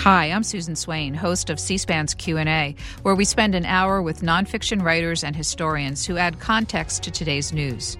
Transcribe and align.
Hi, 0.00 0.30
I'm 0.30 0.44
Susan 0.44 0.76
Swain, 0.76 1.12
host 1.12 1.50
of 1.50 1.60
C-SPAN's 1.60 2.14
Q&A, 2.14 2.74
where 3.02 3.14
we 3.14 3.26
spend 3.26 3.54
an 3.54 3.66
hour 3.66 4.00
with 4.00 4.22
nonfiction 4.22 4.80
writers 4.80 5.22
and 5.22 5.36
historians 5.36 6.06
who 6.06 6.16
add 6.16 6.40
context 6.40 7.02
to 7.02 7.10
today's 7.10 7.52
news. 7.52 7.98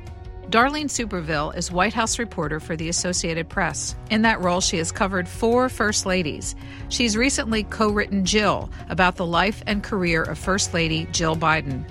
Darlene 0.48 0.86
Superville 0.86 1.54
is 1.54 1.70
White 1.70 1.92
House 1.92 2.18
reporter 2.18 2.58
for 2.58 2.74
the 2.74 2.88
Associated 2.88 3.50
Press. 3.50 3.96
In 4.08 4.22
that 4.22 4.40
role, 4.40 4.62
she 4.62 4.78
has 4.78 4.90
covered 4.90 5.28
four 5.28 5.68
First 5.68 6.06
Ladies. 6.06 6.54
She's 6.88 7.18
recently 7.18 7.64
co 7.64 7.90
written 7.90 8.24
Jill 8.24 8.70
about 8.88 9.16
the 9.16 9.26
life 9.26 9.62
and 9.66 9.82
career 9.82 10.22
of 10.22 10.38
First 10.38 10.72
Lady 10.72 11.06
Jill 11.12 11.36
Biden. 11.36 11.84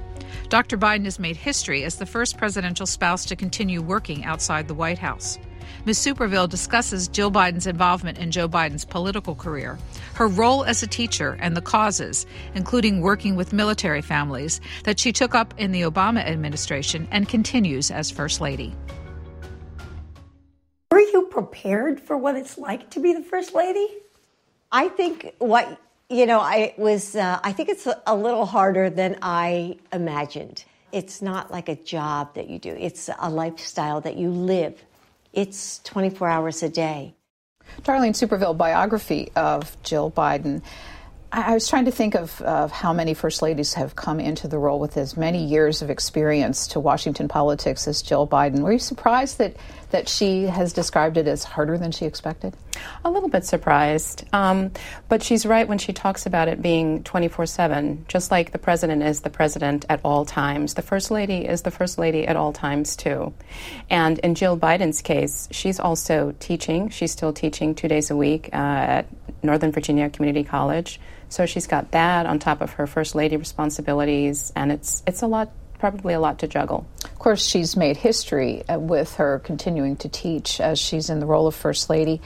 Dr. 0.50 0.76
Biden 0.76 1.06
has 1.06 1.20
made 1.20 1.36
history 1.36 1.84
as 1.84 1.98
the 1.98 2.08
first 2.08 2.36
presidential 2.36 2.88
spouse 2.88 3.26
to 3.26 3.36
continue 3.36 3.84
working 3.84 4.26
outside 4.26 4.68
the 4.68 4.74
White 4.74 4.98
House. 4.98 5.38
Ms. 5.86 6.00
Superville 6.00 6.50
discusses 6.50 7.08
Jill 7.08 7.32
Biden's 7.32 7.68
involvement 7.68 8.18
in 8.18 8.32
Joe 8.32 8.50
Biden's 8.50 8.86
political 8.86 9.36
career, 9.36 9.78
her 10.16 10.28
role 10.28 10.64
as 10.64 10.84
a 10.84 10.88
teacher, 10.88 11.38
and 11.40 11.56
the 11.56 11.62
causes, 11.62 12.26
including 12.54 13.02
working 13.02 13.36
with 13.36 13.54
military 13.54 14.02
families, 14.02 14.62
that 14.84 15.00
she 15.00 15.12
took 15.12 15.34
up 15.34 15.54
in 15.58 15.72
the 15.72 15.82
Obama 15.82 16.20
administration 16.20 17.08
and 17.12 17.30
continues 17.30 17.92
as 17.92 18.12
First 18.12 18.42
Lady. 18.42 18.76
Were 20.92 21.00
you 21.00 21.28
prepared 21.32 22.00
for 22.00 22.18
what 22.18 22.36
it's 22.36 22.58
like 22.58 22.90
to 22.92 23.00
be 23.00 23.14
the 23.14 23.24
First 23.24 23.54
Lady? 23.54 23.88
I 24.72 24.90
think 24.90 25.34
what, 25.40 25.80
you 26.10 26.26
know, 26.26 26.40
I 26.40 26.74
was, 26.78 27.16
uh, 27.16 27.40
I 27.44 27.54
think 27.54 27.70
it's 27.70 27.88
a 28.06 28.16
little 28.16 28.46
harder 28.46 28.90
than 28.90 29.18
I 29.22 29.78
imagined. 29.94 30.66
It's 30.92 31.22
not 31.22 31.52
like 31.52 31.70
a 31.70 31.76
job 31.76 32.34
that 32.36 32.50
you 32.50 32.60
do, 32.60 32.76
it's 32.78 33.10
a 33.20 33.30
lifestyle 33.30 34.02
that 34.02 34.18
you 34.18 34.30
live 34.30 34.84
it's 35.34 35.80
24 35.80 36.28
hours 36.28 36.64
a 36.64 36.70
day. 36.70 37.16
Darlene 37.82 38.16
Superville 38.16 38.58
biography 38.58 39.32
of 39.36 39.82
Jill 39.84 40.12
Biden. 40.12 40.62
I 41.32 41.54
was 41.54 41.68
trying 41.68 41.86
to 41.86 41.92
think 41.92 42.16
of, 42.16 42.42
of, 42.42 42.72
how 42.72 42.92
many 42.92 43.14
first 43.14 43.44
ladies 43.44 43.76
have 43.76 43.96
come 43.96 44.20
into 44.20 44.48
the 44.48 44.58
role 44.58 44.80
with 44.80 44.98
as 44.98 45.16
many 45.16 45.46
years 45.46 45.84
of 45.84 45.92
experience 45.92 46.68
to 46.70 46.80
Washington 46.80 47.28
politics 47.28 47.88
as 47.88 48.02
Jill 48.02 48.28
Biden. 48.28 48.62
Were 48.62 48.72
you 48.72 48.80
surprised 48.80 49.38
that 49.38 49.56
that 49.92 50.08
she 50.08 50.44
has 50.44 50.74
described 50.74 51.18
it 51.18 51.28
as 51.28 51.44
harder 51.44 51.78
than 51.78 51.92
she 51.92 52.06
expected? 52.06 52.56
A 53.04 53.10
little 53.10 53.30
bit 53.30 53.46
surprised, 53.46 54.26
um, 54.34 54.72
but 55.08 55.24
she's 55.24 55.46
right 55.46 55.68
when 55.68 55.78
she 55.78 55.94
talks 55.94 56.26
about 56.26 56.48
it 56.48 56.62
being 56.62 57.04
24 57.04 57.46
7. 57.46 58.06
Just 58.08 58.32
like 58.32 58.52
the 58.52 58.60
president 58.60 59.04
is 59.04 59.22
the 59.22 59.30
president 59.30 59.86
at 59.90 60.02
all 60.04 60.26
times, 60.26 60.76
the 60.76 60.82
first 60.82 61.12
lady 61.12 61.46
is 61.46 61.64
the 61.64 61.72
first 61.72 61.98
lady 61.98 62.28
at 62.28 62.36
all 62.36 62.54
times 62.54 62.96
too. 62.96 63.34
And 63.90 64.20
in 64.20 64.36
Jill 64.36 64.58
Biden's 64.58 65.02
case, 65.02 65.48
she's 65.52 65.80
also 65.80 66.36
teaching. 66.40 66.90
She's 66.90 67.12
still 67.12 67.34
teaching 67.34 67.76
two 67.76 67.88
days 67.88 68.12
a 68.12 68.16
week 68.16 68.50
uh, 68.54 68.56
at 68.56 69.08
Northern 69.44 69.72
Virginia 69.72 70.10
Community 70.10 70.44
College. 70.44 71.00
So 71.30 71.46
she's 71.46 71.68
got 71.68 71.92
that 71.92 72.26
on 72.26 72.40
top 72.40 72.62
of 72.62 72.74
her 72.74 72.88
first 72.88 73.16
lady 73.16 73.38
responsibilities, 73.38 74.52
and 74.56 74.72
it's 74.72 75.04
it's 75.06 75.22
a 75.22 75.28
lot, 75.28 75.52
probably 75.78 76.14
a 76.14 76.20
lot 76.20 76.40
to 76.40 76.48
juggle. 76.48 76.88
Of 77.04 77.18
course, 77.18 77.46
she's 77.46 77.76
made 77.76 77.98
history 77.98 78.68
uh, 78.68 78.80
with 78.80 79.16
her 79.16 79.40
continuing 79.40 79.96
to 79.98 80.10
teach 80.10 80.60
as 80.60 80.80
she's 80.80 81.10
in 81.10 81.20
the 81.20 81.26
role 81.26 81.48
of 81.48 81.56
first 81.56 81.90
lady. 81.90 82.22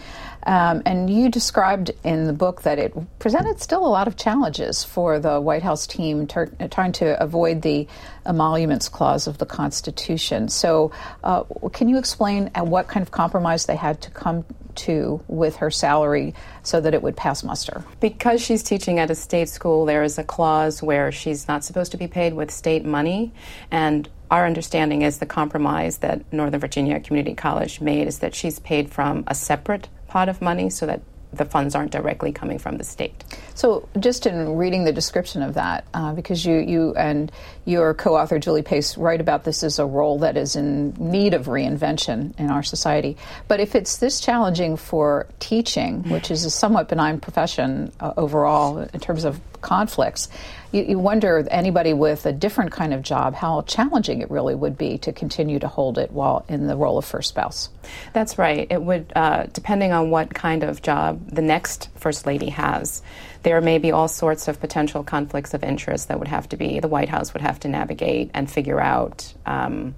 Um, 0.45 0.81
and 0.85 1.09
you 1.09 1.29
described 1.29 1.91
in 2.03 2.25
the 2.25 2.33
book 2.33 2.63
that 2.63 2.79
it 2.79 2.93
presented 3.19 3.61
still 3.61 3.85
a 3.85 3.87
lot 3.87 4.07
of 4.07 4.17
challenges 4.17 4.83
for 4.83 5.19
the 5.19 5.39
White 5.39 5.63
House 5.63 5.87
team 5.87 6.27
ter- 6.27 6.51
trying 6.69 6.91
to 6.93 7.21
avoid 7.21 7.61
the 7.61 7.87
emoluments 8.25 8.89
clause 8.89 9.27
of 9.27 9.37
the 9.37 9.45
Constitution. 9.45 10.49
So, 10.49 10.91
uh, 11.23 11.43
can 11.71 11.87
you 11.87 11.97
explain 11.97 12.47
what 12.55 12.87
kind 12.87 13.03
of 13.03 13.11
compromise 13.11 13.65
they 13.65 13.75
had 13.75 14.01
to 14.01 14.11
come 14.11 14.43
to 14.75 15.21
with 15.27 15.57
her 15.57 15.69
salary 15.69 16.33
so 16.63 16.81
that 16.81 16.93
it 16.93 17.01
would 17.01 17.15
pass 17.15 17.43
muster? 17.43 17.83
Because 17.99 18.41
she's 18.41 18.63
teaching 18.63 18.99
at 18.99 19.09
a 19.09 19.15
state 19.15 19.49
school, 19.49 19.85
there 19.85 20.03
is 20.03 20.17
a 20.17 20.23
clause 20.23 20.83
where 20.83 21.11
she's 21.11 21.47
not 21.47 21.63
supposed 21.63 21.91
to 21.91 21.97
be 21.97 22.07
paid 22.07 22.33
with 22.33 22.51
state 22.51 22.83
money. 22.83 23.31
And 23.71 24.09
our 24.33 24.47
understanding 24.47 25.03
is 25.03 25.19
the 25.19 25.27
compromise 25.27 25.99
that 25.99 26.33
Northern 26.33 26.59
Virginia 26.59 26.99
Community 26.99 27.35
College 27.35 27.79
made 27.79 28.07
is 28.07 28.17
that 28.19 28.33
she's 28.33 28.57
paid 28.57 28.89
from 28.89 29.23
a 29.27 29.35
separate 29.35 29.87
pot 30.07 30.27
of 30.27 30.41
money 30.41 30.71
so 30.71 30.87
that 30.87 31.01
the 31.31 31.45
funds 31.45 31.75
aren't 31.75 31.91
directly 31.91 32.31
coming 32.31 32.57
from 32.57 32.77
the 32.77 32.83
state. 32.83 33.23
So, 33.53 33.87
just 33.99 34.25
in 34.25 34.55
reading 34.55 34.85
the 34.85 34.91
description 34.91 35.43
of 35.43 35.53
that, 35.53 35.85
uh, 35.93 36.13
because 36.13 36.43
you, 36.43 36.55
you 36.57 36.95
and 36.95 37.31
your 37.65 37.93
co 37.93 38.15
author 38.15 38.39
Julie 38.39 38.63
Pace 38.63 38.97
write 38.97 39.21
about 39.21 39.43
this 39.43 39.61
as 39.61 39.77
a 39.77 39.85
role 39.85 40.17
that 40.19 40.35
is 40.35 40.55
in 40.55 40.95
need 40.97 41.35
of 41.35 41.45
reinvention 41.45 42.37
in 42.39 42.49
our 42.49 42.63
society. 42.63 43.17
But 43.47 43.59
if 43.59 43.75
it's 43.75 43.97
this 43.97 44.19
challenging 44.19 44.77
for 44.77 45.27
teaching, 45.39 46.09
which 46.09 46.31
is 46.31 46.43
a 46.43 46.49
somewhat 46.49 46.89
benign 46.89 47.19
profession 47.19 47.91
uh, 47.99 48.13
overall 48.17 48.79
in 48.79 48.99
terms 48.99 49.25
of 49.25 49.39
conflicts, 49.61 50.27
you, 50.73 50.83
you, 50.83 50.99
wonder 50.99 51.47
anybody 51.49 51.93
with 51.93 52.25
a 52.25 52.33
different 52.33 52.71
kind 52.71 52.93
of 52.93 53.01
job 53.01 53.35
how 53.35 53.61
challenging 53.61 54.21
it 54.21 54.29
really 54.29 54.55
would 54.55 54.77
be 54.77 54.97
to 54.97 55.13
continue 55.13 55.59
to 55.59 55.67
hold 55.67 55.97
it 55.97 56.11
while 56.11 56.43
in 56.49 56.67
the 56.67 56.75
role 56.75 56.97
of 56.97 57.05
first 57.05 57.29
spouse. 57.29 57.69
That's 58.11 58.37
right. 58.37 58.67
It 58.69 58.81
would, 58.81 59.13
uh, 59.15 59.45
depending 59.53 59.93
on 59.93 60.09
what 60.09 60.33
kind 60.33 60.63
of 60.63 60.81
job 60.81 61.29
the 61.29 61.41
next 61.41 61.89
first 61.95 62.25
lady 62.25 62.49
has, 62.49 63.01
there 63.43 63.61
may 63.61 63.77
be 63.77 63.91
all 63.91 64.07
sorts 64.07 64.47
of 64.47 64.59
potential 64.59 65.03
conflicts 65.03 65.53
of 65.53 65.63
interest 65.63 66.07
that 66.07 66.19
would 66.19 66.27
have 66.27 66.49
to 66.49 66.57
be 66.57 66.79
the 66.79 66.87
White 66.87 67.09
House 67.09 67.33
would 67.33 67.41
have 67.41 67.59
to 67.61 67.67
navigate 67.67 68.31
and 68.33 68.49
figure 68.49 68.81
out. 68.81 69.33
Um, 69.45 69.95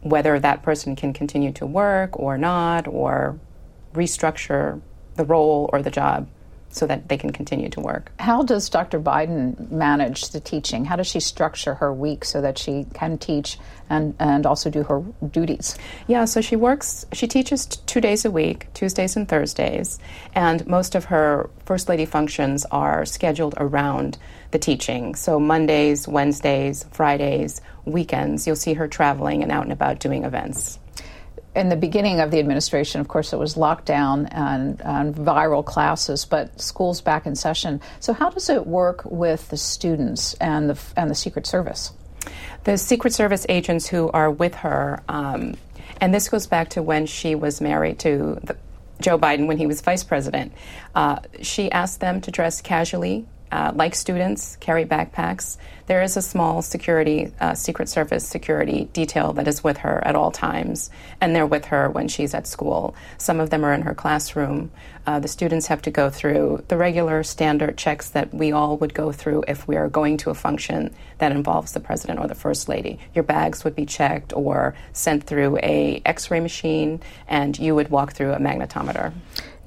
whether 0.00 0.38
that 0.38 0.62
person 0.62 0.94
can 0.94 1.12
continue 1.12 1.52
to 1.52 1.66
work 1.66 2.18
or 2.18 2.38
not, 2.38 2.86
or 2.86 3.38
restructure 3.94 4.80
the 5.16 5.24
role 5.24 5.68
or 5.72 5.82
the 5.82 5.90
job 5.90 6.28
so 6.78 6.86
that 6.86 7.08
they 7.08 7.16
can 7.16 7.30
continue 7.30 7.68
to 7.70 7.80
work. 7.80 8.12
How 8.18 8.42
does 8.42 8.68
Dr. 8.70 9.00
Biden 9.00 9.70
manage 9.70 10.30
the 10.30 10.40
teaching? 10.40 10.84
How 10.84 10.96
does 10.96 11.06
she 11.06 11.20
structure 11.20 11.74
her 11.74 11.92
week 11.92 12.24
so 12.24 12.40
that 12.40 12.56
she 12.56 12.86
can 12.94 13.18
teach 13.18 13.58
and, 13.90 14.14
and 14.18 14.46
also 14.46 14.70
do 14.70 14.84
her 14.84 15.02
duties? 15.26 15.76
Yeah, 16.06 16.24
so 16.24 16.40
she 16.40 16.56
works, 16.56 17.04
she 17.12 17.26
teaches 17.26 17.66
t- 17.66 17.80
two 17.86 18.00
days 18.00 18.24
a 18.24 18.30
week, 18.30 18.72
Tuesdays 18.74 19.16
and 19.16 19.28
Thursdays, 19.28 19.98
and 20.34 20.66
most 20.66 20.94
of 20.94 21.06
her 21.06 21.50
First 21.64 21.88
Lady 21.88 22.06
functions 22.06 22.64
are 22.70 23.04
scheduled 23.04 23.54
around 23.56 24.18
the 24.52 24.58
teaching. 24.58 25.14
So 25.14 25.40
Mondays, 25.40 26.06
Wednesdays, 26.06 26.84
Fridays, 26.92 27.60
weekends, 27.84 28.46
you'll 28.46 28.56
see 28.56 28.74
her 28.74 28.88
traveling 28.88 29.42
and 29.42 29.50
out 29.50 29.64
and 29.64 29.72
about 29.72 29.98
doing 29.98 30.24
events 30.24 30.78
in 31.58 31.68
the 31.68 31.76
beginning 31.76 32.20
of 32.20 32.30
the 32.30 32.38
administration, 32.38 33.00
of 33.00 33.08
course, 33.08 33.32
it 33.32 33.38
was 33.38 33.56
lockdown 33.56 34.28
and, 34.30 34.80
and, 34.82 35.14
viral 35.14 35.64
classes, 35.64 36.24
but 36.24 36.60
schools 36.60 37.00
back 37.00 37.26
in 37.26 37.34
session. 37.34 37.80
So, 38.00 38.12
how 38.12 38.30
does 38.30 38.48
it 38.48 38.66
work 38.66 39.04
with 39.04 39.48
the 39.48 39.56
students 39.56 40.34
and 40.34 40.70
the 40.70 40.80
and 40.96 41.10
the 41.10 41.14
Secret 41.14 41.46
Service? 41.46 41.92
The 42.64 42.78
Secret 42.78 43.12
Service 43.12 43.44
agents 43.48 43.88
who 43.88 44.10
are 44.10 44.30
with 44.30 44.54
her, 44.56 45.02
um, 45.08 45.56
and 46.00 46.14
this 46.14 46.28
goes 46.28 46.46
back 46.46 46.70
to 46.70 46.82
when 46.82 47.06
she 47.06 47.34
was 47.34 47.60
married 47.60 47.98
to 48.00 48.38
the, 48.42 48.56
Joe 49.00 49.18
Biden 49.18 49.46
when 49.46 49.58
he 49.58 49.66
was 49.66 49.80
vice 49.80 50.04
president. 50.04 50.52
Uh, 50.94 51.20
she 51.42 51.70
asked 51.72 52.00
them 52.00 52.20
to 52.22 52.30
dress 52.30 52.60
casually, 52.60 53.26
uh, 53.50 53.72
like 53.74 53.94
students, 53.94 54.56
carry 54.56 54.84
backpacks 54.84 55.58
there 55.88 56.02
is 56.02 56.18
a 56.18 56.22
small 56.22 56.60
security, 56.60 57.32
uh, 57.40 57.54
Secret 57.54 57.88
Service 57.88 58.28
security 58.28 58.90
detail 58.92 59.32
that 59.32 59.48
is 59.48 59.64
with 59.64 59.78
her 59.78 60.06
at 60.06 60.14
all 60.14 60.30
times, 60.30 60.90
and 61.18 61.34
they're 61.34 61.46
with 61.46 61.64
her 61.64 61.88
when 61.88 62.08
she's 62.08 62.34
at 62.34 62.46
school. 62.46 62.94
Some 63.16 63.40
of 63.40 63.48
them 63.48 63.64
are 63.64 63.72
in 63.72 63.80
her 63.80 63.94
classroom. 63.94 64.70
Uh, 65.06 65.18
the 65.18 65.28
students 65.28 65.66
have 65.68 65.80
to 65.82 65.90
go 65.90 66.10
through 66.10 66.62
the 66.68 66.76
regular 66.76 67.22
standard 67.22 67.78
checks 67.78 68.10
that 68.10 68.34
we 68.34 68.52
all 68.52 68.76
would 68.76 68.92
go 68.92 69.12
through 69.12 69.44
if 69.48 69.66
we 69.66 69.76
are 69.76 69.88
going 69.88 70.18
to 70.18 70.28
a 70.28 70.34
function 70.34 70.94
that 71.16 71.32
involves 71.32 71.72
the 71.72 71.80
president 71.80 72.20
or 72.20 72.28
the 72.28 72.34
first 72.34 72.68
lady. 72.68 72.98
Your 73.14 73.24
bags 73.24 73.64
would 73.64 73.74
be 73.74 73.86
checked 73.86 74.34
or 74.34 74.74
sent 74.92 75.24
through 75.24 75.56
a 75.62 76.02
X-ray 76.04 76.40
machine, 76.40 77.00
and 77.26 77.58
you 77.58 77.74
would 77.74 77.88
walk 77.88 78.12
through 78.12 78.34
a 78.34 78.38
magnetometer. 78.38 79.14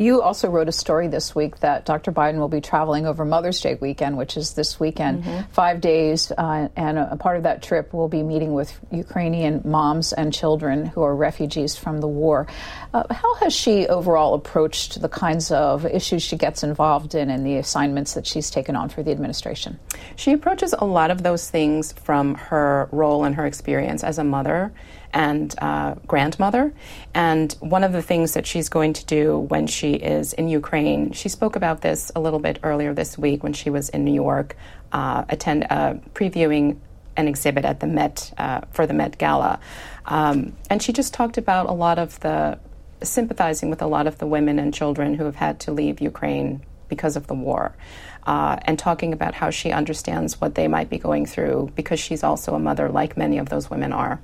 You 0.01 0.23
also 0.23 0.49
wrote 0.49 0.67
a 0.67 0.71
story 0.71 1.09
this 1.09 1.35
week 1.35 1.59
that 1.59 1.85
Dr. 1.85 2.11
Biden 2.11 2.39
will 2.39 2.47
be 2.47 2.59
traveling 2.59 3.05
over 3.05 3.23
Mother's 3.23 3.61
Day 3.61 3.77
weekend, 3.79 4.17
which 4.17 4.35
is 4.35 4.53
this 4.53 4.79
weekend, 4.79 5.23
mm-hmm. 5.23 5.51
five 5.51 5.79
days, 5.79 6.31
uh, 6.35 6.69
and 6.75 6.97
a, 6.97 7.11
a, 7.11 7.17
part 7.17 7.37
of 7.37 7.43
that 7.43 7.61
trip 7.61 7.93
will 7.93 8.07
be 8.07 8.23
meeting 8.23 8.53
with 8.53 8.79
Ukrainian 8.91 9.61
moms 9.63 10.11
and 10.11 10.33
children 10.33 10.87
who 10.87 11.03
are 11.03 11.15
refugees 11.15 11.75
from 11.75 11.99
the 11.99 12.07
war. 12.07 12.47
Uh, 12.95 13.13
how 13.13 13.35
has 13.35 13.53
she 13.53 13.85
overall 13.85 14.33
approached 14.33 14.99
the 14.99 15.09
kinds 15.09 15.51
of 15.51 15.85
issues 15.85 16.23
she 16.23 16.35
gets 16.35 16.63
involved 16.63 17.13
in 17.13 17.29
and 17.29 17.45
the 17.45 17.57
assignments 17.57 18.15
that 18.15 18.25
she's 18.25 18.49
taken 18.49 18.75
on 18.75 18.89
for 18.89 19.03
the 19.03 19.11
administration? 19.11 19.77
She 20.15 20.33
approaches 20.33 20.73
a 20.79 20.85
lot 20.85 21.11
of 21.11 21.21
those 21.21 21.47
things 21.47 21.91
from 21.91 22.33
her 22.35 22.89
role 22.91 23.23
and 23.23 23.35
her 23.35 23.45
experience 23.45 24.03
as 24.03 24.17
a 24.17 24.23
mother 24.23 24.73
and 25.13 25.53
uh, 25.59 25.95
grandmother. 26.07 26.73
And 27.13 27.51
one 27.59 27.83
of 27.83 27.91
the 27.91 28.01
things 28.01 28.33
that 28.33 28.47
she's 28.47 28.69
going 28.69 28.93
to 28.93 29.05
do 29.05 29.37
when 29.37 29.67
she 29.67 29.93
is 29.93 30.33
in 30.33 30.47
Ukraine, 30.47 31.11
she 31.11 31.29
spoke 31.29 31.55
about 31.55 31.81
this 31.81 32.11
a 32.15 32.19
little 32.19 32.39
bit 32.39 32.59
earlier 32.63 32.93
this 32.93 33.17
week 33.17 33.43
when 33.43 33.53
she 33.53 33.69
was 33.69 33.89
in 33.89 34.05
New 34.05 34.13
York, 34.13 34.55
uh, 34.91 35.25
attend 35.29 35.67
uh, 35.69 35.95
previewing 36.13 36.77
an 37.17 37.27
exhibit 37.27 37.65
at 37.65 37.79
the 37.79 37.87
Met 37.87 38.33
uh, 38.37 38.61
for 38.71 38.87
the 38.87 38.93
Met 38.93 39.17
Gala, 39.17 39.59
um, 40.05 40.55
and 40.69 40.81
she 40.81 40.93
just 40.93 41.13
talked 41.13 41.37
about 41.37 41.67
a 41.67 41.73
lot 41.73 41.99
of 41.99 42.19
the 42.21 42.57
sympathizing 43.03 43.69
with 43.69 43.81
a 43.81 43.87
lot 43.87 44.07
of 44.07 44.17
the 44.17 44.27
women 44.27 44.59
and 44.59 44.73
children 44.73 45.15
who 45.15 45.25
have 45.25 45.35
had 45.35 45.59
to 45.61 45.71
leave 45.71 45.99
Ukraine 45.99 46.63
because 46.87 47.15
of 47.15 47.27
the 47.27 47.33
war. 47.33 47.75
Uh, 48.23 48.57
and 48.65 48.77
talking 48.77 49.13
about 49.13 49.33
how 49.33 49.49
she 49.49 49.71
understands 49.71 50.39
what 50.39 50.53
they 50.53 50.67
might 50.67 50.89
be 50.89 50.99
going 50.99 51.25
through 51.25 51.71
because 51.75 51.99
she's 51.99 52.23
also 52.23 52.53
a 52.53 52.59
mother, 52.59 52.89
like 52.89 53.17
many 53.17 53.39
of 53.39 53.49
those 53.49 53.69
women 53.69 53.91
are. 53.91 54.21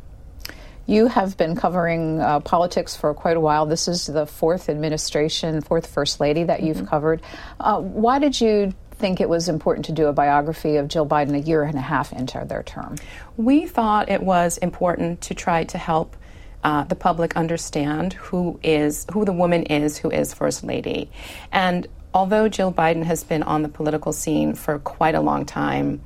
You 0.87 1.07
have 1.07 1.35
been 1.35 1.57
covering 1.57 2.21
uh, 2.21 2.39
politics 2.39 2.95
for 2.95 3.13
quite 3.13 3.35
a 3.35 3.41
while. 3.41 3.65
This 3.65 3.89
is 3.89 4.07
the 4.07 4.25
fourth 4.25 4.69
administration, 4.69 5.59
fourth 5.59 5.85
First 5.85 6.21
Lady 6.21 6.43
that 6.45 6.63
you've 6.63 6.77
mm-hmm. 6.77 6.85
covered. 6.87 7.21
Uh, 7.59 7.81
why 7.81 8.19
did 8.19 8.39
you 8.39 8.73
think 8.91 9.19
it 9.19 9.27
was 9.27 9.49
important 9.49 9.85
to 9.87 9.91
do 9.91 10.07
a 10.07 10.13
biography 10.13 10.77
of 10.77 10.87
Jill 10.87 11.05
Biden 11.05 11.35
a 11.35 11.39
year 11.39 11.63
and 11.63 11.77
a 11.77 11.81
half 11.81 12.13
into 12.13 12.43
their 12.47 12.63
term? 12.63 12.95
We 13.35 13.67
thought 13.67 14.09
it 14.09 14.23
was 14.23 14.57
important 14.59 15.19
to 15.23 15.33
try 15.33 15.65
to 15.65 15.77
help 15.77 16.15
uh, 16.63 16.85
the 16.85 16.95
public 16.95 17.35
understand 17.35 18.13
who 18.13 18.57
is 18.63 19.05
who 19.11 19.25
the 19.25 19.33
woman 19.33 19.63
is 19.63 19.97
who 19.97 20.09
is 20.09 20.33
First 20.33 20.63
Lady, 20.63 21.11
and 21.51 21.85
although 22.13 22.49
Jill 22.49 22.73
Biden 22.73 23.03
has 23.03 23.23
been 23.23 23.43
on 23.43 23.61
the 23.61 23.69
political 23.69 24.11
scene 24.11 24.55
for 24.55 24.79
quite 24.79 25.15
a 25.15 25.21
long 25.21 25.45
time 25.45 26.01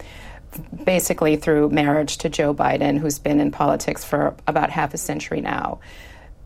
basically 0.83 1.35
through 1.35 1.69
marriage 1.69 2.17
to 2.17 2.29
Joe 2.29 2.53
Biden, 2.53 2.97
who's 2.97 3.19
been 3.19 3.39
in 3.39 3.51
politics 3.51 4.03
for 4.03 4.35
about 4.47 4.69
half 4.69 4.93
a 4.93 4.97
century 4.97 5.41
now. 5.41 5.79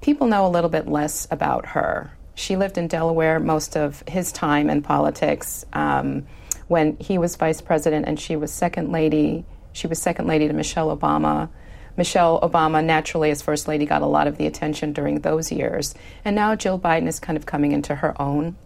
People 0.02 0.28
know 0.28 0.46
a 0.46 0.50
little 0.50 0.70
bit 0.70 0.88
less 0.88 1.28
about 1.32 1.66
her. 1.68 2.12
She 2.36 2.58
lived 2.58 2.78
in 2.78 2.88
Delaware 2.88 3.40
most 3.40 3.78
of 3.78 4.04
his 4.08 4.32
time 4.32 4.70
in 4.70 4.82
politics 4.82 5.66
um, 5.74 6.26
when 6.68 6.98
he 6.98 7.18
was 7.18 7.36
vice 7.36 7.62
president 7.62 8.08
and 8.08 8.20
she 8.20 8.36
was 8.36 8.52
second 8.52 8.92
lady. 8.92 9.46
She 9.72 9.88
was 9.88 10.02
second 10.02 10.28
lady 10.28 10.48
to 10.48 10.54
Michelle 10.54 10.96
Obama. 10.96 11.50
Michelle 11.98 12.42
Obama, 12.42 12.84
naturally, 12.84 13.32
as 13.32 13.42
First 13.42 13.70
Lady, 13.70 13.86
got 13.86 14.02
a 14.02 14.06
lot 14.06 14.28
of 14.28 14.38
the 14.38 14.48
attention 14.48 14.92
during 14.92 15.22
those 15.22 15.50
years. 15.50 15.96
And 16.26 16.36
now 16.36 16.54
Jill 16.56 16.78
Biden 16.78 17.08
is 17.08 17.22
kind 17.22 17.38
of 17.38 17.46
coming 17.46 17.72
into 17.72 17.96
her 17.96 18.22
own 18.22 18.58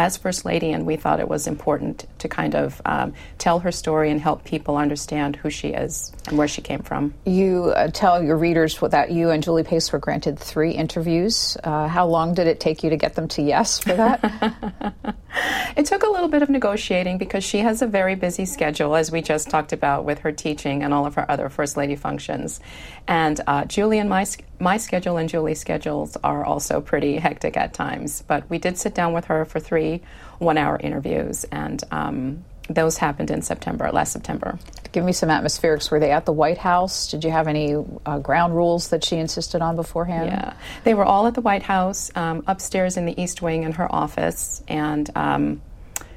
as 0.00 0.16
First 0.16 0.46
Lady, 0.46 0.72
and 0.72 0.86
we 0.86 0.96
thought 0.96 1.20
it 1.20 1.28
was 1.28 1.46
important 1.46 2.06
to 2.20 2.26
kind 2.26 2.54
of 2.54 2.80
um, 2.86 3.12
tell 3.36 3.58
her 3.58 3.70
story 3.70 4.10
and 4.10 4.18
help 4.18 4.44
people 4.44 4.78
understand 4.78 5.36
who 5.36 5.50
she 5.50 5.68
is 5.68 6.10
and 6.26 6.38
where 6.38 6.48
she 6.48 6.62
came 6.62 6.80
from. 6.80 7.12
You 7.26 7.64
uh, 7.76 7.88
tell 7.88 8.22
your 8.22 8.38
readers 8.38 8.78
that 8.78 9.10
you 9.10 9.28
and 9.28 9.42
Julie 9.42 9.62
Pace 9.62 9.92
were 9.92 9.98
granted 9.98 10.38
three 10.38 10.70
interviews. 10.70 11.58
Uh, 11.62 11.86
how 11.86 12.06
long 12.06 12.32
did 12.32 12.46
it 12.46 12.60
take 12.60 12.82
you 12.82 12.88
to 12.88 12.96
get 12.96 13.14
them 13.14 13.28
to 13.28 13.42
yes 13.42 13.78
for 13.78 13.92
that? 13.92 14.94
it 15.76 15.84
took 15.84 16.02
a 16.02 16.08
little 16.08 16.28
bit 16.28 16.40
of 16.40 16.48
negotiating 16.48 17.18
because 17.18 17.44
she 17.44 17.58
has 17.58 17.82
a 17.82 17.86
very 17.86 18.14
busy 18.14 18.46
schedule, 18.46 18.96
as 18.96 19.12
we 19.12 19.20
just 19.20 19.50
talked 19.50 19.74
about 19.74 20.06
with 20.06 20.20
her 20.20 20.32
teaching 20.32 20.82
and 20.82 20.94
all 20.94 21.04
of 21.04 21.14
her 21.16 21.30
other 21.30 21.50
First 21.50 21.76
Lady 21.76 21.96
functions. 21.96 22.60
And 23.06 23.38
uh, 23.46 23.66
Julie 23.66 23.98
and 23.98 24.08
my, 24.08 24.24
my 24.58 24.76
schedule 24.76 25.16
and 25.16 25.28
Julie's 25.28 25.60
schedules 25.60 26.16
are 26.22 26.44
also 26.44 26.80
pretty 26.80 27.16
hectic 27.16 27.56
at 27.56 27.74
times. 27.74 28.22
But 28.26 28.48
we 28.48 28.58
did 28.58 28.78
sit 28.78 28.94
down 28.94 29.12
with 29.12 29.26
her 29.26 29.44
for 29.44 29.60
three 29.60 29.89
three 29.98 30.06
one 30.38 30.56
hour 30.56 30.78
interviews. 30.78 31.44
And 31.52 31.82
um, 31.90 32.44
those 32.68 32.96
happened 32.96 33.30
in 33.30 33.42
September, 33.42 33.90
last 33.92 34.12
September. 34.12 34.58
Give 34.92 35.04
me 35.04 35.12
some 35.12 35.28
atmospherics. 35.28 35.90
Were 35.90 36.00
they 36.00 36.12
at 36.12 36.24
the 36.24 36.32
White 36.32 36.58
House? 36.58 37.10
Did 37.10 37.24
you 37.24 37.30
have 37.30 37.46
any 37.46 37.76
uh, 38.06 38.18
ground 38.18 38.54
rules 38.54 38.88
that 38.88 39.04
she 39.04 39.16
insisted 39.16 39.60
on 39.60 39.76
beforehand? 39.76 40.30
Yeah, 40.30 40.54
they 40.84 40.94
were 40.94 41.04
all 41.04 41.26
at 41.26 41.34
the 41.34 41.40
White 41.40 41.62
House, 41.62 42.10
um, 42.14 42.42
upstairs 42.46 42.96
in 42.96 43.06
the 43.06 43.20
East 43.20 43.42
Wing 43.42 43.64
in 43.64 43.72
her 43.72 43.92
office, 43.92 44.62
and 44.66 45.10
um, 45.14 45.62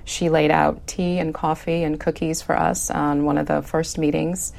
she 0.05 0.29
laid 0.29 0.51
out 0.51 0.87
tea 0.87 1.19
and 1.19 1.33
coffee 1.33 1.83
and 1.83 1.99
cookies 1.99 2.41
for 2.41 2.57
us 2.57 2.89
on 2.89 3.25
one 3.25 3.37
of 3.37 3.45
the 3.45 3.61
first 3.61 3.97
meetings. 3.97 4.53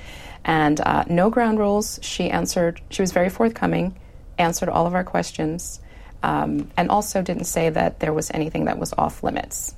And 0.45 0.79
uh, 0.81 1.05
no 1.09 1.31
ground 1.31 1.59
rules. 1.59 1.99
She 2.03 2.29
answered. 2.29 2.81
She 2.91 3.03
was 3.03 3.13
very 3.13 3.31
forthcoming, 3.31 3.97
answered 4.37 4.69
all 4.69 4.87
of 4.87 4.95
our 4.95 5.05
questions 5.05 5.81
um, 6.25 6.71
and 6.79 6.89
also 6.89 7.21
didn't 7.21 7.45
say 7.45 7.69
that 7.69 8.01
there 8.01 8.15
was 8.15 8.31
anything 8.31 8.65
that 8.65 8.79
was 8.79 8.95
off 8.97 9.23
limits. 9.23 9.75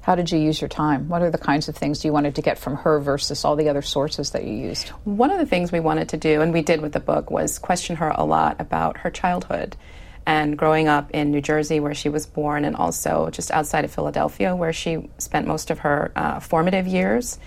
How 0.00 0.14
did 0.14 0.30
you 0.30 0.38
use 0.38 0.60
your 0.60 0.68
time? 0.68 1.08
What 1.08 1.22
are 1.22 1.30
the 1.32 1.38
kinds 1.38 1.68
of 1.68 1.76
things 1.76 2.04
you 2.04 2.12
wanted 2.12 2.36
to 2.36 2.42
get 2.42 2.56
from 2.56 2.76
her 2.76 3.00
versus 3.00 3.44
all 3.44 3.56
the 3.56 3.68
other 3.68 3.82
sources 3.82 4.30
that 4.30 4.44
you 4.44 4.54
used? 4.54 4.90
One 5.02 5.32
of 5.32 5.38
the 5.38 5.46
things 5.46 5.72
we 5.72 5.80
wanted 5.80 6.10
to 6.10 6.16
do, 6.16 6.40
and 6.40 6.52
we 6.52 6.62
did 6.62 6.80
with 6.80 6.92
the 6.92 7.00
book, 7.00 7.32
was 7.32 7.58
question 7.58 7.96
her 7.96 8.10
a 8.14 8.24
lot 8.24 8.60
about 8.60 8.98
her 8.98 9.10
childhood 9.10 9.76
and 10.24 10.56
growing 10.56 10.86
up 10.86 11.10
in 11.10 11.32
New 11.32 11.40
Jersey, 11.40 11.80
where 11.80 11.94
she 11.94 12.08
was 12.08 12.26
born, 12.26 12.64
and 12.64 12.76
also 12.76 13.30
just 13.30 13.50
outside 13.50 13.84
of 13.84 13.92
Philadelphia, 13.92 14.54
where 14.54 14.72
she 14.72 15.10
spent 15.18 15.48
most 15.48 15.72
of 15.72 15.80
her 15.80 16.12
uh, 16.14 16.38
formative 16.38 16.86
years. 16.86 17.40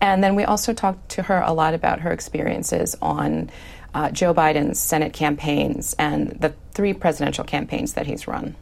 And 0.00 0.24
then 0.24 0.36
we 0.36 0.44
also 0.44 0.72
talked 0.72 1.10
to 1.10 1.22
her 1.22 1.40
a 1.40 1.52
lot 1.52 1.74
about 1.74 2.00
her 2.00 2.12
experiences 2.12 2.96
on 3.02 3.50
uh, 3.98 4.10
Joe 4.12 4.32
Biden's 4.32 4.78
Senate 4.78 5.12
campaigns 5.12 5.92
and 5.98 6.30
the 6.40 6.54
three 6.70 6.94
presidential 6.94 7.42
campaigns 7.42 7.94
that 7.94 8.06
he's 8.06 8.28
run. 8.28 8.54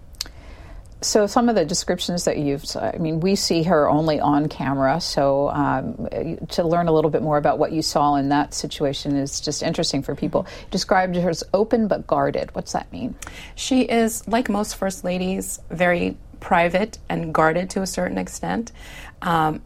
So, 1.03 1.27
some 1.27 1.51
of 1.51 1.55
the 1.55 1.67
descriptions 1.67 2.25
that 2.25 2.39
you've, 2.39 2.65
I 2.75 2.97
mean, 2.99 3.21
we 3.21 3.37
see 3.37 3.63
her 3.65 3.87
only 3.87 4.19
on 4.19 4.49
camera. 4.49 4.99
So, 4.99 5.51
um, 5.51 6.09
to 6.49 6.65
learn 6.67 6.89
a 6.89 6.93
little 6.93 7.11
bit 7.11 7.21
more 7.21 7.37
about 7.37 7.59
what 7.59 7.71
you 7.73 7.83
saw 7.83 8.15
in 8.15 8.31
that 8.31 8.55
situation 8.55 9.15
is 9.15 9.39
just 9.41 9.63
interesting 9.63 10.03
for 10.03 10.15
people. 10.15 10.47
described 10.71 11.17
her 11.17 11.29
as 11.29 11.45
open 11.53 11.87
but 11.87 12.07
guarded. 12.07 12.55
What's 12.55 12.73
that 12.73 12.91
mean? 12.91 13.15
She 13.57 13.83
is, 13.83 14.27
like 14.27 14.49
most 14.49 14.77
first 14.77 15.05
ladies, 15.05 15.61
very 15.71 16.17
private 16.41 16.97
and 17.11 17.35
guarded 17.35 17.69
to 17.71 17.83
a 17.83 17.87
certain 17.87 18.17
extent. 18.17 18.73
Um, 19.21 19.61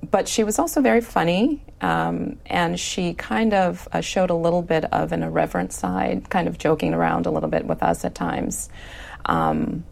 but 0.10 0.26
she 0.26 0.42
was 0.42 0.58
also 0.58 0.80
very 0.80 1.02
funny, 1.02 1.62
um, 1.80 2.38
and 2.46 2.78
she 2.78 3.14
kind 3.14 3.54
of 3.54 3.88
uh, 3.92 4.00
showed 4.00 4.30
a 4.30 4.34
little 4.34 4.62
bit 4.62 4.84
of 4.92 5.12
an 5.12 5.22
irreverent 5.22 5.72
side, 5.72 6.28
kind 6.30 6.48
of 6.48 6.58
joking 6.58 6.94
around 6.94 7.26
a 7.26 7.30
little 7.30 7.48
bit 7.48 7.66
with 7.66 7.82
us 7.82 8.04
at 8.04 8.14
times. 8.14 8.68
Um, 9.26 9.84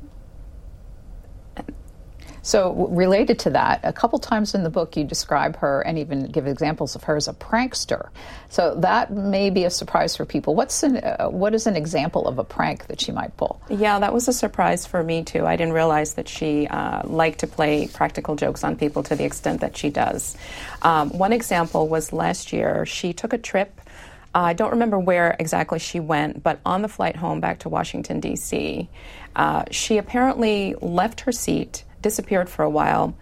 so, 2.47 2.73
related 2.91 3.41
to 3.41 3.51
that, 3.51 3.81
a 3.83 3.93
couple 3.93 4.21
times 4.21 4.55
in 4.55 4.63
the 4.63 4.71
book 4.71 4.97
you 4.97 5.03
describe 5.03 5.57
her 5.57 5.81
and 5.81 5.99
even 5.99 6.27
give 6.31 6.47
examples 6.47 6.95
of 6.95 7.03
her 7.03 7.17
as 7.17 7.27
a 7.27 7.33
prankster. 7.33 8.11
So 8.51 8.77
that 8.77 9.11
may 9.11 9.51
be 9.51 9.65
a 9.65 9.71
surprise 9.71 10.17
for 10.17 10.25
people. 10.25 10.55
What's 10.55 10.85
an, 10.85 10.99
uh, 10.99 11.27
what 11.27 11.57
is 11.57 11.67
an 11.67 11.75
example 11.75 12.29
of 12.29 12.39
a 12.39 12.45
prank 12.45 12.87
that 12.87 13.01
she 13.01 13.11
might 13.11 13.37
pull? 13.37 13.61
Yeah, 13.69 13.99
that 13.99 14.15
was 14.15 14.29
a 14.29 14.33
surprise 14.33 14.87
for 14.87 15.03
me 15.03 15.25
too. 15.25 15.45
I 15.45 15.57
didn't 15.57 15.73
realize 15.73 16.15
that 16.15 16.29
she 16.29 16.69
uh, 16.69 17.05
liked 17.09 17.41
to 17.41 17.49
play 17.49 17.89
practical 17.89 18.37
jokes 18.37 18.63
on 18.63 18.77
people 18.77 19.03
to 19.03 19.17
the 19.17 19.25
extent 19.25 19.63
that 19.63 19.77
she 19.77 19.91
does. 19.91 20.37
Um, 20.83 21.11
one 21.11 21.33
example 21.33 21.89
was 21.89 22.13
last 22.13 22.53
year. 22.53 22.87
She 22.87 23.13
took 23.13 23.33
a 23.33 23.39
trip. 23.39 23.81
Uh, 24.37 24.43
I 24.43 24.53
don't 24.53 24.71
remember 24.71 25.01
where 25.01 25.35
exactly 25.41 25.81
she 25.81 25.99
went, 25.99 26.45
but 26.45 26.61
on 26.65 26.83
the 26.83 26.89
flight 26.89 27.17
home 27.17 27.41
back 27.41 27.59
to 27.61 27.69
Washington, 27.69 28.21
D.C., 28.21 28.89
uh, 29.35 29.65
she 29.73 29.99
apparently 29.99 30.77
left 30.81 31.23
her 31.23 31.33
seat 31.33 31.83
disappeared 32.07 32.49
for 32.49 32.63
a 32.63 32.71
while. 32.71 33.17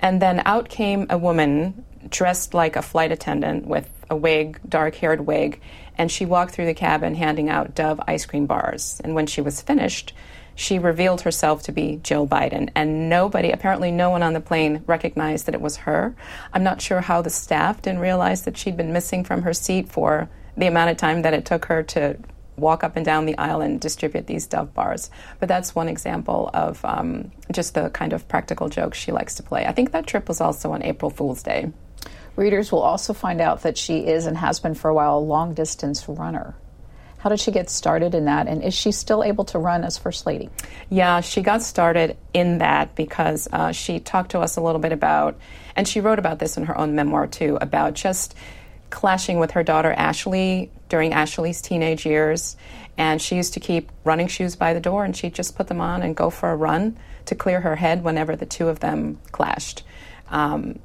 And 0.00 0.22
then 0.22 0.40
out 0.46 0.70
came 0.70 1.06
a 1.10 1.18
woman 1.18 1.84
dressed 2.08 2.54
like 2.54 2.74
a 2.74 2.80
flight 2.80 3.12
attendant 3.12 3.66
with 3.66 3.86
a 4.08 4.16
wig, 4.16 4.58
dark 4.66 4.94
haired 4.94 5.20
wig, 5.26 5.60
and 5.98 6.10
she 6.10 6.24
walked 6.24 6.54
through 6.54 6.64
the 6.64 6.82
cabin 6.88 7.14
handing 7.14 7.50
out 7.50 7.74
Dove 7.74 8.00
ice 8.08 8.24
cream 8.24 8.46
bars. 8.46 8.98
And 9.04 9.14
when 9.14 9.26
she 9.26 9.42
was 9.42 9.60
finished, 9.60 10.14
she 10.54 10.78
revealed 10.78 11.20
herself 11.20 11.62
to 11.64 11.72
be 11.72 12.00
Jill 12.02 12.26
Biden. 12.26 12.70
And 12.74 13.10
nobody, 13.10 13.50
apparently, 13.50 13.90
no 13.90 14.08
one 14.08 14.22
on 14.22 14.32
the 14.32 14.40
plane 14.40 14.82
recognized 14.86 15.44
that 15.44 15.54
it 15.54 15.60
was 15.60 15.76
her. 15.84 16.16
I'm 16.54 16.64
not 16.64 16.80
sure 16.80 17.02
how 17.02 17.20
the 17.20 17.28
staff 17.28 17.82
didn't 17.82 18.00
realize 18.00 18.42
that 18.44 18.56
she'd 18.56 18.76
been 18.78 18.94
missing 18.94 19.22
from 19.22 19.42
her 19.42 19.52
seat 19.52 19.90
for 19.90 20.30
the 20.56 20.66
amount 20.66 20.90
of 20.90 20.96
time 20.96 21.20
that 21.22 21.34
it 21.34 21.44
took 21.44 21.66
her 21.66 21.82
to 21.82 22.16
walk 22.60 22.84
up 22.84 22.96
and 22.96 23.04
down 23.04 23.26
the 23.26 23.38
aisle 23.38 23.60
and 23.60 23.80
distribute 23.80 24.26
these 24.26 24.46
Dove 24.46 24.74
bars. 24.74 25.10
But 25.38 25.48
that's 25.48 25.74
one 25.74 25.88
example 25.88 26.50
of 26.52 26.84
um, 26.84 27.32
just 27.50 27.74
the 27.74 27.90
kind 27.90 28.12
of 28.12 28.28
practical 28.28 28.68
jokes 28.68 28.98
she 28.98 29.12
likes 29.12 29.34
to 29.36 29.42
play. 29.42 29.66
I 29.66 29.72
think 29.72 29.92
that 29.92 30.06
trip 30.06 30.28
was 30.28 30.40
also 30.40 30.72
on 30.72 30.82
April 30.82 31.10
Fool's 31.10 31.42
Day. 31.42 31.72
Readers 32.36 32.70
will 32.70 32.82
also 32.82 33.12
find 33.12 33.40
out 33.40 33.62
that 33.62 33.76
she 33.76 34.06
is 34.06 34.26
and 34.26 34.36
has 34.36 34.60
been 34.60 34.74
for 34.74 34.88
a 34.88 34.94
while 34.94 35.18
a 35.18 35.20
long 35.20 35.54
distance 35.54 36.08
runner. 36.08 36.54
How 37.18 37.28
did 37.28 37.38
she 37.38 37.50
get 37.50 37.68
started 37.68 38.14
in 38.14 38.24
that, 38.24 38.48
and 38.48 38.62
is 38.62 38.72
she 38.72 38.92
still 38.92 39.22
able 39.22 39.44
to 39.46 39.58
run 39.58 39.84
as 39.84 39.98
First 39.98 40.24
Lady? 40.24 40.48
Yeah, 40.88 41.20
she 41.20 41.42
got 41.42 41.60
started 41.60 42.16
in 42.32 42.58
that 42.58 42.94
because 42.94 43.46
uh, 43.52 43.72
she 43.72 44.00
talked 44.00 44.30
to 44.30 44.38
us 44.38 44.56
a 44.56 44.62
little 44.62 44.80
bit 44.80 44.92
about, 44.92 45.38
and 45.76 45.86
she 45.86 46.00
wrote 46.00 46.18
about 46.18 46.38
this 46.38 46.56
in 46.56 46.64
her 46.64 46.78
own 46.78 46.94
memoir 46.94 47.26
too, 47.26 47.58
about 47.60 47.92
just 47.92 48.34
clashing 48.90 49.38
with 49.38 49.52
her 49.52 49.62
daughter 49.62 49.92
Ashley 49.92 50.70
during 50.88 51.12
Ashley's 51.12 51.62
teenage 51.62 52.04
years. 52.04 52.56
And 52.98 53.22
she 53.22 53.36
used 53.36 53.54
to 53.54 53.60
keep 53.60 53.90
running 54.04 54.28
shoes 54.28 54.56
by 54.56 54.74
the 54.74 54.80
door, 54.80 55.04
and 55.04 55.16
she'd 55.16 55.34
just 55.34 55.56
put 55.56 55.68
them 55.68 55.80
on 55.80 56.02
and 56.02 56.14
go 56.14 56.28
for 56.28 56.50
a 56.50 56.56
run 56.56 56.98
to 57.26 57.34
clear 57.34 57.60
her 57.60 57.76
head 57.76 58.04
whenever 58.04 58.36
the 58.36 58.46
two 58.46 58.68
of 58.68 58.80
them 58.80 59.18
clashed. 59.32 59.84
Um, 60.28 60.80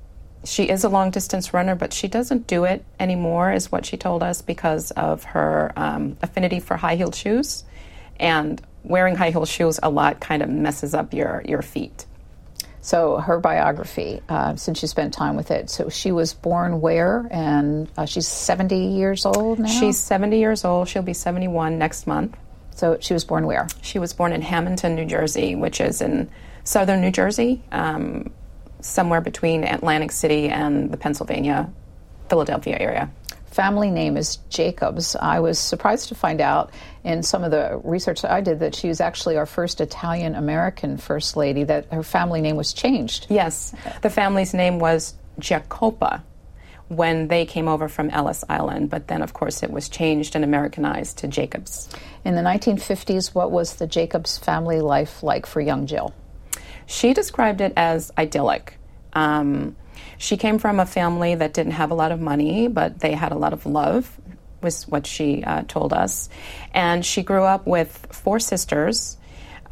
she 0.46 0.70
is 0.70 0.84
a 0.84 0.90
long 0.90 1.10
distance 1.10 1.54
runner, 1.54 1.76
but 1.76 1.92
she 1.92 2.08
doesn't 2.08 2.48
do 2.48 2.64
it 2.64 2.86
anymore, 3.00 3.52
is 3.52 3.72
what 3.72 3.86
she 3.86 3.98
told 3.98 4.24
us, 4.24 4.42
because 4.42 4.92
of 4.92 5.24
her 5.24 5.74
um, 5.76 6.18
affinity 6.22 6.60
for 6.60 6.78
high 6.78 6.96
heeled 6.96 7.16
shoes. 7.16 7.66
And 8.18 8.62
wearing 8.84 9.16
high 9.16 9.32
heeled 9.32 9.50
shoes 9.50 9.80
a 9.84 9.90
lot 9.90 10.22
kind 10.22 10.42
of 10.42 10.50
messes 10.50 10.94
up 10.94 11.14
your, 11.14 11.42
your 11.46 11.64
feet. 11.64 12.06
So 12.86 13.18
her 13.18 13.39
biography, 13.39 14.22
uh, 14.30 14.58
since 14.58 14.84
you 14.84 14.88
spent 14.88 15.12
time 15.12 15.36
with 15.36 15.50
it, 15.50 15.72
so 15.72 15.89
she 15.89 16.12
was 16.12 16.36
born 16.36 16.82
where, 16.82 17.27
and 17.32 17.92
uh, 17.98 18.06
she's 18.06 18.27
70 18.27 18.77
years 18.77 19.25
old 19.25 19.58
now. 19.58 19.68
She's 19.68 19.98
70 19.98 20.38
years 20.38 20.63
old. 20.63 20.88
She'll 20.88 21.01
be 21.01 21.15
71 21.15 21.80
next 21.80 22.06
month. 22.06 22.38
So 22.75 23.00
she 23.01 23.13
was 23.15 23.25
born 23.25 23.48
where? 23.48 23.68
She 23.82 23.98
was 23.98 24.13
born 24.13 24.34
in 24.34 24.44
Hammonton, 24.44 24.94
New 24.94 25.06
Jersey, 25.06 25.56
which 25.56 25.82
is 25.82 26.00
in 26.00 26.30
southern 26.63 27.01
New 27.01 27.10
Jersey, 27.10 27.63
um, 27.72 28.32
somewhere 28.82 29.22
between 29.22 29.63
Atlantic 29.63 30.12
City 30.12 30.50
and 30.50 30.92
the 30.92 30.98
Pennsylvania, 30.98 31.68
Philadelphia 32.30 32.77
area 32.80 33.12
family 33.56 33.89
name 33.89 34.18
is 34.18 34.36
Jacobs. 34.50 35.15
I 35.15 35.39
was 35.39 35.58
surprised 35.58 36.10
to 36.10 36.15
find 36.15 36.42
out 36.42 36.72
in 37.06 37.22
some 37.22 37.44
of 37.44 37.52
the 37.52 37.80
research 37.84 38.24
that 38.24 38.32
I 38.32 38.42
did 38.42 38.60
that 38.60 38.74
she 38.74 38.88
was 38.88 39.00
actually 39.00 39.38
our 39.38 39.46
first 39.46 39.80
Italian 39.80 40.34
American 40.34 40.98
First 40.98 41.38
Lady, 41.38 41.64
that 41.64 41.94
her 41.94 42.02
family 42.02 42.42
name 42.42 42.56
was 42.56 42.74
changed. 42.74 43.28
Yes, 43.30 43.76
the 44.02 44.10
family's 44.10 44.56
name 44.56 44.80
was 44.80 45.14
Giacoppa 45.40 46.24
when 46.88 47.28
they 47.28 47.46
came 47.46 47.68
over 47.68 47.88
from 47.88 48.10
Ellis 48.10 48.44
Island, 48.50 48.90
but 48.90 49.08
then, 49.08 49.22
of 49.22 49.34
course, 49.34 49.62
it 49.62 49.70
was 49.70 49.88
changed 49.88 50.36
and 50.36 50.44
Americanized 50.44 51.20
to 51.20 51.28
Jacobs. 51.28 51.90
In 52.24 52.36
the 52.36 52.42
1950s, 52.42 53.36
what 53.36 53.52
was 53.52 53.76
the 53.76 53.88
Jacobs 53.88 54.40
family 54.40 54.82
life 54.82 55.22
like 55.22 55.46
for 55.46 55.62
young 55.62 55.86
Jill? 55.86 56.14
She 56.88 57.14
described 57.14 57.62
it 57.62 57.74
as 57.78 58.12
idyllic. 58.18 58.78
Um, 59.14 59.76
she 60.18 60.38
came 60.38 60.58
from 60.58 60.80
a 60.80 60.86
family 60.86 61.36
that 61.36 61.54
didn't 61.54 61.74
have 61.74 61.92
a 61.92 61.96
lot 61.96 62.12
of 62.12 62.20
money, 62.20 62.68
but 62.68 63.00
they 63.00 63.14
had 63.14 63.32
a 63.32 63.38
lot 63.38 63.54
of 63.54 63.66
love, 63.66 64.20
was 64.66 64.86
what 64.88 65.08
she 65.08 65.44
uh, 65.46 65.64
told 65.68 65.94
us. 65.94 66.28
And 66.74 67.06
she 67.06 67.24
grew 67.24 67.44
up 67.44 67.66
with 67.66 68.08
four 68.12 68.40
sisters. 68.40 69.18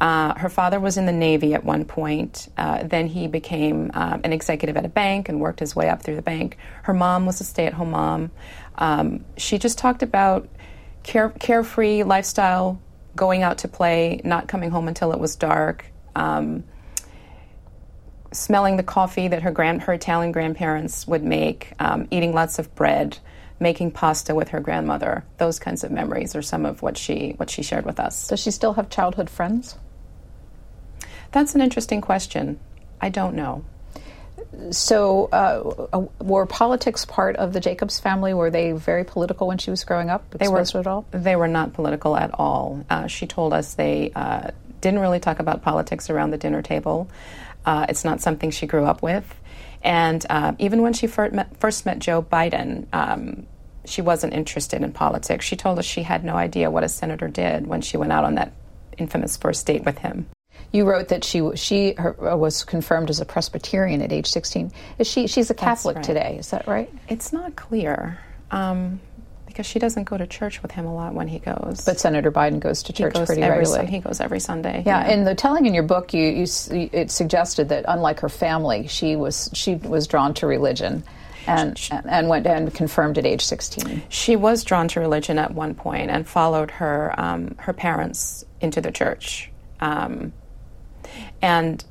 Uh, 0.00 0.34
her 0.38 0.48
father 0.48 0.80
was 0.80 0.96
in 0.96 1.04
the 1.04 1.12
Navy 1.12 1.52
at 1.54 1.64
one 1.64 1.84
point. 1.84 2.48
Uh, 2.56 2.82
then 2.84 3.06
he 3.06 3.26
became 3.26 3.90
uh, 3.92 4.18
an 4.24 4.32
executive 4.32 4.76
at 4.76 4.84
a 4.84 4.88
bank 4.88 5.28
and 5.28 5.40
worked 5.40 5.60
his 5.60 5.76
way 5.76 5.88
up 5.90 6.02
through 6.02 6.16
the 6.16 6.22
bank. 6.22 6.56
Her 6.84 6.94
mom 6.94 7.26
was 7.26 7.40
a 7.40 7.44
stay 7.44 7.66
at 7.66 7.74
home 7.74 7.90
mom. 7.90 8.30
Um, 8.76 9.24
she 9.36 9.58
just 9.58 9.76
talked 9.78 10.02
about 10.02 10.48
care- 11.02 11.34
carefree 11.38 12.02
lifestyle, 12.02 12.80
going 13.14 13.42
out 13.42 13.58
to 13.58 13.68
play, 13.68 14.20
not 14.24 14.48
coming 14.48 14.70
home 14.70 14.88
until 14.88 15.12
it 15.12 15.20
was 15.20 15.36
dark. 15.36 15.84
Um, 16.16 16.64
smelling 18.32 18.76
the 18.76 18.82
coffee 18.82 19.28
that 19.28 19.42
her 19.42 19.52
grand 19.52 19.82
her 19.82 19.92
Italian 19.92 20.32
grandparents 20.32 21.06
would 21.06 21.22
make, 21.22 21.72
um, 21.78 22.08
eating 22.10 22.32
lots 22.32 22.58
of 22.58 22.74
bread, 22.74 23.18
making 23.60 23.90
pasta 23.92 24.34
with 24.34 24.48
her 24.48 24.60
grandmother. 24.60 25.24
Those 25.38 25.58
kinds 25.58 25.84
of 25.84 25.90
memories 25.90 26.34
are 26.34 26.42
some 26.42 26.66
of 26.66 26.82
what 26.82 26.98
she 26.98 27.34
what 27.36 27.50
she 27.50 27.62
shared 27.62 27.86
with 27.86 28.00
us. 28.00 28.28
Does 28.28 28.40
she 28.40 28.50
still 28.50 28.74
have 28.74 28.90
childhood 28.90 29.30
friends? 29.30 29.76
That's 31.32 31.54
an 31.54 31.60
interesting 31.60 32.00
question. 32.00 32.60
I 33.00 33.08
don't 33.08 33.34
know. 33.34 33.64
So, 34.70 35.28
uh, 35.32 36.06
were 36.20 36.46
politics 36.46 37.04
part 37.04 37.36
of 37.36 37.52
the 37.52 37.60
Jacobs 37.60 37.98
family? 37.98 38.34
Were 38.34 38.50
they 38.50 38.72
very 38.72 39.04
political 39.04 39.48
when 39.48 39.58
she 39.58 39.70
was 39.70 39.82
growing 39.82 40.10
up? 40.10 40.30
They 40.30 40.48
were 40.48 40.60
at 40.60 40.86
all. 40.86 41.06
They 41.10 41.34
were 41.34 41.48
not 41.48 41.72
political 41.72 42.16
at 42.16 42.30
all. 42.34 42.84
Uh, 42.88 43.08
she 43.08 43.26
told 43.26 43.52
us 43.52 43.74
they 43.74 44.12
uh, 44.14 44.50
didn't 44.80 45.00
really 45.00 45.18
talk 45.18 45.40
about 45.40 45.62
politics 45.62 46.08
around 46.08 46.30
the 46.30 46.38
dinner 46.38 46.62
table. 46.62 47.08
Uh, 47.66 47.86
it's 47.88 48.04
not 48.04 48.20
something 48.20 48.50
she 48.50 48.66
grew 48.66 48.84
up 48.84 49.02
with. 49.02 49.24
And 49.84 50.24
uh, 50.30 50.54
even 50.58 50.82
when 50.82 50.94
she 50.94 51.06
first 51.06 51.34
met, 51.34 51.56
first 51.60 51.84
met 51.84 51.98
Joe 51.98 52.22
Biden, 52.22 52.86
um, 52.92 53.46
she 53.84 54.00
wasn't 54.00 54.32
interested 54.32 54.82
in 54.82 54.92
politics. 54.92 55.44
She 55.44 55.56
told 55.56 55.78
us 55.78 55.84
she 55.84 56.02
had 56.02 56.24
no 56.24 56.34
idea 56.34 56.70
what 56.70 56.84
a 56.84 56.88
senator 56.88 57.28
did 57.28 57.66
when 57.66 57.82
she 57.82 57.98
went 57.98 58.10
out 58.10 58.24
on 58.24 58.36
that 58.36 58.52
infamous 58.96 59.36
first 59.36 59.66
date 59.66 59.84
with 59.84 59.98
him. 59.98 60.26
You 60.72 60.88
wrote 60.88 61.08
that 61.08 61.22
she 61.22 61.42
she 61.54 61.92
her, 61.94 62.32
uh, 62.32 62.36
was 62.36 62.64
confirmed 62.64 63.10
as 63.10 63.20
a 63.20 63.24
Presbyterian 63.24 64.00
at 64.00 64.10
age 64.10 64.26
16. 64.26 64.72
Is 64.98 65.06
she 65.06 65.26
she's 65.26 65.50
a 65.50 65.54
Catholic 65.54 65.96
right. 65.96 66.04
today? 66.04 66.36
Is 66.38 66.50
that 66.50 66.66
right? 66.66 66.92
It's 67.08 67.32
not 67.32 67.54
clear. 67.54 68.18
Um, 68.50 69.00
because 69.54 69.66
she 69.66 69.78
doesn't 69.78 70.02
go 70.04 70.18
to 70.18 70.26
church 70.26 70.60
with 70.62 70.72
him 70.72 70.84
a 70.84 70.92
lot 70.92 71.14
when 71.14 71.28
he 71.28 71.38
goes. 71.38 71.82
But 71.86 72.00
Senator 72.00 72.32
Biden 72.32 72.58
goes 72.58 72.82
to 72.82 72.92
church 72.92 73.14
goes 73.14 73.26
pretty 73.26 73.42
regularly. 73.42 73.86
He 73.86 74.00
goes 74.00 74.20
every 74.20 74.40
Sunday. 74.40 74.82
Yeah, 74.84 75.06
yeah. 75.06 75.14
in 75.14 75.22
the 75.22 75.36
telling 75.36 75.66
in 75.66 75.74
your 75.74 75.84
book, 75.84 76.12
you, 76.12 76.22
you 76.22 76.46
it 76.92 77.12
suggested 77.12 77.68
that 77.68 77.84
unlike 77.86 78.18
her 78.20 78.28
family, 78.28 78.88
she 78.88 79.14
was 79.14 79.48
she 79.54 79.76
was 79.76 80.08
drawn 80.08 80.34
to 80.34 80.46
religion. 80.46 81.04
And, 81.46 81.78
and 82.08 82.30
went 82.30 82.46
and 82.46 82.72
confirmed 82.72 83.18
at 83.18 83.26
age 83.26 83.44
16. 83.44 84.04
She 84.08 84.34
was 84.34 84.64
drawn 84.64 84.88
to 84.88 85.00
religion 85.00 85.38
at 85.38 85.52
one 85.52 85.74
point 85.74 86.10
and 86.10 86.26
followed 86.26 86.70
her 86.70 87.14
um, 87.20 87.56
her 87.58 87.74
parents 87.74 88.46
into 88.62 88.80
the 88.80 88.90
church. 88.90 89.50
Um, 89.78 90.32
and 91.42 91.84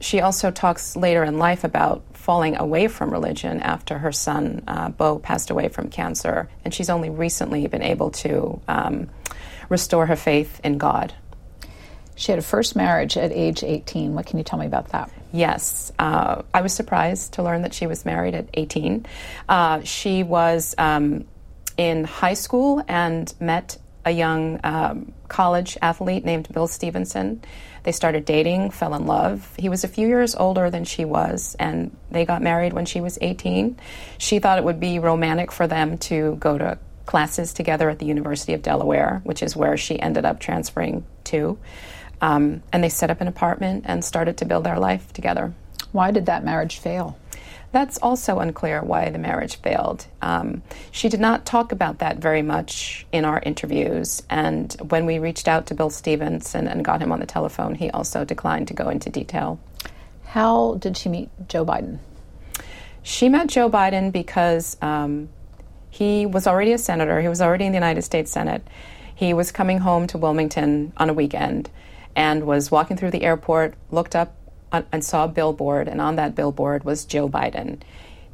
she 0.00 0.20
also 0.20 0.50
talks 0.50 0.96
later 0.96 1.22
in 1.22 1.36
life 1.36 1.64
about 1.64 2.02
falling 2.22 2.56
away 2.56 2.86
from 2.86 3.10
religion 3.10 3.60
after 3.62 3.98
her 3.98 4.12
son, 4.12 4.62
uh, 4.68 4.88
Beau, 4.90 5.18
passed 5.18 5.50
away 5.50 5.66
from 5.66 5.88
cancer. 5.88 6.48
And 6.64 6.72
she's 6.72 6.88
only 6.88 7.10
recently 7.10 7.66
been 7.66 7.82
able 7.82 8.12
to 8.12 8.60
um, 8.68 9.10
restore 9.68 10.06
her 10.06 10.14
faith 10.14 10.60
in 10.62 10.78
God. 10.78 11.12
She 12.14 12.30
had 12.30 12.38
a 12.38 12.42
first 12.42 12.76
marriage 12.76 13.16
at 13.16 13.32
age 13.32 13.64
18. 13.64 14.14
What 14.14 14.26
can 14.26 14.38
you 14.38 14.44
tell 14.44 14.60
me 14.60 14.66
about 14.66 14.90
that? 14.90 15.10
Yes. 15.32 15.90
Uh, 15.98 16.42
I 16.54 16.60
was 16.60 16.72
surprised 16.72 17.32
to 17.32 17.42
learn 17.42 17.62
that 17.62 17.74
she 17.74 17.88
was 17.88 18.04
married 18.04 18.36
at 18.36 18.46
18. 18.54 19.04
Uh, 19.48 19.82
she 19.82 20.22
was 20.22 20.76
um, 20.78 21.24
in 21.76 22.04
high 22.04 22.34
school 22.34 22.84
and 22.86 23.34
met 23.40 23.78
a 24.04 24.12
young 24.12 24.60
um, 24.62 25.12
college 25.26 25.76
athlete 25.82 26.24
named 26.24 26.48
Bill 26.52 26.68
Stevenson. 26.68 27.42
They 27.82 27.92
started 27.92 28.24
dating, 28.24 28.70
fell 28.70 28.94
in 28.94 29.06
love. 29.06 29.52
He 29.58 29.68
was 29.68 29.84
a 29.84 29.88
few 29.88 30.06
years 30.06 30.34
older 30.34 30.70
than 30.70 30.84
she 30.84 31.04
was, 31.04 31.56
and 31.58 31.96
they 32.10 32.24
got 32.24 32.42
married 32.42 32.72
when 32.72 32.86
she 32.86 33.00
was 33.00 33.18
18. 33.20 33.76
She 34.18 34.38
thought 34.38 34.58
it 34.58 34.64
would 34.64 34.80
be 34.80 34.98
romantic 34.98 35.50
for 35.50 35.66
them 35.66 35.98
to 35.98 36.36
go 36.36 36.58
to 36.58 36.78
classes 37.06 37.52
together 37.52 37.90
at 37.90 37.98
the 37.98 38.06
University 38.06 38.54
of 38.54 38.62
Delaware, 38.62 39.20
which 39.24 39.42
is 39.42 39.56
where 39.56 39.76
she 39.76 39.98
ended 39.98 40.24
up 40.24 40.38
transferring 40.38 41.04
to. 41.24 41.58
Um, 42.20 42.62
and 42.72 42.84
they 42.84 42.88
set 42.88 43.10
up 43.10 43.20
an 43.20 43.26
apartment 43.26 43.84
and 43.88 44.04
started 44.04 44.36
to 44.38 44.44
build 44.44 44.64
their 44.64 44.78
life 44.78 45.12
together. 45.12 45.52
Why 45.90 46.12
did 46.12 46.26
that 46.26 46.44
marriage 46.44 46.78
fail? 46.78 47.18
That's 47.72 47.96
also 47.98 48.38
unclear 48.38 48.82
why 48.82 49.08
the 49.08 49.18
marriage 49.18 49.56
failed. 49.56 50.06
Um, 50.20 50.62
she 50.90 51.08
did 51.08 51.20
not 51.20 51.46
talk 51.46 51.72
about 51.72 51.98
that 52.00 52.18
very 52.18 52.42
much 52.42 53.06
in 53.12 53.24
our 53.24 53.40
interviews, 53.40 54.22
and 54.28 54.74
when 54.90 55.06
we 55.06 55.18
reached 55.18 55.48
out 55.48 55.66
to 55.66 55.74
Bill 55.74 55.88
Stevenson 55.88 56.68
and 56.68 56.84
got 56.84 57.00
him 57.00 57.10
on 57.12 57.20
the 57.20 57.26
telephone, 57.26 57.74
he 57.74 57.90
also 57.90 58.24
declined 58.24 58.68
to 58.68 58.74
go 58.74 58.90
into 58.90 59.08
detail. 59.08 59.58
How 60.26 60.74
did 60.74 60.98
she 60.98 61.08
meet 61.08 61.30
Joe 61.48 61.64
Biden? 61.64 61.98
She 63.02 63.28
met 63.30 63.48
Joe 63.48 63.70
Biden 63.70 64.12
because 64.12 64.76
um, 64.82 65.30
he 65.88 66.26
was 66.26 66.46
already 66.46 66.72
a 66.72 66.78
senator, 66.78 67.20
he 67.20 67.28
was 67.28 67.40
already 67.40 67.64
in 67.64 67.72
the 67.72 67.76
United 67.76 68.02
States 68.02 68.30
Senate. 68.30 68.66
He 69.14 69.34
was 69.34 69.50
coming 69.50 69.78
home 69.78 70.06
to 70.08 70.18
Wilmington 70.18 70.92
on 70.96 71.08
a 71.08 71.14
weekend 71.14 71.70
and 72.14 72.44
was 72.44 72.70
walking 72.70 72.96
through 72.96 73.12
the 73.12 73.22
airport, 73.22 73.74
looked 73.90 74.14
up 74.14 74.34
and 74.72 75.04
saw 75.04 75.24
a 75.24 75.28
billboard, 75.28 75.88
and 75.88 76.00
on 76.00 76.16
that 76.16 76.34
billboard 76.34 76.84
was 76.84 77.04
Joe 77.04 77.28
Biden. 77.28 77.80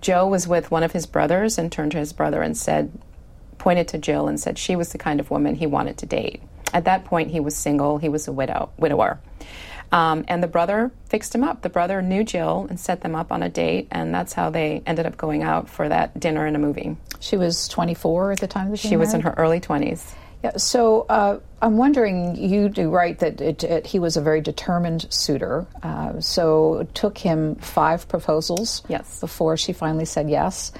Joe 0.00 0.28
was 0.28 0.46
with 0.46 0.70
one 0.70 0.82
of 0.82 0.92
his 0.92 1.06
brothers 1.06 1.58
and 1.58 1.70
turned 1.70 1.92
to 1.92 1.98
his 1.98 2.12
brother 2.12 2.42
and 2.42 2.56
said, 2.56 2.92
pointed 3.58 3.88
to 3.88 3.98
Jill 3.98 4.28
and 4.28 4.38
said 4.38 4.56
she 4.56 4.76
was 4.76 4.92
the 4.92 4.98
kind 4.98 5.20
of 5.20 5.30
woman 5.30 5.56
he 5.56 5.66
wanted 5.66 5.98
to 5.98 6.06
date. 6.06 6.40
At 6.72 6.84
that 6.84 7.04
point, 7.04 7.30
he 7.30 7.40
was 7.40 7.56
single, 7.56 7.98
he 7.98 8.08
was 8.08 8.28
a 8.28 8.32
widow, 8.32 8.70
widower. 8.78 9.20
Um, 9.90 10.24
and 10.28 10.42
the 10.42 10.48
brother 10.48 10.90
fixed 11.06 11.34
him 11.34 11.42
up. 11.42 11.62
The 11.62 11.70
brother 11.70 12.02
knew 12.02 12.22
Jill 12.22 12.66
and 12.68 12.78
set 12.78 13.00
them 13.00 13.14
up 13.14 13.32
on 13.32 13.42
a 13.42 13.48
date, 13.48 13.88
and 13.90 14.14
that's 14.14 14.34
how 14.34 14.50
they 14.50 14.82
ended 14.86 15.06
up 15.06 15.16
going 15.16 15.42
out 15.42 15.68
for 15.68 15.88
that 15.88 16.20
dinner 16.20 16.44
and 16.44 16.54
a 16.54 16.58
movie. 16.58 16.96
She 17.20 17.36
was 17.36 17.68
24 17.68 18.32
at 18.32 18.40
the 18.40 18.46
time 18.46 18.70
that 18.70 18.78
she 18.78 18.96
was 18.96 19.14
in 19.14 19.22
her 19.22 19.34
early 19.38 19.60
20s. 19.60 20.14
Yeah, 20.42 20.56
so 20.56 21.02
uh, 21.08 21.40
I'm 21.60 21.76
wondering, 21.76 22.36
you 22.36 22.68
do 22.68 22.90
write 22.90 23.18
that 23.18 23.40
it, 23.40 23.64
it, 23.64 23.86
he 23.86 23.98
was 23.98 24.16
a 24.16 24.20
very 24.20 24.40
determined 24.40 25.12
suitor. 25.12 25.66
Uh, 25.82 26.20
so 26.20 26.78
it 26.78 26.94
took 26.94 27.18
him 27.18 27.56
five 27.56 28.06
proposals 28.08 28.84
yes. 28.88 29.20
before 29.20 29.56
she 29.56 29.72
finally 29.72 30.04
said 30.04 30.30
yes. 30.30 30.72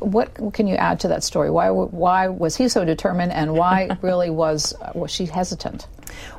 What 0.00 0.52
can 0.52 0.66
you 0.66 0.74
add 0.74 0.98
to 1.00 1.08
that 1.08 1.22
story? 1.22 1.50
Why, 1.50 1.70
why 1.70 2.28
was 2.28 2.56
he 2.56 2.68
so 2.68 2.84
determined, 2.84 3.32
and 3.32 3.54
why 3.54 3.96
really 4.02 4.30
was, 4.30 4.74
was 4.94 5.12
she 5.12 5.26
hesitant? 5.26 5.86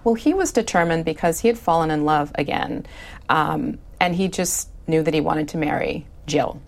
Well, 0.04 0.16
he 0.16 0.34
was 0.34 0.52
determined 0.52 1.06
because 1.06 1.40
he 1.40 1.48
had 1.48 1.58
fallen 1.58 1.90
in 1.90 2.04
love 2.04 2.32
again, 2.36 2.86
um, 3.30 3.80
and 4.02 4.14
he 4.14 4.28
just 4.28 4.70
knew 4.86 5.02
that 5.04 5.14
he 5.14 5.22
wanted 5.22 5.48
to 5.50 5.58
marry 5.58 6.06
Jill. 6.26 6.62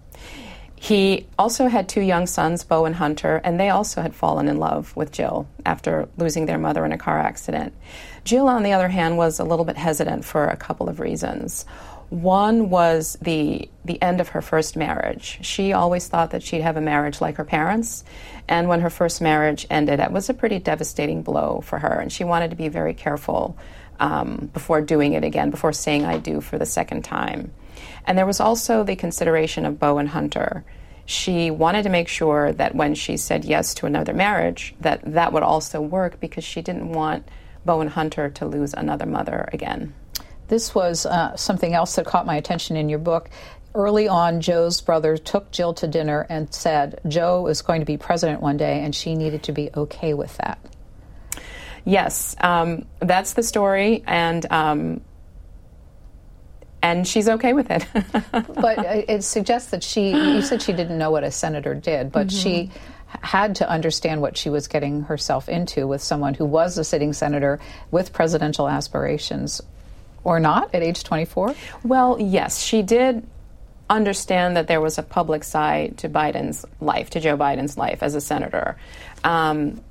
He 0.82 1.28
also 1.38 1.68
had 1.68 1.90
two 1.90 2.00
young 2.00 2.26
sons, 2.26 2.64
Beau 2.64 2.86
and 2.86 2.96
Hunter, 2.96 3.42
and 3.44 3.60
they 3.60 3.70
also 3.70 4.02
had 4.02 4.16
fallen 4.16 4.48
in 4.48 4.58
love 4.58 4.96
with 4.96 5.12
Jill 5.12 5.46
after 5.66 6.08
losing 6.18 6.46
their 6.46 6.58
mother 6.58 6.86
in 6.86 6.94
a 6.94 6.98
car 6.98 7.20
accident. 7.20 7.74
Jill, 8.24 8.48
on 8.48 8.64
the 8.64 8.72
other 8.72 8.88
hand, 8.88 9.18
was 9.18 9.40
a 9.40 9.44
little 9.44 9.66
bit 9.66 9.76
hesitant 9.76 10.24
for 10.24 10.48
a 10.48 10.56
couple 10.56 10.88
of 10.88 11.02
reasons. 11.02 11.66
One 12.10 12.70
was 12.70 13.18
the 13.22 13.70
the 13.84 14.02
end 14.02 14.22
of 14.22 14.30
her 14.30 14.42
first 14.42 14.78
marriage. 14.78 15.40
She 15.42 15.74
always 15.74 16.08
thought 16.08 16.32
that 16.32 16.44
she'd 16.44 16.62
have 16.62 16.78
a 16.78 16.82
marriage 16.82 17.20
like 17.20 17.36
her 17.36 17.46
parents, 17.46 18.06
and 18.48 18.70
when 18.70 18.80
her 18.80 18.90
first 18.90 19.20
marriage 19.20 19.68
ended, 19.70 20.00
it 20.00 20.12
was 20.12 20.30
a 20.30 20.34
pretty 20.34 20.60
devastating 20.60 21.24
blow 21.24 21.62
for 21.62 21.80
her, 21.80 22.00
and 22.00 22.10
she 22.12 22.24
wanted 22.24 22.52
to 22.52 22.56
be 22.56 22.70
very 22.70 22.94
careful 22.94 23.58
um, 24.00 24.50
before 24.54 24.82
doing 24.82 25.12
it 25.12 25.26
again, 25.26 25.50
before 25.52 25.74
saying 25.74 26.06
"I 26.06 26.20
do" 26.20 26.40
for 26.40 26.58
the 26.58 26.66
second 26.66 27.04
time. 27.04 27.52
And 28.06 28.18
there 28.18 28.26
was 28.26 28.40
also 28.40 28.84
the 28.84 28.96
consideration 28.96 29.66
of 29.66 29.80
Beau 29.80 29.98
and 29.98 30.10
Hunter. 30.10 30.64
She 31.06 31.50
wanted 31.52 31.84
to 31.84 31.90
make 31.90 32.08
sure 32.08 32.52
that 32.54 32.76
when 32.76 32.96
she 32.96 33.18
said 33.18 33.44
yes 33.46 33.74
to 33.76 33.86
another 33.86 34.14
marriage, 34.14 34.76
that 34.82 35.02
that 35.04 35.34
would 35.34 35.44
also 35.44 35.82
work 35.82 36.20
because 36.20 36.44
she 36.44 36.62
didn't 36.62 36.92
want 36.92 37.28
Beau 37.66 37.82
and 37.82 37.90
Hunter 37.90 38.30
to 38.30 38.46
lose 38.46 38.74
another 38.74 39.06
mother 39.06 39.50
again. 39.52 39.94
This 40.48 40.74
was 40.74 41.06
uh, 41.06 41.36
something 41.36 41.74
else 41.74 41.96
that 41.96 42.06
caught 42.06 42.26
my 42.26 42.36
attention 42.36 42.76
in 42.76 42.90
your 42.90 43.00
book. 43.00 43.30
Early 43.76 44.08
on, 44.08 44.42
Joe's 44.42 44.82
brother 44.82 45.16
took 45.16 45.52
Jill 45.52 45.76
to 45.76 45.88
dinner 45.88 46.26
and 46.28 46.52
said 46.54 47.00
Joe 47.08 47.46
is 47.48 47.62
going 47.62 47.82
to 47.82 47.86
be 47.86 47.98
president 47.98 48.42
one 48.42 48.58
day, 48.58 48.84
and 48.84 48.96
she 48.96 49.16
needed 49.16 49.44
to 49.44 49.52
be 49.52 49.70
okay 49.76 50.16
with 50.16 50.36
that. 50.38 50.60
Yes, 51.86 52.36
um, 52.42 52.86
that's 53.00 53.34
the 53.34 53.44
story, 53.44 54.04
and 54.08 54.46
um, 54.52 55.02
and 56.82 57.08
she's 57.08 57.28
okay 57.28 57.54
with 57.54 57.70
it. 57.70 57.86
but 58.56 58.80
it 59.10 59.24
suggests 59.24 59.72
that 59.72 59.84
she. 59.84 60.10
You 60.10 60.42
said 60.42 60.62
she 60.62 60.74
didn't 60.74 60.98
know 60.98 61.12
what 61.12 61.24
a 61.24 61.32
senator 61.32 61.74
did, 61.76 62.12
but 62.12 62.28
mm-hmm. 62.28 62.38
she 62.38 62.72
had 63.22 63.56
to 63.56 63.70
understand 63.70 64.22
what 64.22 64.38
she 64.38 64.50
was 64.50 64.68
getting 64.68 65.02
herself 65.02 65.50
into 65.50 65.88
with 65.88 66.02
someone 66.02 66.34
who 66.34 66.46
was 66.46 66.78
a 66.78 66.84
sitting 66.84 67.14
senator 67.14 67.60
with 67.92 68.14
presidential 68.14 68.70
aspirations, 68.70 69.62
or 70.24 70.40
not 70.40 70.74
at 70.76 70.84
age 70.84 71.04
24. 71.04 71.56
Well, 71.84 72.18
yes, 72.20 72.62
she 72.62 72.82
did 72.82 73.26
understand 73.90 74.56
that 74.56 74.68
there 74.68 74.80
was 74.80 74.98
a 74.98 75.04
public 75.04 75.44
side 75.44 75.98
to 75.98 76.10
Biden's 76.10 76.66
life, 76.80 77.10
to 77.12 77.20
Joe 77.20 77.36
Biden's 77.36 77.78
life 77.78 78.04
as 78.04 78.14
a 78.14 78.22
senator. 78.22 78.78
Um, 79.24 79.82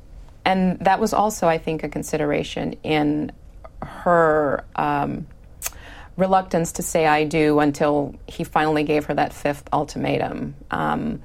and 0.45 0.79
that 0.81 1.01
was 1.01 1.13
also, 1.13 1.49
I 1.49 1.59
think, 1.59 1.83
a 1.83 1.89
consideration 1.89 2.75
in 2.85 3.33
her 3.83 4.65
um, 4.77 5.27
reluctance 6.19 6.73
to 6.73 6.83
say 6.83 7.07
I 7.07 7.25
do 7.25 7.61
until 7.61 8.15
he 8.27 8.45
finally 8.45 8.83
gave 8.83 9.07
her 9.07 9.15
that 9.15 9.33
fifth 9.33 9.69
ultimatum. 9.73 10.57
Um, 10.71 11.23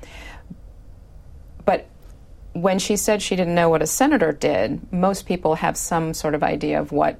but 1.65 1.87
when 2.53 2.79
she 2.79 2.95
said 2.95 3.21
she 3.21 3.35
didn't 3.35 3.55
know 3.55 3.69
what 3.69 3.81
a 3.81 3.87
senator 3.87 4.31
did, 4.31 4.93
most 4.93 5.25
people 5.25 5.55
have 5.55 5.75
some 5.75 6.13
sort 6.13 6.35
of 6.35 6.43
idea 6.43 6.79
of 6.79 6.91
what 6.91 7.19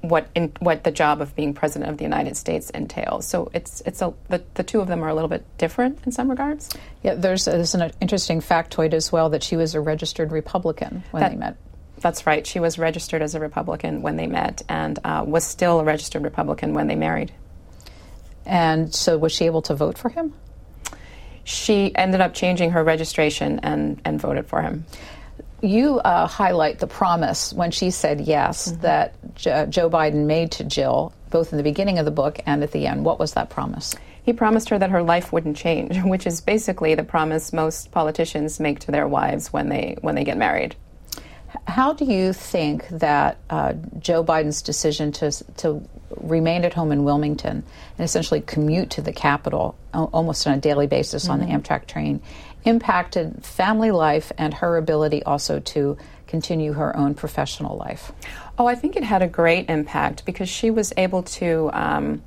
what 0.00 0.28
in, 0.34 0.52
what 0.58 0.82
the 0.82 0.90
job 0.90 1.20
of 1.20 1.34
being 1.36 1.54
president 1.54 1.90
of 1.90 1.98
the 1.98 2.04
United 2.04 2.36
States 2.36 2.70
entails. 2.70 3.26
So 3.26 3.50
it's 3.52 3.80
it's 3.86 4.02
a 4.02 4.12
the, 4.28 4.42
the 4.54 4.62
two 4.62 4.80
of 4.80 4.88
them 4.88 5.02
are 5.02 5.08
a 5.08 5.14
little 5.14 5.28
bit 5.28 5.44
different 5.56 6.00
in 6.04 6.12
some 6.12 6.30
regards. 6.30 6.68
Yeah, 7.02 7.14
there's, 7.14 7.44
there's 7.44 7.74
an 7.74 7.92
interesting 8.00 8.40
factoid 8.40 8.92
as 8.92 9.12
well 9.12 9.30
that 9.30 9.42
she 9.42 9.56
was 9.56 9.74
a 9.74 9.80
registered 9.80 10.32
Republican 10.32 11.04
when 11.10 11.22
that, 11.22 11.30
they 11.30 11.36
met. 11.36 11.56
That's 12.00 12.26
right. 12.26 12.46
She 12.46 12.60
was 12.60 12.78
registered 12.78 13.22
as 13.22 13.34
a 13.34 13.40
Republican 13.40 14.02
when 14.02 14.16
they 14.16 14.26
met, 14.26 14.62
and 14.68 14.98
uh, 15.04 15.24
was 15.26 15.44
still 15.44 15.80
a 15.80 15.84
registered 15.84 16.22
Republican 16.22 16.74
when 16.74 16.86
they 16.86 16.96
married. 16.96 17.32
And 18.46 18.94
so, 18.94 19.18
was 19.18 19.32
she 19.32 19.46
able 19.46 19.62
to 19.62 19.74
vote 19.74 19.98
for 19.98 20.08
him? 20.08 20.34
She 21.44 21.94
ended 21.94 22.20
up 22.20 22.34
changing 22.34 22.72
her 22.72 22.84
registration 22.84 23.60
and 23.60 24.00
and 24.04 24.20
voted 24.20 24.46
for 24.46 24.62
him 24.62 24.84
you 25.60 25.98
uh, 26.00 26.26
highlight 26.26 26.78
the 26.78 26.86
promise 26.86 27.52
when 27.52 27.70
she 27.70 27.90
said 27.90 28.20
yes 28.20 28.70
mm-hmm. 28.70 28.80
that 28.82 29.14
Joe 29.70 29.90
Biden 29.90 30.26
made 30.26 30.52
to 30.52 30.64
Jill, 30.64 31.12
both 31.30 31.52
in 31.52 31.56
the 31.56 31.62
beginning 31.62 31.98
of 31.98 32.04
the 32.04 32.10
book 32.10 32.40
and 32.46 32.62
at 32.62 32.72
the 32.72 32.86
end. 32.86 33.04
What 33.04 33.18
was 33.18 33.34
that 33.34 33.50
promise? 33.50 33.94
He 34.22 34.32
promised 34.32 34.68
her 34.68 34.78
that 34.78 34.90
her 34.90 35.02
life 35.02 35.32
wouldn't 35.32 35.56
change, 35.56 35.98
which 36.04 36.26
is 36.26 36.40
basically 36.40 36.94
the 36.94 37.04
promise 37.04 37.52
most 37.52 37.90
politicians 37.90 38.60
make 38.60 38.80
to 38.80 38.92
their 38.92 39.08
wives 39.08 39.52
when 39.52 39.68
they 39.68 39.96
when 40.00 40.14
they 40.14 40.24
get 40.24 40.36
married. 40.36 40.76
How 41.68 41.92
do 41.92 42.06
you 42.06 42.32
think 42.32 42.88
that 42.88 43.38
uh, 43.50 43.74
Joe 43.98 44.24
Biden's 44.24 44.62
decision 44.62 45.12
to 45.12 45.30
to 45.58 45.86
remain 46.16 46.64
at 46.64 46.72
home 46.72 46.90
in 46.90 47.04
Wilmington 47.04 47.62
and 47.98 48.04
essentially 48.04 48.40
commute 48.40 48.90
to 48.90 49.02
the 49.02 49.12
Capitol 49.12 49.76
almost 49.92 50.46
on 50.46 50.54
a 50.54 50.58
daily 50.58 50.86
basis 50.86 51.24
mm-hmm. 51.24 51.32
on 51.32 51.38
the 51.40 51.46
mm-hmm. 51.46 51.56
Amtrak 51.56 51.86
train 51.86 52.22
impacted 52.64 53.44
family 53.44 53.90
life 53.90 54.32
and 54.36 54.54
her 54.54 54.76
ability 54.76 55.22
also 55.22 55.60
to 55.60 55.96
continue 56.26 56.72
her 56.72 56.96
own 56.96 57.14
professional 57.14 57.76
life? 57.76 58.12
Oh, 58.58 58.66
I 58.66 58.74
think 58.74 58.96
it 58.96 59.02
had 59.02 59.22
a 59.22 59.28
great 59.28 59.68
impact 59.68 60.24
because 60.24 60.48
she 60.48 60.70
was 60.70 60.92
able 60.96 61.22
to. 61.24 61.70
Um, 61.72 62.22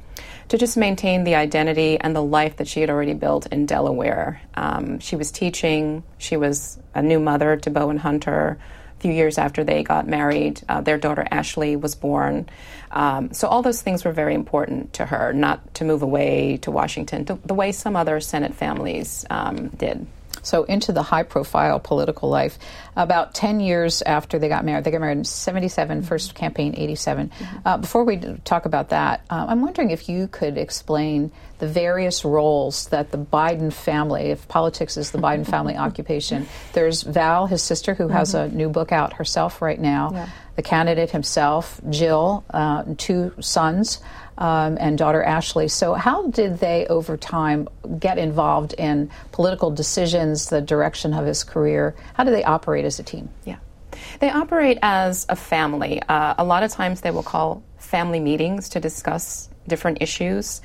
to 0.49 0.57
just 0.57 0.75
maintain 0.75 1.23
the 1.23 1.35
identity 1.35 1.97
and 1.97 2.13
the 2.13 2.21
life 2.21 2.57
that 2.57 2.67
she 2.67 2.81
had 2.81 2.89
already 2.89 3.13
built 3.13 3.45
in 3.47 3.65
Delaware. 3.65 4.41
Um, 4.53 4.99
she 4.99 5.15
was 5.15 5.31
teaching, 5.31 6.03
she 6.17 6.35
was 6.35 6.77
a 6.93 7.01
new 7.01 7.21
mother 7.21 7.55
to 7.55 7.69
Beau 7.69 7.89
and 7.89 7.97
Hunter. 7.97 8.59
Few 9.01 9.11
years 9.11 9.37
after 9.37 9.63
they 9.63 9.83
got 9.83 10.07
married, 10.07 10.61
uh, 10.69 10.81
their 10.81 10.97
daughter 10.97 11.27
Ashley 11.31 11.75
was 11.75 11.95
born. 11.95 12.47
Um, 12.91 13.33
so, 13.33 13.47
all 13.47 13.61
those 13.63 13.81
things 13.81 14.05
were 14.05 14.11
very 14.11 14.35
important 14.35 14.93
to 14.93 15.05
her, 15.05 15.33
not 15.33 15.73
to 15.75 15.85
move 15.85 16.03
away 16.03 16.57
to 16.57 16.71
Washington 16.71 17.25
to, 17.25 17.39
the 17.43 17.55
way 17.55 17.71
some 17.71 17.95
other 17.95 18.19
Senate 18.19 18.53
families 18.53 19.25
um, 19.29 19.69
did 19.69 20.05
so 20.41 20.63
into 20.63 20.91
the 20.91 21.03
high 21.03 21.23
profile 21.23 21.79
political 21.79 22.29
life. 22.29 22.57
About 22.95 23.33
10 23.33 23.59
years 23.59 24.01
after 24.01 24.39
they 24.39 24.49
got 24.49 24.65
married, 24.65 24.83
they 24.83 24.91
got 24.91 25.01
married 25.01 25.19
in 25.19 25.23
77, 25.23 25.99
mm-hmm. 25.99 26.07
first 26.07 26.35
campaign 26.35 26.73
87. 26.77 27.29
Mm-hmm. 27.29 27.57
Uh, 27.67 27.77
before 27.77 28.03
we 28.03 28.17
talk 28.43 28.65
about 28.65 28.89
that, 28.89 29.21
uh, 29.29 29.45
I'm 29.47 29.61
wondering 29.61 29.91
if 29.91 30.09
you 30.09 30.27
could 30.27 30.57
explain 30.57 31.31
the 31.59 31.67
various 31.67 32.25
roles 32.25 32.87
that 32.87 33.11
the 33.11 33.17
Biden 33.17 33.71
family, 33.71 34.31
if 34.31 34.47
politics 34.47 34.97
is 34.97 35.11
the 35.11 35.19
Biden 35.19 35.45
family 35.45 35.77
occupation, 35.87 36.47
there's 36.73 37.03
Val, 37.03 37.47
his 37.47 37.61
sister, 37.61 37.93
who 37.93 38.05
mm-hmm. 38.05 38.13
has 38.13 38.33
a 38.33 38.47
new 38.49 38.69
book 38.69 38.91
out 38.91 39.13
herself 39.13 39.61
right 39.61 39.79
now, 39.79 40.11
yeah. 40.11 40.29
the 40.55 40.63
candidate 40.63 41.11
himself, 41.11 41.79
Jill, 41.89 42.43
uh, 42.53 42.83
two 42.97 43.33
sons 43.39 43.99
um, 44.37 44.77
and 44.79 44.97
daughter 44.97 45.23
Ashley. 45.23 45.67
So, 45.67 45.93
how 45.93 46.27
did 46.27 46.59
they 46.59 46.85
over 46.87 47.17
time 47.17 47.67
get 47.99 48.17
involved 48.17 48.73
in 48.73 49.09
political 49.31 49.71
decisions, 49.71 50.49
the 50.49 50.61
direction 50.61 51.13
of 51.13 51.25
his 51.25 51.43
career? 51.43 51.95
How 52.13 52.23
do 52.23 52.31
they 52.31 52.43
operate 52.43 52.85
as 52.85 52.99
a 52.99 53.03
team? 53.03 53.29
Yeah. 53.45 53.57
They 54.19 54.29
operate 54.29 54.79
as 54.81 55.25
a 55.29 55.35
family. 55.35 56.01
Uh, 56.01 56.35
a 56.37 56.43
lot 56.43 56.63
of 56.63 56.71
times 56.71 57.01
they 57.01 57.11
will 57.11 57.23
call 57.23 57.63
family 57.77 58.19
meetings 58.19 58.69
to 58.69 58.79
discuss 58.79 59.49
different 59.67 59.99
issues. 60.01 60.61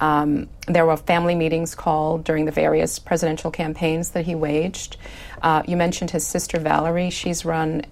Um, 0.00 0.48
there 0.68 0.84
were 0.84 0.96
family 0.96 1.34
meetings 1.34 1.74
called 1.74 2.24
during 2.24 2.44
the 2.44 2.52
various 2.52 2.98
presidential 2.98 3.50
campaigns 3.50 4.10
that 4.10 4.26
he 4.26 4.34
waged. 4.34 4.98
Uh, 5.42 5.62
you 5.66 5.76
mentioned 5.76 6.10
his 6.10 6.26
sister 6.26 6.58
Valerie. 6.58 7.10
She's 7.10 7.44
run 7.44 7.86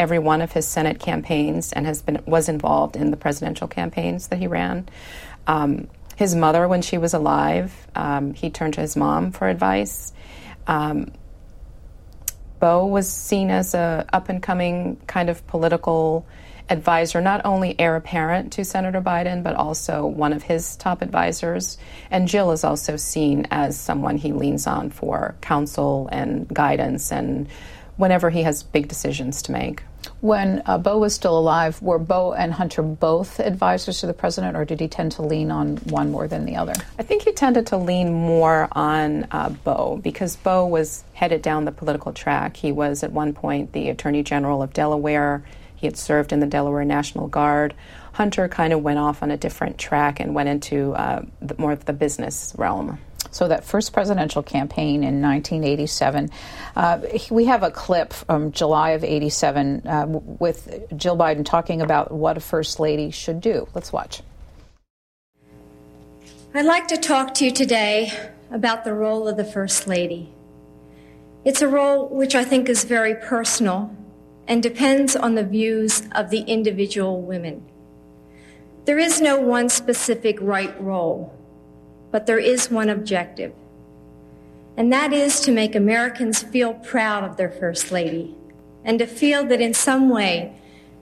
every 0.00 0.18
one 0.18 0.40
of 0.40 0.50
his 0.50 0.66
Senate 0.66 0.98
campaigns 0.98 1.72
and 1.72 1.84
has 1.84 2.00
been 2.00 2.22
was 2.24 2.48
involved 2.48 2.96
in 2.96 3.10
the 3.10 3.18
presidential 3.18 3.68
campaigns 3.68 4.28
that 4.28 4.38
he 4.38 4.46
ran. 4.46 4.88
Um, 5.46 5.88
his 6.16 6.34
mother, 6.34 6.66
when 6.66 6.80
she 6.80 6.96
was 6.96 7.12
alive, 7.12 7.86
um, 7.94 8.32
he 8.32 8.48
turned 8.48 8.74
to 8.74 8.80
his 8.80 8.96
mom 8.96 9.30
for 9.30 9.46
advice. 9.48 10.12
Um, 10.66 11.12
Beau 12.60 12.86
was 12.86 13.10
seen 13.10 13.50
as 13.50 13.74
a 13.74 14.06
up 14.12 14.30
and 14.30 14.42
coming 14.42 14.96
kind 15.06 15.28
of 15.28 15.46
political 15.46 16.26
advisor, 16.70 17.20
not 17.20 17.42
only 17.44 17.78
heir 17.78 17.96
apparent 17.96 18.52
to 18.54 18.64
Senator 18.64 19.02
Biden, 19.02 19.42
but 19.42 19.54
also 19.54 20.06
one 20.06 20.32
of 20.32 20.42
his 20.42 20.76
top 20.76 21.02
advisors. 21.02 21.76
And 22.10 22.26
Jill 22.26 22.52
is 22.52 22.64
also 22.64 22.96
seen 22.96 23.46
as 23.50 23.78
someone 23.78 24.16
he 24.16 24.32
leans 24.32 24.66
on 24.66 24.90
for 24.90 25.36
counsel 25.42 26.08
and 26.10 26.48
guidance 26.48 27.12
and 27.12 27.48
whenever 28.00 28.30
he 28.30 28.42
has 28.42 28.62
big 28.62 28.88
decisions 28.88 29.42
to 29.42 29.52
make. 29.52 29.82
When 30.20 30.62
uh, 30.64 30.78
Beau 30.78 30.98
was 30.98 31.14
still 31.14 31.38
alive, 31.38 31.80
were 31.82 31.98
Beau 31.98 32.32
and 32.32 32.52
Hunter 32.54 32.82
both 32.82 33.38
advisors 33.38 34.00
to 34.00 34.06
the 34.06 34.14
president, 34.14 34.56
or 34.56 34.64
did 34.64 34.80
he 34.80 34.88
tend 34.88 35.12
to 35.12 35.22
lean 35.22 35.50
on 35.50 35.76
one 35.78 36.10
more 36.10 36.26
than 36.26 36.46
the 36.46 36.56
other? 36.56 36.72
I 36.98 37.02
think 37.02 37.22
he 37.22 37.32
tended 37.32 37.66
to 37.68 37.76
lean 37.76 38.12
more 38.12 38.68
on 38.72 39.26
uh, 39.30 39.50
Beau 39.50 40.00
because 40.02 40.36
Beau 40.36 40.66
was 40.66 41.04
headed 41.12 41.42
down 41.42 41.66
the 41.66 41.72
political 41.72 42.12
track. 42.12 42.56
He 42.56 42.72
was 42.72 43.02
at 43.02 43.12
one 43.12 43.34
point 43.34 43.72
the 43.72 43.90
Attorney 43.90 44.22
General 44.22 44.62
of 44.62 44.72
Delaware. 44.72 45.44
He 45.76 45.86
had 45.86 45.96
served 45.96 46.32
in 46.32 46.40
the 46.40 46.46
Delaware 46.46 46.84
National 46.84 47.28
Guard. 47.28 47.74
Hunter 48.12 48.48
kind 48.48 48.72
of 48.72 48.82
went 48.82 48.98
off 48.98 49.22
on 49.22 49.30
a 49.30 49.36
different 49.36 49.78
track 49.78 50.20
and 50.20 50.34
went 50.34 50.48
into 50.48 50.92
uh, 50.94 51.22
the, 51.40 51.54
more 51.58 51.72
of 51.72 51.84
the 51.84 51.92
business 51.92 52.54
realm. 52.56 52.98
So, 53.30 53.48
that 53.48 53.64
first 53.64 53.92
presidential 53.92 54.42
campaign 54.42 55.04
in 55.04 55.22
1987, 55.22 56.30
uh, 56.74 57.00
we 57.30 57.44
have 57.44 57.62
a 57.62 57.70
clip 57.70 58.12
from 58.12 58.50
July 58.52 58.90
of 58.90 59.04
87 59.04 59.86
uh, 59.86 60.06
with 60.06 60.84
Jill 60.96 61.16
Biden 61.16 61.44
talking 61.44 61.80
about 61.80 62.10
what 62.10 62.36
a 62.36 62.40
first 62.40 62.80
lady 62.80 63.10
should 63.10 63.40
do. 63.40 63.68
Let's 63.74 63.92
watch. 63.92 64.22
I'd 66.52 66.66
like 66.66 66.88
to 66.88 66.96
talk 66.96 67.34
to 67.34 67.44
you 67.44 67.52
today 67.52 68.12
about 68.50 68.84
the 68.84 68.92
role 68.92 69.28
of 69.28 69.36
the 69.36 69.44
first 69.44 69.86
lady. 69.86 70.34
It's 71.44 71.62
a 71.62 71.68
role 71.68 72.08
which 72.08 72.34
I 72.34 72.44
think 72.44 72.68
is 72.68 72.84
very 72.84 73.14
personal 73.14 73.96
and 74.48 74.62
depends 74.62 75.14
on 75.14 75.36
the 75.36 75.44
views 75.44 76.02
of 76.12 76.30
the 76.30 76.40
individual 76.40 77.22
women. 77.22 77.64
There 78.84 78.98
is 78.98 79.20
no 79.20 79.40
one 79.40 79.68
specific 79.68 80.38
right 80.40 80.74
role 80.82 81.32
but 82.10 82.26
there 82.26 82.38
is 82.38 82.70
one 82.70 82.88
objective, 82.88 83.52
and 84.76 84.92
that 84.92 85.12
is 85.12 85.40
to 85.40 85.52
make 85.52 85.74
Americans 85.74 86.42
feel 86.42 86.74
proud 86.74 87.24
of 87.24 87.36
their 87.36 87.50
First 87.50 87.92
Lady 87.92 88.36
and 88.84 88.98
to 88.98 89.06
feel 89.06 89.44
that 89.46 89.60
in 89.60 89.74
some 89.74 90.08
way 90.08 90.56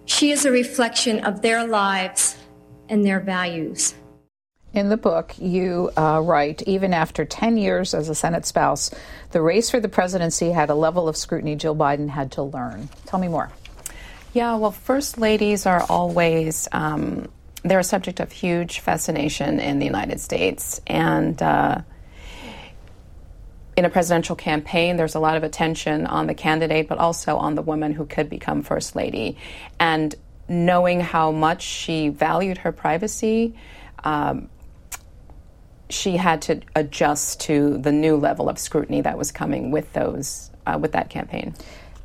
she 0.04 0.30
is 0.30 0.44
a 0.44 0.50
reflection 0.50 1.24
of 1.24 1.42
their 1.42 1.66
lives 1.66 2.36
and 2.88 3.04
their 3.04 3.20
values. 3.20 3.94
In 4.72 4.90
the 4.90 4.96
book, 4.96 5.34
you 5.38 5.90
uh, 5.96 6.20
write 6.22 6.62
even 6.62 6.92
after 6.92 7.24
10 7.24 7.56
years 7.56 7.94
as 7.94 8.08
a 8.08 8.14
Senate 8.14 8.44
spouse, 8.44 8.90
the 9.32 9.40
race 9.40 9.70
for 9.70 9.80
the 9.80 9.88
presidency 9.88 10.50
had 10.50 10.70
a 10.70 10.74
level 10.74 11.08
of 11.08 11.16
scrutiny 11.16 11.56
Jill 11.56 11.74
Biden 11.74 12.08
had 12.08 12.32
to 12.32 12.42
learn. 12.42 12.88
Tell 13.06 13.18
me 13.18 13.28
more. 13.28 13.50
Yeah, 14.34 14.56
well, 14.56 14.70
first 14.70 15.18
ladies 15.18 15.64
are 15.64 15.84
always 15.88 16.68
um, 16.72 17.28
they're 17.62 17.78
a 17.80 17.84
subject 17.84 18.20
of 18.20 18.32
huge 18.32 18.80
fascination 18.80 19.60
in 19.60 19.78
the 19.78 19.86
United 19.86 20.20
States, 20.20 20.80
and 20.86 21.40
uh, 21.42 21.80
in 23.76 23.84
a 23.84 23.90
presidential 23.90 24.36
campaign, 24.36 24.96
there's 24.96 25.14
a 25.14 25.20
lot 25.20 25.36
of 25.36 25.44
attention 25.44 26.06
on 26.06 26.26
the 26.26 26.34
candidate, 26.34 26.88
but 26.88 26.98
also 26.98 27.36
on 27.36 27.54
the 27.54 27.62
woman 27.62 27.92
who 27.92 28.06
could 28.06 28.28
become 28.28 28.62
first 28.62 28.96
lady, 28.96 29.36
and 29.78 30.14
knowing 30.48 31.00
how 31.00 31.30
much 31.30 31.62
she 31.62 32.08
valued 32.08 32.58
her 32.58 32.72
privacy. 32.72 33.54
Um, 34.02 34.48
she 35.90 36.16
had 36.16 36.42
to 36.42 36.60
adjust 36.74 37.40
to 37.42 37.78
the 37.78 37.92
new 37.92 38.16
level 38.16 38.48
of 38.48 38.58
scrutiny 38.58 39.00
that 39.02 39.16
was 39.16 39.32
coming 39.32 39.70
with 39.70 39.92
those 39.92 40.50
uh, 40.66 40.78
with 40.78 40.92
that 40.92 41.08
campaign. 41.08 41.54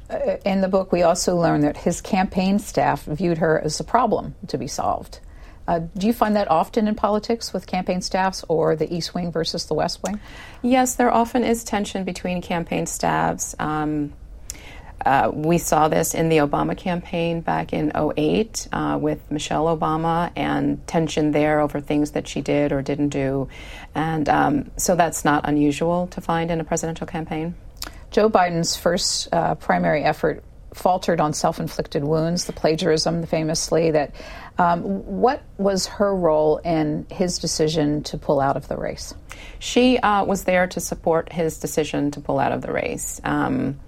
Uh, 0.09 0.37
in 0.45 0.61
the 0.61 0.67
book, 0.67 0.91
we 0.91 1.01
also 1.01 1.35
learn 1.35 1.61
that 1.61 1.77
his 1.77 2.01
campaign 2.01 2.59
staff 2.59 3.03
viewed 3.03 3.39
her 3.39 3.59
as 3.59 3.79
a 3.79 3.83
problem 3.83 4.35
to 4.47 4.57
be 4.57 4.67
solved. 4.67 5.19
Uh, 5.67 5.79
do 5.97 6.07
you 6.07 6.13
find 6.13 6.35
that 6.35 6.49
often 6.51 6.87
in 6.87 6.95
politics 6.95 7.53
with 7.53 7.67
campaign 7.67 8.01
staffs 8.01 8.43
or 8.49 8.75
the 8.75 8.93
East 8.93 9.13
Wing 9.13 9.31
versus 9.31 9.65
the 9.65 9.73
West 9.73 10.01
Wing? 10.03 10.19
Yes, 10.61 10.95
there 10.95 11.11
often 11.11 11.43
is 11.43 11.63
tension 11.63 12.03
between 12.03 12.41
campaign 12.41 12.85
staffs. 12.85 13.55
Um, 13.59 14.13
uh, 15.05 15.31
we 15.33 15.57
saw 15.57 15.87
this 15.87 16.13
in 16.13 16.29
the 16.29 16.37
Obama 16.37 16.77
campaign 16.77 17.41
back 17.41 17.73
in 17.73 17.91
08 17.95 18.67
uh, 18.71 18.97
with 19.01 19.19
Michelle 19.29 19.65
Obama 19.65 20.31
and 20.35 20.85
tension 20.87 21.31
there 21.31 21.59
over 21.59 21.81
things 21.81 22.11
that 22.11 22.27
she 22.27 22.41
did 22.41 22.71
or 22.71 22.81
didn't 22.81 23.09
do. 23.09 23.49
And 23.95 24.29
um, 24.29 24.71
so 24.77 24.95
that's 24.95 25.25
not 25.25 25.47
unusual 25.47 26.07
to 26.07 26.21
find 26.21 26.51
in 26.51 26.61
a 26.61 26.63
presidential 26.63 27.07
campaign. 27.07 27.55
Joe 28.11 28.29
Biden's 28.29 28.75
first 28.75 29.27
uh, 29.33 29.55
primary 29.55 30.03
effort 30.03 30.43
faltered 30.73 31.19
on 31.19 31.33
self 31.33 31.59
inflicted 31.59 32.03
wounds, 32.03 32.45
the 32.45 32.53
plagiarism, 32.53 33.25
famously. 33.25 33.91
That 33.91 34.13
um, 34.57 34.81
what 34.83 35.41
was 35.57 35.87
her 35.87 36.15
role 36.15 36.57
in 36.57 37.05
his 37.09 37.39
decision 37.39 38.03
to 38.03 38.17
pull 38.17 38.39
out 38.39 38.55
of 38.55 38.67
the 38.67 38.77
race? 38.77 39.13
She 39.59 39.97
uh, 39.97 40.25
was 40.25 40.43
there 40.43 40.67
to 40.67 40.79
support 40.79 41.31
his 41.31 41.59
decision 41.59 42.11
to 42.11 42.19
pull 42.19 42.39
out 42.39 42.51
of 42.51 42.61
the 42.61 42.71
race. 42.71 43.19
Um, 43.23 43.79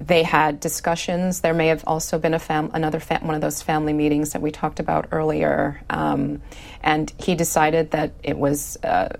they 0.00 0.22
had 0.22 0.60
discussions. 0.60 1.42
There 1.42 1.52
may 1.52 1.66
have 1.66 1.84
also 1.86 2.18
been 2.18 2.32
a 2.32 2.38
fam- 2.38 2.70
another 2.72 3.00
fam- 3.00 3.26
one 3.26 3.34
of 3.34 3.42
those 3.42 3.60
family 3.60 3.92
meetings 3.92 4.32
that 4.32 4.40
we 4.40 4.50
talked 4.50 4.80
about 4.80 5.08
earlier, 5.12 5.82
um, 5.90 6.40
and 6.82 7.12
he 7.18 7.34
decided 7.34 7.90
that 7.90 8.12
it 8.22 8.38
was 8.38 8.78
uh, 8.82 9.10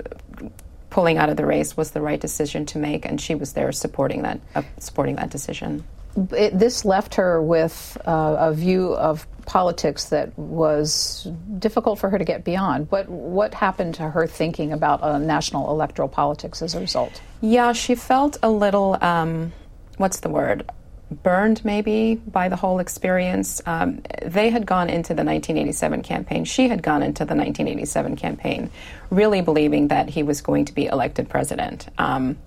pulling 0.89 1.19
out 1.19 1.29
of 1.29 1.37
the 1.37 1.45
race 1.45 1.77
was 1.77 1.91
the 1.91 2.01
right 2.01 2.21
decision 2.21 2.65
to 2.67 2.79
make, 2.79 3.05
and 3.05 3.21
she 3.21 3.35
was 3.35 3.53
there 3.53 3.71
supporting 3.73 4.23
that 4.23 4.41
uh, 4.55 4.63
supporting 4.79 5.17
that 5.17 5.31
decision. 5.31 5.85
It, 6.33 6.59
this 6.59 6.85
left 6.85 7.15
her 7.17 7.43
with 7.43 7.97
uh, 8.07 8.37
a 8.39 8.53
view 8.55 8.95
of 8.95 9.27
politics 9.51 10.11
that 10.11 10.39
was 10.39 11.27
difficult 11.59 11.99
for 11.99 12.09
her 12.09 12.19
to 12.19 12.25
get 12.25 12.45
beyond. 12.45 12.89
What 12.93 13.09
what 13.09 13.53
happened 13.53 13.97
to 13.97 14.09
her 14.09 14.29
thinking 14.29 14.73
about 14.73 15.03
uh, 15.03 15.19
national 15.19 15.71
electoral 15.71 16.09
politics 16.09 16.63
as 16.63 16.77
a 16.77 16.81
result? 16.81 17.21
Yeah, 17.41 17.73
she 17.73 17.97
felt 17.97 18.37
a 18.45 18.49
little. 18.51 18.97
Um, 19.01 19.53
what's 19.97 20.21
the 20.21 20.29
word? 20.29 20.71
Burned 21.11 21.65
maybe 21.65 22.15
by 22.15 22.49
the 22.49 22.55
whole 22.55 22.79
experience. 22.79 23.61
Um, 23.67 24.03
they 24.25 24.51
had 24.51 24.67
gone 24.67 24.89
into 24.89 25.15
the 25.15 25.25
1987 25.25 26.03
campaign. 26.03 26.45
She 26.45 26.69
had 26.69 26.81
gone 26.81 27.03
into 27.03 27.25
the 27.25 27.35
1987 27.35 28.15
campaign, 28.15 28.71
really 29.11 29.41
believing 29.41 29.89
that 29.89 30.09
he 30.09 30.23
was 30.23 30.43
going 30.43 30.67
to 30.67 30.73
be 30.73 30.87
elected 30.87 31.29
president. 31.29 31.89
Um, 31.99 32.39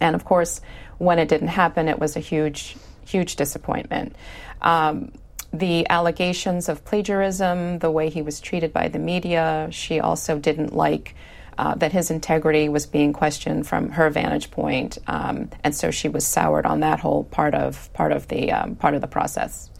and 0.00 0.16
of 0.16 0.24
course, 0.24 0.60
when 0.98 1.20
it 1.20 1.28
didn't 1.28 1.54
happen, 1.62 1.86
it 1.86 2.00
was 2.00 2.16
a 2.16 2.20
huge, 2.20 2.76
huge 3.06 3.36
disappointment. 3.36 4.16
Um, 4.60 5.12
the 5.58 5.88
allegations 5.88 6.68
of 6.68 6.84
plagiarism, 6.84 7.78
the 7.78 7.90
way 7.90 8.10
he 8.10 8.22
was 8.22 8.40
treated 8.40 8.72
by 8.72 8.88
the 8.88 8.98
media, 8.98 9.68
she 9.70 10.00
also 10.00 10.38
didn't 10.38 10.74
like 10.74 11.14
uh, 11.56 11.74
that 11.76 11.92
his 11.92 12.10
integrity 12.10 12.68
was 12.68 12.86
being 12.86 13.12
questioned 13.12 13.66
from 13.66 13.90
her 13.90 14.10
vantage 14.10 14.50
point, 14.50 14.98
um, 15.06 15.48
and 15.62 15.74
so 15.74 15.90
she 15.92 16.08
was 16.08 16.26
soured 16.26 16.66
on 16.66 16.80
that 16.80 16.98
whole 16.98 17.24
part 17.24 17.54
of 17.54 17.92
part 17.92 18.10
of 18.10 18.26
the 18.26 18.50
um, 18.50 18.74
part 18.74 18.94
of 18.94 19.00
the 19.00 19.06
process. 19.06 19.70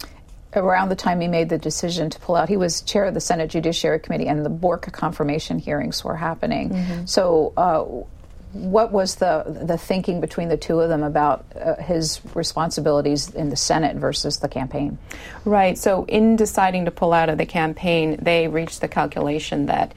Around 0.53 0.87
the 0.87 0.95
time 0.95 1.19
he 1.19 1.27
made 1.27 1.49
the 1.49 1.57
decision 1.57 2.09
to 2.09 2.19
pull 2.19 2.37
out, 2.37 2.47
he 2.47 2.55
was 2.55 2.81
chair 2.81 3.03
of 3.03 3.13
the 3.13 3.19
Senate 3.19 3.49
Judiciary 3.49 3.99
Committee, 3.99 4.27
and 4.27 4.45
the 4.45 4.49
Bork 4.49 4.89
confirmation 4.93 5.59
hearings 5.59 6.01
were 6.01 6.15
happening. 6.15 6.69
Mm-hmm. 6.69 7.05
So, 7.05 7.51
uh, 7.57 7.83
what 8.55 8.91
was 8.91 9.15
the 9.15 9.43
the 9.45 9.77
thinking 9.77 10.21
between 10.21 10.47
the 10.47 10.57
two 10.57 10.79
of 10.79 10.87
them 10.87 11.03
about 11.03 11.45
uh, 11.59 11.75
his 11.75 12.21
responsibilities 12.33 13.29
in 13.29 13.49
the 13.49 13.55
Senate 13.55 13.97
versus 13.97 14.39
the 14.39 14.47
campaign? 14.47 14.97
Right. 15.43 15.77
So, 15.77 16.05
in 16.05 16.37
deciding 16.37 16.85
to 16.85 16.91
pull 16.91 17.11
out 17.11 17.27
of 17.27 17.37
the 17.37 17.45
campaign, 17.45 18.17
they 18.21 18.47
reached 18.47 18.81
the 18.81 18.87
calculation 18.87 19.65
that 19.65 19.93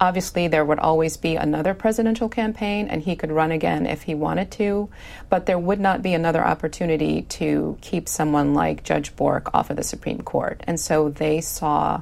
Obviously, 0.00 0.48
there 0.48 0.64
would 0.64 0.78
always 0.78 1.18
be 1.18 1.36
another 1.36 1.74
presidential 1.74 2.30
campaign, 2.30 2.88
and 2.88 3.02
he 3.02 3.14
could 3.14 3.30
run 3.30 3.52
again 3.52 3.84
if 3.84 4.02
he 4.02 4.14
wanted 4.14 4.50
to, 4.52 4.88
but 5.28 5.44
there 5.44 5.58
would 5.58 5.78
not 5.78 6.00
be 6.00 6.14
another 6.14 6.42
opportunity 6.42 7.22
to 7.22 7.76
keep 7.82 8.08
someone 8.08 8.54
like 8.54 8.82
Judge 8.82 9.14
Bork 9.14 9.50
off 9.52 9.68
of 9.68 9.76
the 9.76 9.82
Supreme 9.82 10.22
Court. 10.22 10.62
And 10.66 10.80
so 10.80 11.10
they 11.10 11.42
saw 11.42 12.00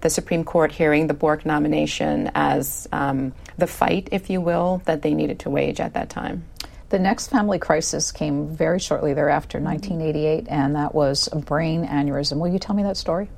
the 0.00 0.10
Supreme 0.10 0.44
Court 0.44 0.72
hearing 0.72 1.06
the 1.06 1.14
Bork 1.14 1.44
nomination 1.44 2.30
as 2.34 2.88
um, 2.92 3.32
the 3.56 3.66
fight, 3.66 4.08
if 4.12 4.30
you 4.30 4.40
will, 4.40 4.82
that 4.84 5.02
they 5.02 5.14
needed 5.14 5.40
to 5.40 5.50
wage 5.50 5.80
at 5.80 5.94
that 5.94 6.08
time. 6.08 6.44
The 6.90 6.98
next 6.98 7.28
family 7.28 7.58
crisis 7.58 8.12
came 8.12 8.48
very 8.48 8.78
shortly 8.78 9.12
thereafter, 9.12 9.60
1988, 9.60 10.46
and 10.48 10.76
that 10.76 10.94
was 10.94 11.28
a 11.30 11.36
brain 11.36 11.86
aneurysm. 11.86 12.38
Will 12.38 12.48
you 12.48 12.58
tell 12.58 12.74
me 12.74 12.82
that 12.84 12.96
story? 12.96 13.28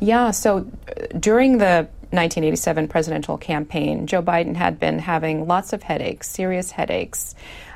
Yeah, 0.00 0.32
so 0.32 0.58
uh, 0.88 1.06
during 1.18 1.58
the 1.58 1.88
1987 2.10 2.88
presidential 2.88 3.38
campaign, 3.38 4.06
Joe 4.06 4.22
Biden 4.22 4.56
had 4.56 4.80
been 4.80 4.98
having 4.98 5.46
lots 5.46 5.72
of 5.72 5.82
headaches, 5.82 6.28
serious 6.28 6.70
headaches. 6.70 7.34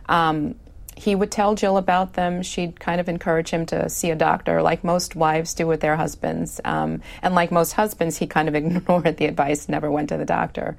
Um, 0.08 0.56
he 1.02 1.16
would 1.16 1.32
tell 1.32 1.56
Jill 1.56 1.78
about 1.78 2.12
them. 2.12 2.42
She'd 2.42 2.78
kind 2.78 3.00
of 3.00 3.08
encourage 3.08 3.50
him 3.50 3.66
to 3.66 3.88
see 3.88 4.10
a 4.10 4.14
doctor, 4.14 4.62
like 4.62 4.84
most 4.84 5.16
wives 5.16 5.52
do 5.52 5.66
with 5.66 5.80
their 5.80 5.96
husbands. 5.96 6.60
Um, 6.64 7.02
and 7.22 7.34
like 7.34 7.50
most 7.50 7.72
husbands, 7.72 8.18
he 8.18 8.28
kind 8.28 8.48
of 8.48 8.54
ignored 8.54 9.16
the 9.16 9.26
advice, 9.26 9.68
never 9.68 9.90
went 9.90 10.10
to 10.10 10.16
the 10.16 10.24
doctor. 10.24 10.76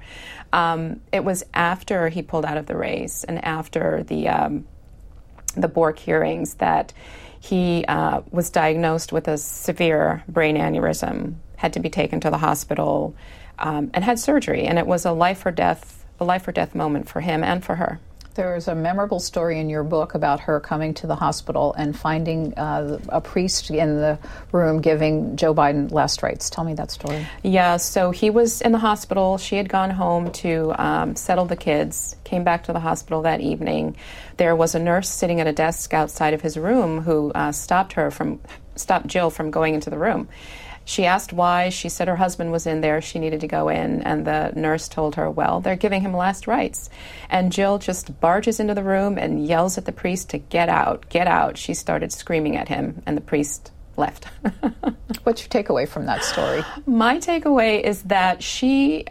Um, 0.50 1.02
it 1.12 1.24
was 1.24 1.44
after 1.52 2.08
he 2.08 2.22
pulled 2.22 2.46
out 2.46 2.56
of 2.56 2.64
the 2.64 2.74
race 2.74 3.24
and 3.24 3.44
after 3.44 4.02
the 4.02 4.28
um, 4.28 4.66
the 5.56 5.68
Bork 5.68 5.98
hearings 5.98 6.54
that 6.54 6.94
he 7.38 7.84
uh, 7.86 8.22
was 8.30 8.48
diagnosed 8.48 9.12
with 9.12 9.28
a 9.28 9.36
severe 9.36 10.24
brain 10.26 10.56
aneurysm, 10.56 11.34
had 11.56 11.74
to 11.74 11.80
be 11.80 11.90
taken 11.90 12.18
to 12.20 12.30
the 12.30 12.38
hospital 12.38 13.14
um, 13.58 13.90
and 13.92 14.02
had 14.02 14.18
surgery. 14.18 14.64
And 14.64 14.78
it 14.78 14.86
was 14.86 15.04
a 15.04 15.12
life 15.12 15.44
or 15.44 15.50
death, 15.50 16.02
a 16.18 16.24
life 16.24 16.48
or 16.48 16.52
death 16.52 16.74
moment 16.74 17.10
for 17.10 17.20
him 17.20 17.44
and 17.44 17.62
for 17.62 17.74
her. 17.74 18.00
There 18.34 18.56
is 18.56 18.66
a 18.66 18.74
memorable 18.74 19.20
story 19.20 19.60
in 19.60 19.68
your 19.68 19.84
book 19.84 20.14
about 20.16 20.40
her 20.40 20.58
coming 20.58 20.92
to 20.94 21.06
the 21.06 21.14
hospital 21.14 21.72
and 21.74 21.96
finding 21.96 22.52
uh, 22.54 22.98
a 23.08 23.20
priest 23.20 23.70
in 23.70 24.00
the 24.00 24.18
room 24.50 24.80
giving 24.80 25.36
Joe 25.36 25.54
Biden 25.54 25.92
last 25.92 26.20
rites. 26.20 26.50
Tell 26.50 26.64
me 26.64 26.74
that 26.74 26.90
story. 26.90 27.24
Yeah, 27.44 27.76
so 27.76 28.10
he 28.10 28.30
was 28.30 28.60
in 28.60 28.72
the 28.72 28.78
hospital. 28.78 29.38
She 29.38 29.54
had 29.54 29.68
gone 29.68 29.90
home 29.90 30.32
to 30.32 30.74
um, 30.82 31.14
settle 31.14 31.44
the 31.44 31.54
kids, 31.54 32.16
came 32.24 32.42
back 32.42 32.64
to 32.64 32.72
the 32.72 32.80
hospital 32.80 33.22
that 33.22 33.40
evening. 33.40 33.96
There 34.36 34.56
was 34.56 34.74
a 34.74 34.80
nurse 34.80 35.08
sitting 35.08 35.40
at 35.40 35.46
a 35.46 35.52
desk 35.52 35.94
outside 35.94 36.34
of 36.34 36.40
his 36.40 36.56
room 36.56 37.02
who 37.02 37.30
uh, 37.32 37.52
stopped 37.52 37.92
her 37.92 38.10
from, 38.10 38.40
stopped 38.74 39.06
Jill 39.06 39.30
from 39.30 39.52
going 39.52 39.74
into 39.74 39.90
the 39.90 39.98
room. 39.98 40.28
She 40.84 41.06
asked 41.06 41.32
why. 41.32 41.70
She 41.70 41.88
said 41.88 42.08
her 42.08 42.16
husband 42.16 42.52
was 42.52 42.66
in 42.66 42.80
there. 42.80 43.00
She 43.00 43.18
needed 43.18 43.40
to 43.40 43.48
go 43.48 43.68
in. 43.68 44.02
And 44.02 44.26
the 44.26 44.52
nurse 44.54 44.88
told 44.88 45.14
her, 45.14 45.30
well, 45.30 45.60
they're 45.60 45.76
giving 45.76 46.02
him 46.02 46.14
last 46.14 46.46
rites. 46.46 46.90
And 47.30 47.52
Jill 47.52 47.78
just 47.78 48.20
barges 48.20 48.60
into 48.60 48.74
the 48.74 48.82
room 48.82 49.18
and 49.18 49.46
yells 49.46 49.78
at 49.78 49.86
the 49.86 49.92
priest 49.92 50.30
to 50.30 50.38
get 50.38 50.68
out, 50.68 51.08
get 51.08 51.26
out. 51.26 51.56
She 51.56 51.74
started 51.74 52.12
screaming 52.12 52.56
at 52.56 52.68
him, 52.68 53.02
and 53.06 53.16
the 53.16 53.22
priest 53.22 53.72
left. 53.96 54.24
What's 55.22 55.42
your 55.42 55.48
takeaway 55.48 55.88
from 55.88 56.06
that 56.06 56.22
story? 56.24 56.62
My 56.86 57.18
takeaway 57.18 57.82
is 57.82 58.02
that 58.02 58.42
she 58.42 59.06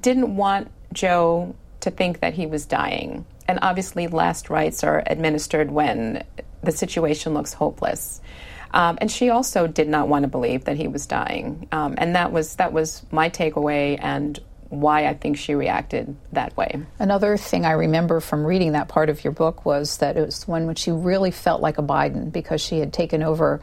didn't 0.00 0.34
want 0.34 0.70
Joe 0.92 1.54
to 1.80 1.90
think 1.90 2.20
that 2.20 2.34
he 2.34 2.46
was 2.46 2.66
dying. 2.66 3.26
And 3.46 3.58
obviously, 3.62 4.06
last 4.08 4.50
rites 4.50 4.84
are 4.84 5.02
administered 5.06 5.70
when 5.70 6.24
the 6.62 6.72
situation 6.72 7.34
looks 7.34 7.52
hopeless. 7.52 8.20
Um, 8.72 8.98
and 9.00 9.10
she 9.10 9.30
also 9.30 9.66
did 9.66 9.88
not 9.88 10.08
want 10.08 10.24
to 10.24 10.28
believe 10.28 10.64
that 10.64 10.76
he 10.76 10.88
was 10.88 11.06
dying. 11.06 11.68
Um, 11.72 11.94
and 11.98 12.14
that 12.16 12.32
was 12.32 12.56
that 12.56 12.72
was 12.72 13.02
my 13.10 13.30
takeaway 13.30 13.98
and 14.00 14.38
why 14.70 15.06
I 15.06 15.14
think 15.14 15.38
she 15.38 15.54
reacted 15.54 16.14
that 16.32 16.56
way. 16.56 16.80
Another 16.98 17.36
thing 17.36 17.64
I 17.64 17.72
remember 17.72 18.20
from 18.20 18.44
reading 18.44 18.72
that 18.72 18.88
part 18.88 19.08
of 19.08 19.24
your 19.24 19.32
book 19.32 19.64
was 19.64 19.98
that 19.98 20.16
it 20.16 20.26
was 20.26 20.46
one 20.46 20.66
when 20.66 20.74
she 20.74 20.90
really 20.90 21.30
felt 21.30 21.62
like 21.62 21.78
a 21.78 21.82
Biden 21.82 22.30
because 22.30 22.60
she 22.60 22.78
had 22.78 22.92
taken 22.92 23.22
over 23.22 23.60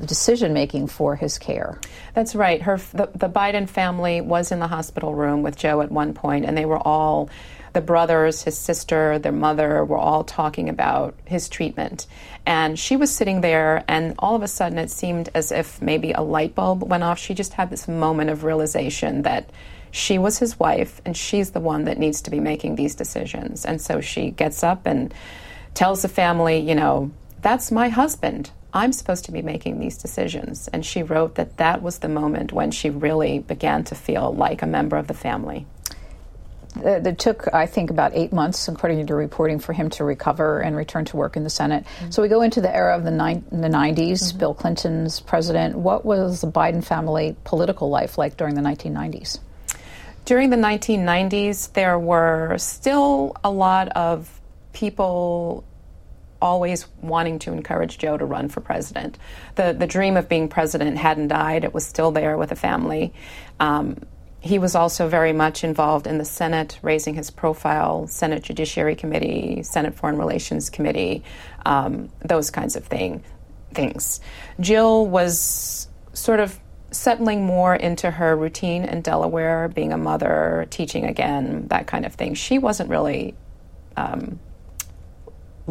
the 0.00 0.06
decision 0.06 0.52
making 0.52 0.88
for 0.88 1.14
his 1.14 1.38
care. 1.38 1.78
That's 2.14 2.34
right. 2.34 2.60
Her 2.62 2.78
the, 2.92 3.10
the 3.14 3.28
Biden 3.28 3.68
family 3.68 4.20
was 4.20 4.50
in 4.50 4.58
the 4.58 4.66
hospital 4.66 5.14
room 5.14 5.42
with 5.42 5.56
Joe 5.56 5.82
at 5.82 5.92
one 5.92 6.14
point, 6.14 6.46
and 6.46 6.56
they 6.56 6.64
were 6.64 6.78
all 6.78 7.30
the 7.72 7.80
brothers, 7.80 8.42
his 8.42 8.58
sister, 8.58 9.18
their 9.18 9.32
mother 9.32 9.84
were 9.84 9.98
all 9.98 10.24
talking 10.24 10.68
about 10.68 11.14
his 11.24 11.48
treatment. 11.48 12.06
And 12.46 12.78
she 12.78 12.96
was 12.96 13.14
sitting 13.14 13.40
there, 13.40 13.84
and 13.86 14.14
all 14.18 14.34
of 14.34 14.42
a 14.42 14.48
sudden 14.48 14.78
it 14.78 14.90
seemed 14.90 15.28
as 15.34 15.52
if 15.52 15.80
maybe 15.80 16.12
a 16.12 16.20
light 16.20 16.54
bulb 16.54 16.82
went 16.82 17.02
off. 17.02 17.18
She 17.18 17.34
just 17.34 17.54
had 17.54 17.70
this 17.70 17.86
moment 17.86 18.30
of 18.30 18.44
realization 18.44 19.22
that 19.22 19.50
she 19.92 20.18
was 20.18 20.38
his 20.38 20.58
wife, 20.58 21.00
and 21.04 21.16
she's 21.16 21.50
the 21.50 21.60
one 21.60 21.84
that 21.84 21.98
needs 21.98 22.22
to 22.22 22.30
be 22.30 22.40
making 22.40 22.76
these 22.76 22.94
decisions. 22.94 23.64
And 23.64 23.80
so 23.80 24.00
she 24.00 24.30
gets 24.30 24.62
up 24.62 24.86
and 24.86 25.12
tells 25.74 26.02
the 26.02 26.08
family, 26.08 26.58
you 26.58 26.74
know, 26.74 27.10
that's 27.42 27.70
my 27.70 27.88
husband. 27.88 28.50
I'm 28.72 28.92
supposed 28.92 29.24
to 29.24 29.32
be 29.32 29.42
making 29.42 29.80
these 29.80 29.98
decisions. 29.98 30.68
And 30.68 30.86
she 30.86 31.02
wrote 31.02 31.34
that 31.34 31.56
that 31.56 31.82
was 31.82 31.98
the 31.98 32.08
moment 32.08 32.52
when 32.52 32.70
she 32.70 32.90
really 32.90 33.40
began 33.40 33.82
to 33.84 33.94
feel 33.94 34.32
like 34.32 34.62
a 34.62 34.66
member 34.66 34.96
of 34.96 35.08
the 35.08 35.14
family. 35.14 35.66
It 36.76 37.18
took, 37.18 37.52
I 37.52 37.66
think, 37.66 37.90
about 37.90 38.12
eight 38.14 38.32
months, 38.32 38.68
according 38.68 39.06
to 39.06 39.14
reporting, 39.14 39.58
for 39.58 39.72
him 39.72 39.90
to 39.90 40.04
recover 40.04 40.60
and 40.60 40.76
return 40.76 41.04
to 41.06 41.16
work 41.16 41.36
in 41.36 41.42
the 41.42 41.50
Senate. 41.50 41.84
Mm-hmm. 41.84 42.10
So 42.10 42.22
we 42.22 42.28
go 42.28 42.42
into 42.42 42.60
the 42.60 42.74
era 42.74 42.96
of 42.96 43.04
the, 43.04 43.10
ni- 43.10 43.42
the 43.50 43.68
90s, 43.68 43.96
mm-hmm. 43.96 44.38
Bill 44.38 44.54
Clinton's 44.54 45.20
president. 45.20 45.76
What 45.76 46.04
was 46.04 46.42
the 46.42 46.46
Biden 46.50 46.84
family 46.84 47.36
political 47.44 47.90
life 47.90 48.18
like 48.18 48.36
during 48.36 48.54
the 48.54 48.62
1990s? 48.62 49.40
During 50.24 50.50
the 50.50 50.56
1990s, 50.56 51.72
there 51.72 51.98
were 51.98 52.56
still 52.58 53.36
a 53.42 53.50
lot 53.50 53.88
of 53.88 54.40
people 54.72 55.64
always 56.40 56.86
wanting 57.02 57.38
to 57.40 57.52
encourage 57.52 57.98
Joe 57.98 58.16
to 58.16 58.24
run 58.24 58.48
for 58.48 58.60
president. 58.60 59.18
The 59.56 59.74
the 59.78 59.86
dream 59.86 60.16
of 60.16 60.28
being 60.28 60.48
president 60.48 60.96
hadn't 60.96 61.28
died; 61.28 61.64
it 61.64 61.74
was 61.74 61.86
still 61.86 62.12
there 62.12 62.36
with 62.36 62.50
the 62.50 62.56
family. 62.56 63.12
Um, 63.58 63.96
he 64.40 64.58
was 64.58 64.74
also 64.74 65.08
very 65.08 65.32
much 65.32 65.64
involved 65.64 66.06
in 66.06 66.18
the 66.18 66.24
Senate, 66.24 66.78
raising 66.82 67.14
his 67.14 67.30
profile, 67.30 68.06
Senate 68.06 68.42
Judiciary 68.42 68.96
Committee, 68.96 69.62
Senate 69.62 69.94
Foreign 69.94 70.16
Relations 70.16 70.70
Committee, 70.70 71.22
um, 71.66 72.08
those 72.20 72.50
kinds 72.50 72.74
of 72.74 72.84
thing, 72.84 73.22
things. 73.74 74.20
Jill 74.58 75.06
was 75.06 75.88
sort 76.14 76.40
of 76.40 76.58
settling 76.90 77.44
more 77.44 77.74
into 77.74 78.10
her 78.10 78.34
routine 78.34 78.84
in 78.84 79.02
Delaware, 79.02 79.68
being 79.68 79.92
a 79.92 79.98
mother, 79.98 80.66
teaching 80.70 81.04
again, 81.04 81.68
that 81.68 81.86
kind 81.86 82.06
of 82.06 82.14
thing. 82.14 82.34
She 82.34 82.58
wasn't 82.58 82.88
really 82.88 83.34
um, 83.96 84.40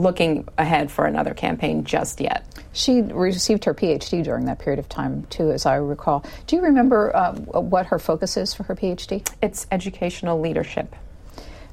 looking 0.01 0.47
ahead 0.57 0.91
for 0.91 1.05
another 1.05 1.33
campaign 1.33 1.83
just 1.83 2.21
yet. 2.21 2.45
She 2.71 3.01
received 3.01 3.65
her 3.65 3.73
PhD 3.73 4.23
during 4.23 4.45
that 4.45 4.59
period 4.59 4.79
of 4.79 4.87
time, 4.87 5.25
too, 5.29 5.51
as 5.51 5.65
I 5.65 5.75
recall. 5.75 6.23
Do 6.47 6.55
you 6.55 6.61
remember 6.61 7.15
uh, 7.15 7.33
what 7.33 7.87
her 7.87 7.99
focus 7.99 8.37
is 8.37 8.53
for 8.53 8.63
her 8.63 8.75
PhD? 8.75 9.27
It's 9.41 9.67
educational 9.71 10.39
leadership. 10.39 10.95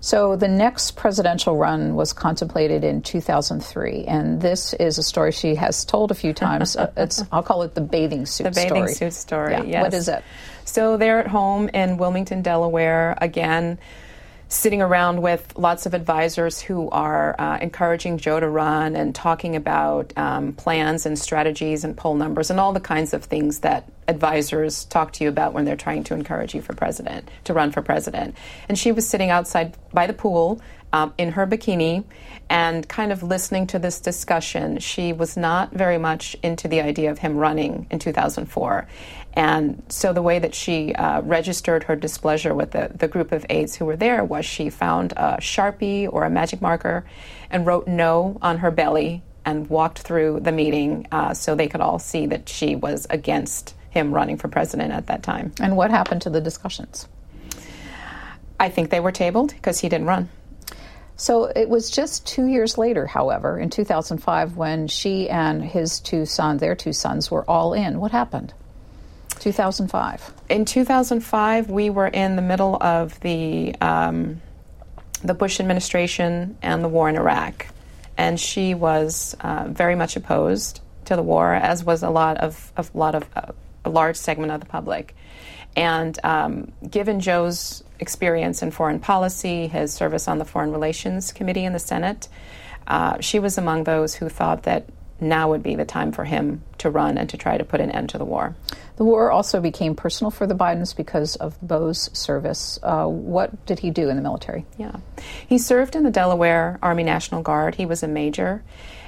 So 0.00 0.36
the 0.36 0.48
next 0.48 0.92
presidential 0.92 1.56
run 1.56 1.94
was 1.94 2.12
contemplated 2.12 2.84
in 2.84 3.02
2003, 3.02 4.04
and 4.04 4.40
this 4.40 4.72
is 4.74 4.98
a 4.98 5.02
story 5.02 5.32
she 5.32 5.54
has 5.54 5.84
told 5.84 6.10
a 6.10 6.14
few 6.14 6.32
times. 6.32 6.76
uh, 6.76 6.92
it's 6.96 7.24
I'll 7.32 7.42
call 7.42 7.62
it 7.62 7.74
the 7.74 7.80
bathing 7.80 8.26
suit. 8.26 8.44
The 8.44 8.50
bathing 8.50 8.88
story. 8.88 8.94
suit 8.94 9.12
story. 9.14 9.52
Yeah. 9.52 9.62
Yes. 9.64 9.82
What 9.82 9.94
is 9.94 10.08
it? 10.08 10.22
So 10.64 10.96
they're 10.96 11.18
at 11.18 11.26
home 11.26 11.68
in 11.70 11.96
Wilmington, 11.96 12.42
Delaware. 12.42 13.16
Again, 13.20 13.78
sitting 14.48 14.80
around 14.80 15.20
with 15.22 15.56
lots 15.56 15.86
of 15.86 15.94
advisors 15.94 16.60
who 16.60 16.88
are 16.90 17.34
uh, 17.38 17.58
encouraging 17.60 18.18
Joe 18.18 18.38
to 18.38 18.48
run 18.48 18.94
and 18.94 19.14
talking 19.14 19.56
about 19.56 20.12
um, 20.16 20.52
plans 20.52 21.04
and 21.04 21.18
strategies 21.18 21.82
and 21.82 21.96
poll 21.96 22.14
numbers 22.14 22.50
and 22.50 22.60
all 22.60 22.72
the 22.72 22.80
kinds 22.80 23.12
of 23.12 23.24
things 23.24 23.60
that 23.60 23.90
advisors 24.06 24.84
talk 24.84 25.12
to 25.14 25.24
you 25.24 25.30
about 25.30 25.52
when 25.52 25.64
they're 25.64 25.76
trying 25.76 26.04
to 26.04 26.14
encourage 26.14 26.54
you 26.54 26.62
for 26.62 26.74
president, 26.74 27.28
to 27.44 27.52
run 27.52 27.72
for 27.72 27.82
president. 27.82 28.36
And 28.68 28.78
she 28.78 28.92
was 28.92 29.08
sitting 29.08 29.30
outside 29.30 29.76
by 29.92 30.06
the 30.06 30.12
pool 30.12 30.60
um, 30.92 31.12
in 31.18 31.32
her 31.32 31.46
bikini 31.46 32.04
and 32.48 32.88
kind 32.88 33.10
of 33.10 33.22
listening 33.22 33.66
to 33.68 33.78
this 33.78 34.00
discussion. 34.00 34.78
She 34.78 35.12
was 35.12 35.36
not 35.36 35.72
very 35.72 35.98
much 35.98 36.36
into 36.42 36.68
the 36.68 36.80
idea 36.80 37.10
of 37.10 37.18
him 37.18 37.36
running 37.36 37.86
in 37.90 37.98
2004. 37.98 38.86
And 39.36 39.82
so 39.90 40.14
the 40.14 40.22
way 40.22 40.38
that 40.38 40.54
she 40.54 40.94
uh, 40.94 41.20
registered 41.20 41.84
her 41.84 41.94
displeasure 41.94 42.54
with 42.54 42.70
the, 42.70 42.90
the 42.94 43.06
group 43.06 43.32
of 43.32 43.44
aides 43.50 43.76
who 43.76 43.84
were 43.84 43.96
there 43.96 44.24
was 44.24 44.46
she 44.46 44.70
found 44.70 45.12
a 45.12 45.36
Sharpie 45.40 46.08
or 46.10 46.24
a 46.24 46.30
magic 46.30 46.62
marker 46.62 47.04
and 47.50 47.66
wrote 47.66 47.86
no 47.86 48.38
on 48.40 48.58
her 48.58 48.70
belly 48.70 49.22
and 49.44 49.68
walked 49.68 49.98
through 49.98 50.40
the 50.40 50.52
meeting 50.52 51.06
uh, 51.12 51.34
so 51.34 51.54
they 51.54 51.68
could 51.68 51.82
all 51.82 51.98
see 51.98 52.24
that 52.26 52.48
she 52.48 52.76
was 52.76 53.06
against 53.10 53.74
him 53.90 54.12
running 54.12 54.38
for 54.38 54.48
president 54.48 54.92
at 54.92 55.06
that 55.08 55.22
time. 55.22 55.52
And 55.60 55.76
what 55.76 55.90
happened 55.90 56.22
to 56.22 56.30
the 56.30 56.40
discussions? 56.40 57.06
I 58.58 58.70
think 58.70 58.88
they 58.88 59.00
were 59.00 59.12
tabled 59.12 59.50
because 59.54 59.80
he 59.80 59.88
didn't 59.90 60.06
run. 60.06 60.30
So 61.16 61.44
it 61.44 61.68
was 61.68 61.90
just 61.90 62.26
two 62.26 62.46
years 62.46 62.78
later, 62.78 63.06
however, 63.06 63.58
in 63.58 63.68
2005, 63.68 64.56
when 64.56 64.88
she 64.88 65.28
and 65.28 65.62
his 65.62 66.00
two 66.00 66.24
sons, 66.24 66.60
their 66.60 66.74
two 66.74 66.92
sons, 66.92 67.30
were 67.30 67.48
all 67.48 67.74
in. 67.74 68.00
What 68.00 68.12
happened? 68.12 68.54
2005. 69.46 70.32
In 70.48 70.64
2005, 70.64 71.70
we 71.70 71.88
were 71.88 72.08
in 72.08 72.34
the 72.34 72.42
middle 72.42 72.76
of 72.82 73.20
the 73.20 73.76
um, 73.80 74.42
the 75.22 75.34
Bush 75.34 75.60
administration 75.60 76.58
and 76.62 76.82
the 76.82 76.88
war 76.88 77.08
in 77.08 77.14
Iraq, 77.14 77.68
and 78.16 78.40
she 78.40 78.74
was 78.74 79.36
uh, 79.40 79.68
very 79.68 79.94
much 79.94 80.16
opposed 80.16 80.80
to 81.04 81.14
the 81.14 81.22
war, 81.22 81.54
as 81.54 81.84
was 81.84 82.02
a 82.02 82.10
lot 82.10 82.38
of, 82.38 82.72
a 82.76 82.84
lot 82.92 83.14
of 83.14 83.24
uh, 83.36 83.52
a 83.84 83.90
large 83.90 84.16
segment 84.16 84.50
of 84.50 84.58
the 84.58 84.66
public. 84.66 85.14
And 85.76 86.18
um, 86.24 86.72
given 86.90 87.20
Joe's 87.20 87.84
experience 88.00 88.62
in 88.62 88.72
foreign 88.72 88.98
policy, 88.98 89.68
his 89.68 89.94
service 89.94 90.26
on 90.26 90.38
the 90.38 90.44
Foreign 90.44 90.72
Relations 90.72 91.30
Committee 91.30 91.64
in 91.64 91.72
the 91.72 91.78
Senate, 91.78 92.26
uh, 92.88 93.20
she 93.20 93.38
was 93.38 93.58
among 93.58 93.84
those 93.84 94.16
who 94.16 94.28
thought 94.28 94.64
that 94.64 94.88
now 95.20 95.50
would 95.50 95.62
be 95.62 95.74
the 95.74 95.84
time 95.84 96.12
for 96.12 96.24
him 96.24 96.62
to 96.78 96.90
run 96.90 97.18
and 97.18 97.28
to 97.30 97.36
try 97.36 97.56
to 97.56 97.64
put 97.64 97.80
an 97.80 97.90
end 97.90 98.10
to 98.10 98.18
the 98.18 98.24
war. 98.24 98.54
The 98.96 99.04
war 99.04 99.30
also 99.30 99.60
became 99.60 99.94
personal 99.94 100.30
for 100.30 100.46
the 100.46 100.54
Bidens 100.54 100.96
because 100.96 101.36
of 101.36 101.56
Beau's 101.66 102.10
service. 102.12 102.78
Uh, 102.82 103.06
what 103.06 103.66
did 103.66 103.78
he 103.78 103.90
do 103.90 104.08
in 104.08 104.16
the 104.16 104.22
military? 104.22 104.64
Yeah. 104.78 104.96
He 105.46 105.58
served 105.58 105.96
in 105.96 106.02
the 106.02 106.10
Delaware 106.10 106.78
Army 106.82 107.02
National 107.02 107.42
Guard. 107.42 107.74
He 107.74 107.86
was 107.86 108.02
a 108.02 108.08
major. 108.08 108.62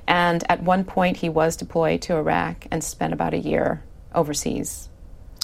And 0.07 0.43
at 0.51 0.63
one 0.63 0.85
point, 0.85 1.19
he 1.19 1.29
was 1.29 1.57
deployed 1.57 2.03
to 2.03 2.17
Iraq 2.17 2.67
and 2.71 2.83
spent 2.83 3.13
about 3.13 3.35
a 3.35 3.39
year 3.39 3.83
overseas. 4.15 4.89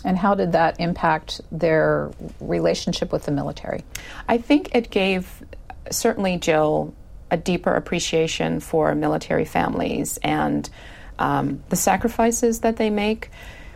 And 0.04 0.18
how 0.18 0.34
did 0.34 0.52
that 0.52 0.80
impact 0.80 1.40
their 1.50 2.10
relationship 2.40 3.12
with 3.12 3.24
the 3.24 3.32
military? 3.32 3.84
I 4.28 4.38
think 4.38 4.74
it 4.74 4.90
gave 4.90 5.42
certainly 5.90 6.36
Jill 6.38 6.94
a 7.34 7.36
deeper 7.36 7.74
appreciation 7.74 8.60
for 8.60 8.94
military 8.94 9.44
families 9.44 10.18
and 10.22 10.70
um, 11.18 11.62
the 11.68 11.76
sacrifices 11.76 12.60
that 12.60 12.76
they 12.76 12.90
make. 12.90 13.30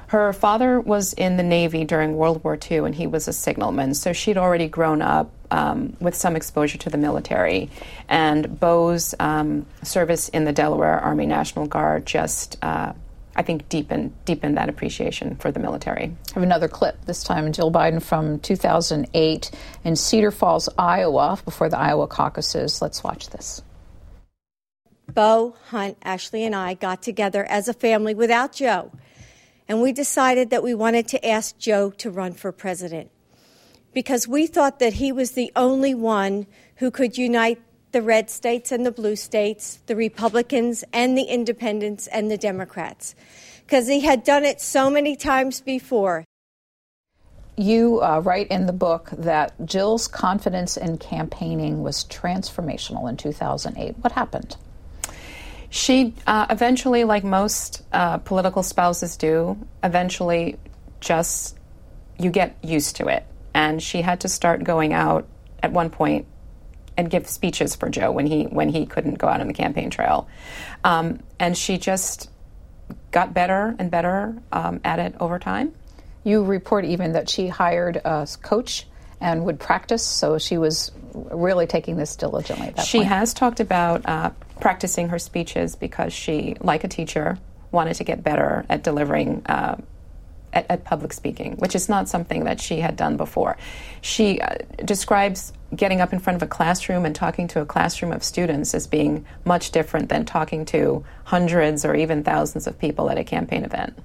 Her 0.06 0.32
father 0.32 0.80
was 0.80 1.12
in 1.12 1.36
the 1.36 1.42
Navy 1.42 1.84
during 1.84 2.16
World 2.16 2.42
War 2.42 2.56
II, 2.70 2.78
and 2.78 2.94
he 2.94 3.06
was 3.06 3.28
a 3.28 3.32
signalman, 3.32 3.94
so 3.94 4.12
she'd 4.14 4.38
already 4.38 4.68
grown 4.68 5.02
up 5.02 5.30
um, 5.50 5.96
with 6.00 6.14
some 6.14 6.36
exposure 6.36 6.78
to 6.78 6.88
the 6.88 6.96
military. 6.96 7.68
And 8.08 8.58
Beau's 8.60 9.14
um, 9.18 9.66
service 9.82 10.28
in 10.30 10.44
the 10.44 10.52
Delaware 10.52 11.00
Army 11.00 11.26
National 11.26 11.66
Guard 11.66 12.06
just 12.06 12.56
uh, 12.62 12.92
I 13.38 13.42
think 13.42 13.68
deepen 13.68 14.12
deepen 14.24 14.56
that 14.56 14.68
appreciation 14.68 15.36
for 15.36 15.52
the 15.52 15.60
military. 15.60 16.06
I 16.30 16.34
have 16.34 16.42
another 16.42 16.66
clip. 16.66 17.04
This 17.04 17.22
time, 17.22 17.50
Jill 17.52 17.70
Biden 17.70 18.02
from 18.02 18.40
2008 18.40 19.50
in 19.84 19.94
Cedar 19.94 20.32
Falls, 20.32 20.68
Iowa, 20.76 21.38
before 21.44 21.68
the 21.68 21.78
Iowa 21.78 22.08
caucuses. 22.08 22.82
Let's 22.82 23.04
watch 23.04 23.30
this. 23.30 23.62
Beau, 25.06 25.54
Hunt, 25.68 25.96
Ashley, 26.02 26.44
and 26.44 26.54
I 26.54 26.74
got 26.74 27.00
together 27.00 27.44
as 27.44 27.68
a 27.68 27.72
family 27.72 28.12
without 28.12 28.52
Joe, 28.52 28.90
and 29.68 29.80
we 29.80 29.92
decided 29.92 30.50
that 30.50 30.64
we 30.64 30.74
wanted 30.74 31.06
to 31.08 31.26
ask 31.26 31.56
Joe 31.58 31.90
to 31.92 32.10
run 32.10 32.32
for 32.32 32.50
president 32.50 33.10
because 33.94 34.26
we 34.26 34.48
thought 34.48 34.80
that 34.80 34.94
he 34.94 35.12
was 35.12 35.32
the 35.32 35.52
only 35.54 35.94
one 35.94 36.46
who 36.76 36.90
could 36.90 37.16
unite 37.16 37.60
the 37.92 38.02
red 38.02 38.30
states 38.30 38.72
and 38.72 38.84
the 38.84 38.92
blue 38.92 39.16
states, 39.16 39.80
the 39.86 39.96
Republicans 39.96 40.84
and 40.92 41.16
the 41.16 41.22
independents 41.22 42.06
and 42.06 42.30
the 42.30 42.38
Democrats, 42.38 43.14
because 43.64 43.88
he 43.88 44.00
had 44.00 44.24
done 44.24 44.44
it 44.44 44.60
so 44.60 44.90
many 44.90 45.16
times 45.16 45.60
before. 45.60 46.24
You 47.56 48.00
uh, 48.00 48.20
write 48.20 48.48
in 48.48 48.66
the 48.66 48.72
book 48.72 49.10
that 49.18 49.52
Jill's 49.66 50.06
confidence 50.06 50.76
in 50.76 50.98
campaigning 50.98 51.82
was 51.82 52.04
transformational 52.04 53.08
in 53.08 53.16
2008. 53.16 53.96
What 53.98 54.12
happened? 54.12 54.56
She 55.70 56.14
uh, 56.26 56.46
eventually, 56.50 57.04
like 57.04 57.24
most 57.24 57.82
uh, 57.92 58.18
political 58.18 58.62
spouses 58.62 59.16
do, 59.16 59.58
eventually 59.82 60.56
just 61.00 61.58
you 62.18 62.30
get 62.30 62.56
used 62.62 62.96
to 62.96 63.08
it. 63.08 63.24
And 63.54 63.82
she 63.82 64.02
had 64.02 64.20
to 64.20 64.28
start 64.28 64.62
going 64.62 64.92
out 64.92 65.26
at 65.62 65.72
one 65.72 65.90
point 65.90 66.26
and 66.98 67.08
give 67.08 67.28
speeches 67.28 67.76
for 67.76 67.88
Joe 67.88 68.10
when 68.10 68.26
he 68.26 68.44
when 68.44 68.68
he 68.68 68.84
couldn't 68.84 69.14
go 69.14 69.28
out 69.28 69.40
on 69.40 69.46
the 69.46 69.54
campaign 69.54 69.88
trail. 69.88 70.28
Um, 70.84 71.20
and 71.38 71.56
she 71.56 71.78
just 71.78 72.28
got 73.12 73.32
better 73.32 73.74
and 73.78 73.90
better 73.90 74.36
um, 74.52 74.80
at 74.84 74.98
it 74.98 75.14
over 75.20 75.38
time. 75.38 75.72
You 76.24 76.44
report 76.44 76.84
even 76.84 77.12
that 77.12 77.30
she 77.30 77.46
hired 77.48 77.96
a 78.04 78.26
coach 78.42 78.86
and 79.20 79.44
would 79.44 79.60
practice. 79.60 80.04
So 80.04 80.38
she 80.38 80.58
was 80.58 80.90
really 81.14 81.66
taking 81.66 81.96
this 81.96 82.16
diligently. 82.16 82.74
she 82.84 82.98
point. 82.98 83.08
has 83.08 83.32
talked 83.32 83.60
about 83.60 84.06
uh, 84.06 84.30
practicing 84.60 85.08
her 85.08 85.18
speeches 85.18 85.76
because 85.76 86.12
she, 86.12 86.56
like 86.60 86.84
a 86.84 86.88
teacher, 86.88 87.38
wanted 87.70 87.94
to 87.94 88.04
get 88.04 88.22
better 88.22 88.66
at 88.68 88.82
delivering. 88.82 89.42
Uh, 89.46 89.76
at, 90.58 90.66
at, 90.70 90.84
public 90.84 91.12
speaking, 91.12 91.56
which 91.56 91.74
is 91.74 91.88
not 91.88 92.08
something 92.08 92.44
that 92.44 92.60
she 92.60 92.80
had 92.80 92.96
done 92.96 93.16
before. 93.16 93.56
She 94.00 94.40
uh, 94.40 94.56
describes 94.84 95.52
getting 95.74 96.00
up 96.00 96.12
in 96.12 96.18
front 96.18 96.36
of 96.36 96.42
a 96.42 96.46
classroom 96.46 97.04
and 97.04 97.14
talking 97.14 97.48
to 97.48 97.60
a 97.60 97.66
classroom 97.66 98.12
of 98.12 98.22
students 98.22 98.74
as 98.74 98.86
being 98.86 99.24
much 99.44 99.70
different 99.70 100.08
than 100.08 100.24
talking 100.24 100.64
to 100.66 101.04
hundreds 101.24 101.84
or 101.84 101.94
even 101.94 102.24
thousands 102.24 102.66
of 102.66 102.78
people 102.78 103.10
at 103.10 103.18
a 103.18 103.24
campaign 103.24 103.64
event. 103.64 103.96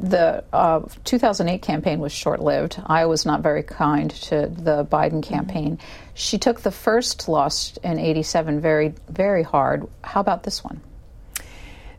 The 0.00 0.44
uh, 0.52 0.82
2008 1.04 1.60
campaign 1.60 1.98
was 1.98 2.12
short 2.12 2.40
lived. 2.40 2.80
I 2.86 3.06
was 3.06 3.26
not 3.26 3.40
very 3.40 3.64
kind 3.64 4.10
to 4.10 4.46
the 4.46 4.84
Biden 4.84 5.22
campaign. 5.22 5.76
Mm-hmm. 5.76 6.10
She 6.14 6.38
took 6.38 6.60
the 6.60 6.70
first 6.70 7.28
loss 7.28 7.76
in 7.82 7.98
87 7.98 8.60
very, 8.60 8.94
very 9.08 9.42
hard. 9.42 9.88
How 10.04 10.20
about 10.20 10.44
this 10.44 10.62
one? 10.62 10.80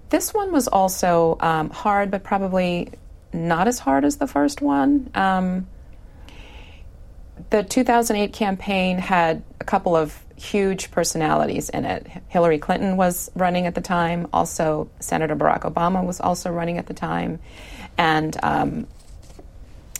This 0.09 0.33
one 0.33 0.51
was 0.51 0.67
also 0.67 1.37
um, 1.39 1.69
hard, 1.69 2.09
but 2.09 2.23
probably 2.23 2.91
not 3.33 3.67
as 3.67 3.79
hard 3.79 4.05
as 4.05 4.17
the 4.17 4.27
first 4.27 4.61
one. 4.61 5.09
Um, 5.13 5.67
the 7.49 7.63
2008 7.63 8.33
campaign 8.33 8.97
had 8.97 9.43
a 9.59 9.63
couple 9.63 9.95
of 9.95 10.17
huge 10.35 10.91
personalities 10.91 11.69
in 11.69 11.85
it. 11.85 12.07
Hillary 12.27 12.59
Clinton 12.59 12.97
was 12.97 13.29
running 13.35 13.65
at 13.65 13.75
the 13.75 13.81
time, 13.81 14.27
also 14.31 14.89
Senator 14.99 15.35
Barack 15.35 15.61
Obama 15.61 16.05
was 16.05 16.19
also 16.19 16.49
running 16.51 16.77
at 16.77 16.87
the 16.87 16.93
time. 16.93 17.39
And, 17.97 18.37
um, 18.43 18.87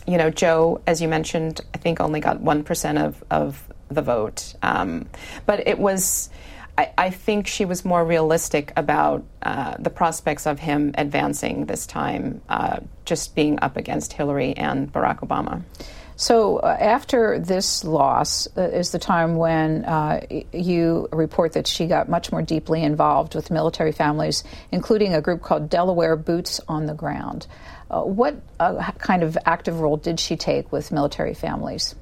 you 0.06 0.16
know, 0.16 0.30
Joe, 0.30 0.80
as 0.86 1.02
you 1.02 1.08
mentioned, 1.08 1.60
I 1.74 1.78
think 1.78 2.00
only 2.00 2.20
got 2.20 2.38
1% 2.40 3.04
of, 3.04 3.22
of 3.30 3.62
the 3.88 4.02
vote. 4.02 4.54
Um, 4.62 5.06
but 5.46 5.66
it 5.66 5.78
was, 5.78 6.30
I, 6.80 6.92
I, 6.96 7.10
think 7.10 7.46
she 7.46 7.66
was 7.66 7.84
more 7.84 8.02
realistic 8.02 8.72
about 8.74 9.22
uh, 9.42 9.76
the 9.78 9.90
prospects 9.90 10.46
of 10.46 10.58
him 10.58 10.94
advancing 10.96 11.66
this 11.66 11.86
time, 11.86 12.40
uh, 12.48 12.80
just 13.04 13.34
being 13.34 13.58
up 13.60 13.76
against 13.76 14.14
Hillary 14.14 14.56
and 14.56 14.90
Barack 14.90 15.20
Obama. 15.20 15.62
So 16.16 16.56
uh, 16.56 16.74
after 16.80 17.38
this 17.38 17.84
loss 17.84 18.48
uh, 18.56 18.62
is 18.62 18.92
the 18.92 18.98
time 18.98 19.36
when 19.36 19.84
uh, 19.84 20.24
you 20.52 21.08
report 21.12 21.52
that 21.52 21.66
she 21.66 21.86
got 21.86 22.08
much 22.08 22.32
more 22.32 22.40
deeply 22.40 22.82
involved 22.82 23.34
with 23.34 23.50
military 23.50 23.92
families, 23.92 24.42
including 24.72 25.12
a 25.12 25.20
group 25.20 25.42
called 25.42 25.68
Delaware 25.68 26.16
Boots 26.16 26.60
on 26.66 26.86
the 26.86 26.94
Ground. 26.94 27.46
Uh, 27.90 28.02
what 28.02 28.40
uh, 28.58 28.90
kind 28.92 29.22
of 29.22 29.36
active 29.44 29.80
role 29.80 29.98
did 29.98 30.18
she 30.18 30.36
take 30.36 30.72
with 30.72 30.92
military 30.92 31.34
families? 31.34 31.94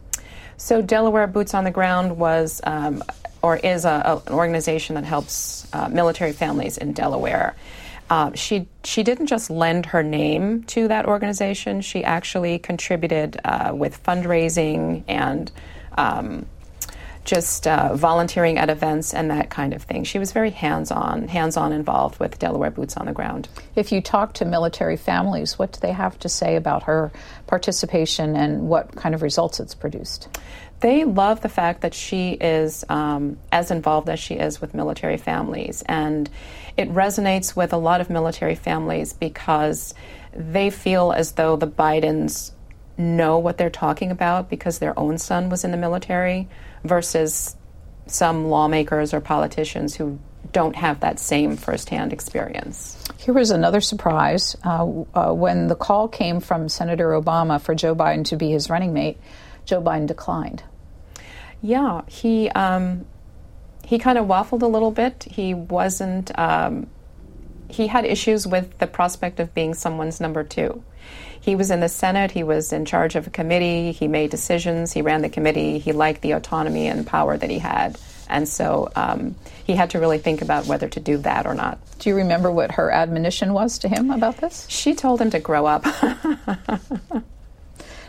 So 0.57 0.83
Delaware 0.83 1.29
Boots 1.29 1.55
on 1.55 1.65
the 1.65 1.71
Ground 1.71 2.17
was 2.17 2.61
um, 2.65 3.03
or 3.43 3.57
is 3.57 3.85
a, 3.85 3.89
a, 4.05 4.23
an 4.27 4.33
organization 4.33 4.95
that 4.95 5.05
helps 5.05 5.67
uh, 5.73 5.89
military 5.89 6.33
families 6.33 6.79
in 6.79 6.93
Delaware. 6.93 7.57
Uh, 8.11 8.33
she 8.35 8.67
she 8.85 9.03
didn't 9.03 9.27
just 9.27 9.51
lend 9.51 9.87
her 9.87 10.03
name 10.03 10.63
to 10.65 10.89
that 10.89 11.07
organization. 11.07 11.83
She 11.83 12.03
actually 12.05 12.59
contributed 12.59 13.39
uh, 13.45 13.73
with 13.75 14.03
fundraising 14.03 15.05
and 15.09 15.53
um, 15.99 16.47
just 17.29 17.67
uh, 17.67 17.95
volunteering 17.95 18.57
at 18.57 18.71
events 18.71 19.13
and 19.13 19.31
that 19.31 19.51
kind 19.51 19.75
of 19.75 19.83
thing. 19.83 20.03
She 20.05 20.19
was 20.19 20.33
very 20.33 20.49
hands 20.49 20.91
on, 20.91 21.29
hands 21.29 21.59
on 21.59 21.75
involved 21.75 22.19
with 22.19 22.39
Delaware 22.39 22.71
Boots 22.71 22.97
on 22.97 23.05
the 23.05 23.13
Ground. 23.13 23.51
If 23.77 23.93
you 23.93 24.01
talk 24.01 24.33
to 24.35 24.47
military 24.47 24.97
families, 24.97 25.59
what 25.59 25.73
do 25.73 25.81
they 25.81 25.93
have 25.93 26.19
to 26.21 26.31
say 26.31 26.57
about 26.57 26.85
her 26.85 27.13
participation 27.47 28.35
and 28.35 28.71
what 28.71 28.97
kind 28.97 29.15
of 29.15 29.21
results 29.21 29.61
it's 29.61 29.75
produced? 29.75 30.29
They 30.81 31.05
love 31.05 31.41
the 31.41 31.49
fact 31.49 31.81
that 31.81 31.95
she 31.95 32.33
is 32.33 32.85
um, 32.89 33.39
as 33.51 33.71
involved 33.71 34.09
as 34.09 34.21
she 34.21 34.35
is 34.35 34.61
with 34.61 34.75
military 34.75 35.17
families. 35.17 35.83
And 35.87 36.31
it 36.77 36.93
resonates 36.93 37.57
with 37.57 37.73
a 37.73 37.77
lot 37.77 38.01
of 38.01 38.11
military 38.11 38.55
families 38.55 39.13
because 39.13 39.95
they 40.33 40.71
feel 40.71 41.13
as 41.13 41.33
though 41.33 41.57
the 41.57 41.67
Bidens 41.67 42.53
know 42.97 43.39
what 43.39 43.59
they're 43.59 43.71
talking 43.71 44.11
about 44.11 44.49
because 44.51 44.79
their 44.79 44.99
own 44.99 45.19
son 45.19 45.49
was 45.49 45.65
in 45.65 45.71
the 45.71 45.77
military 45.77 46.49
versus 46.85 47.57
some 48.07 48.47
lawmakers 48.47 49.13
or 49.13 49.21
politicians 49.21 49.95
who 49.95 50.19
don't 50.53 50.77
have 50.77 51.01
that 51.01 51.19
same 51.19 51.57
firsthand 51.57 52.13
experience. 52.13 53.03
Here 53.19 53.35
was 53.35 53.51
another 53.51 53.81
surprise. 53.81 54.57
Uh, 54.65 55.05
uh, 55.15 55.33
when 55.33 55.69
the 55.69 55.75
call 55.75 56.09
came 56.09 56.41
from 56.41 56.69
Senator 56.69 57.11
Obama 57.11 57.61
for 57.61 57.75
Joe 57.75 57.95
Biden 57.95 58.25
to 58.27 58.37
be 58.37 58.51
his 58.51 58.71
running 58.71 58.93
mate, 58.93 59.19
Joe 59.65 59.83
Biden 59.83 60.07
declined. 60.07 60.63
Yeah, 61.63 62.03
he 62.07 62.49
um, 62.51 63.07
he 63.85 63.99
kind 63.99 64.19
of 64.19 64.27
waffled 64.27 64.63
a 64.63 64.67
little 64.67 64.91
bit. 64.91 65.27
He 65.31 65.55
wasn't. 65.55 66.37
Um, 66.39 66.89
he 67.69 67.87
had 67.87 68.05
issues 68.05 68.47
with 68.47 68.79
the 68.79 68.87
prospect 68.87 69.41
of 69.41 69.55
being 69.55 69.75
someone's 69.75 70.21
number 70.21 70.43
two. 70.43 70.83
He 71.41 71.55
was 71.55 71.71
in 71.71 71.81
the 71.81 71.89
Senate. 71.89 72.31
He 72.31 72.43
was 72.43 72.73
in 72.73 72.85
charge 72.85 73.15
of 73.15 73.27
a 73.27 73.31
committee. 73.31 73.93
He 73.93 74.09
made 74.09 74.31
decisions. 74.31 74.93
He 74.93 75.03
ran 75.03 75.23
the 75.23 75.29
committee. 75.29 75.79
He 75.79 75.93
liked 75.93 76.23
the 76.23 76.33
autonomy 76.33 76.87
and 76.89 77.07
power 77.07 77.37
that 77.37 77.51
he 77.51 77.59
had. 77.59 77.99
And 78.29 78.47
so 78.47 78.91
um, 78.95 79.35
he 79.65 79.75
had 79.75 79.91
to 79.91 79.99
really 79.99 80.19
think 80.19 80.43
about 80.43 80.67
whether 80.67 80.89
to 80.89 81.01
do 81.01 81.17
that 81.19 81.47
or 81.47 81.55
not. 81.55 81.79
Do 81.99 82.11
you 82.11 82.17
remember 82.17 82.51
what 82.51 82.73
her 82.73 82.91
admonition 82.91 83.55
was 83.55 83.79
to 83.79 83.89
him 83.89 84.11
about 84.11 84.37
this? 84.39 84.67
She 84.69 84.95
told 84.95 85.21
him 85.21 85.31
to 85.31 85.39
grow 85.39 85.65
up. 85.67 85.87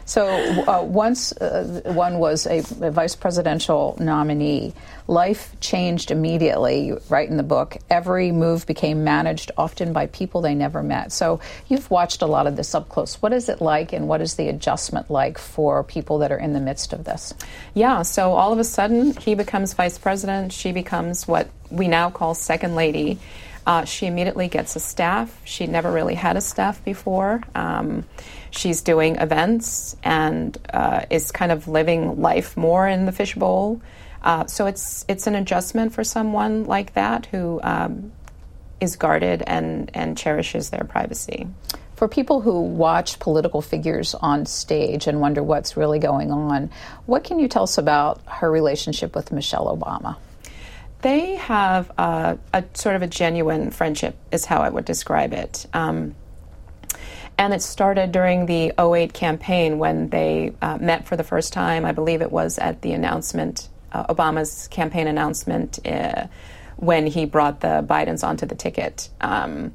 So 0.10 0.26
uh, 0.28 0.82
once 0.82 1.34
uh, 1.34 1.82
one 1.86 2.18
was 2.18 2.48
a, 2.48 2.64
a, 2.82 2.90
vice 2.90 3.16
presidential 3.16 3.96
nominee, 4.00 4.74
life 5.06 5.56
changed 5.60 6.10
immediately. 6.10 6.94
Right 7.10 7.30
in 7.30 7.38
the 7.38 7.44
book, 7.44 7.78
every 7.92 8.32
move 8.32 8.66
became 8.66 9.04
managed, 9.04 9.52
often 9.56 9.94
by 9.94 10.08
people 10.08 10.42
they 10.42 10.56
never 10.56 10.82
met. 10.82 11.12
So 11.12 11.42
you've 11.68 11.92
watched 11.92 12.24
a 12.24 12.26
lot 12.26 12.48
of 12.48 12.56
this 12.56 12.74
up 12.74 12.90
close. 12.90 13.22
What 13.22 13.34
is 13.34 13.50
it 13.50 13.62
like, 13.62 13.94
and 13.94 14.08
what 14.08 14.20
is 14.20 14.34
the 14.34 14.50
adjustment 14.50 15.12
like 15.12 15.38
for 15.38 15.84
people 15.84 16.18
that 16.20 16.32
are 16.32 16.40
in 16.40 16.54
the 16.54 16.60
midst 16.60 16.92
of 16.92 17.04
this? 17.04 17.36
Yeah. 17.76 18.02
So 18.02 18.34
all 18.34 18.52
of 18.52 18.58
a 18.58 18.64
sudden, 18.64 19.16
he 19.16 19.36
becomes 19.36 19.76
vice 19.76 20.00
president. 20.00 20.54
She 20.54 20.72
becomes 20.72 21.28
what 21.28 21.52
we 21.70 21.88
now 21.88 22.10
call 22.10 22.34
second 22.34 22.74
lady. 22.74 23.20
Uh, 23.68 23.86
she 23.86 24.08
immediately 24.08 24.48
gets 24.48 24.76
a 24.76 24.80
staff. 24.80 25.40
She 25.46 25.68
never 25.68 25.92
really 25.92 26.16
had 26.16 26.36
a 26.36 26.42
staff 26.42 26.84
before. 26.84 27.44
Um, 27.54 28.06
she's 28.52 28.82
doing 28.82 29.16
events 29.18 29.96
and 30.04 30.58
uh, 30.74 31.06
is 31.10 31.32
kind 31.32 31.52
of 31.52 31.68
living 31.68 32.22
life 32.22 32.58
more 32.58 32.88
in 32.88 33.06
the 33.06 33.12
fishbowl. 33.12 33.82
Uh, 34.22 34.46
so 34.48 34.66
it's 34.66 35.06
it's 35.08 35.28
an 35.28 35.36
adjustment 35.36 35.94
for 35.94 36.04
someone 36.04 36.66
like 36.66 36.94
that 36.94 37.26
who 37.28 37.60
um, 37.64 38.12
is 38.82 38.96
guarded 38.96 39.44
and 39.48 39.92
and 39.94 40.18
cherishes 40.18 40.70
their 40.70 40.84
privacy. 40.84 41.48
For 41.96 42.08
people 42.08 42.40
who 42.40 42.62
watch 42.62 43.20
political 43.20 43.62
figures 43.62 44.16
on 44.16 44.46
stage 44.46 45.06
and 45.08 45.20
wonder 45.20 45.44
what's 45.44 45.76
really 45.76 46.00
going 46.00 46.32
on, 46.32 46.70
what 47.06 47.26
can 47.26 47.40
you 47.40 47.50
tell 47.50 47.64
us 47.64 47.78
about 47.78 48.22
her 48.26 48.50
relationship 48.50 49.16
with 49.16 49.34
Michelle 49.34 49.66
Obama? 49.66 50.16
They 51.02 51.36
have 51.36 51.92
a, 51.98 52.38
a 52.54 52.64
sort 52.74 52.96
of 52.96 53.02
a 53.02 53.08
genuine 53.08 53.72
friendship, 53.72 54.16
is 54.32 54.46
how 54.46 54.62
I 54.62 54.70
would 54.70 54.86
describe 54.86 55.34
it. 55.34 55.66
Um, 55.74 56.16
and 57.40 57.54
it 57.54 57.62
started 57.62 58.12
during 58.12 58.48
the 58.48 58.74
08 58.78 59.14
campaign 59.14 59.80
when 59.80 60.10
they 60.10 60.54
uh, 60.62 60.78
met 60.78 61.08
for 61.08 61.16
the 61.16 61.24
first 61.24 61.54
time. 61.54 61.86
I 61.86 61.94
believe 61.94 62.22
it 62.22 62.34
was 62.34 62.60
at 62.60 62.82
the 62.82 62.92
announcement, 62.92 63.70
uh, 63.94 64.14
Obama's 64.14 64.68
campaign 64.68 65.08
announcement, 65.08 65.80
uh, 65.88 66.28
when 66.76 67.08
he 67.08 67.24
brought 67.24 67.62
the 67.62 67.86
Bidens 67.88 68.28
onto 68.28 68.46
the 68.46 68.56
ticket. 68.56 69.08
Um, 69.22 69.74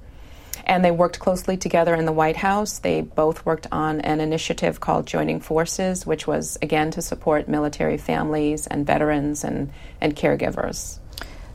and 0.66 0.84
they 0.84 0.90
worked 0.90 1.18
closely 1.18 1.56
together 1.56 1.94
in 1.94 2.04
the 2.04 2.12
White 2.12 2.36
House. 2.36 2.80
They 2.80 3.00
both 3.00 3.46
worked 3.46 3.66
on 3.72 4.02
an 4.02 4.20
initiative 4.20 4.80
called 4.80 5.06
Joining 5.06 5.40
Forces, 5.40 6.06
which 6.06 6.26
was, 6.26 6.58
again, 6.60 6.90
to 6.90 7.02
support 7.02 7.48
military 7.48 7.96
families 7.96 8.66
and 8.66 8.86
veterans 8.86 9.42
and, 9.42 9.72
and 10.02 10.14
caregivers. 10.14 10.98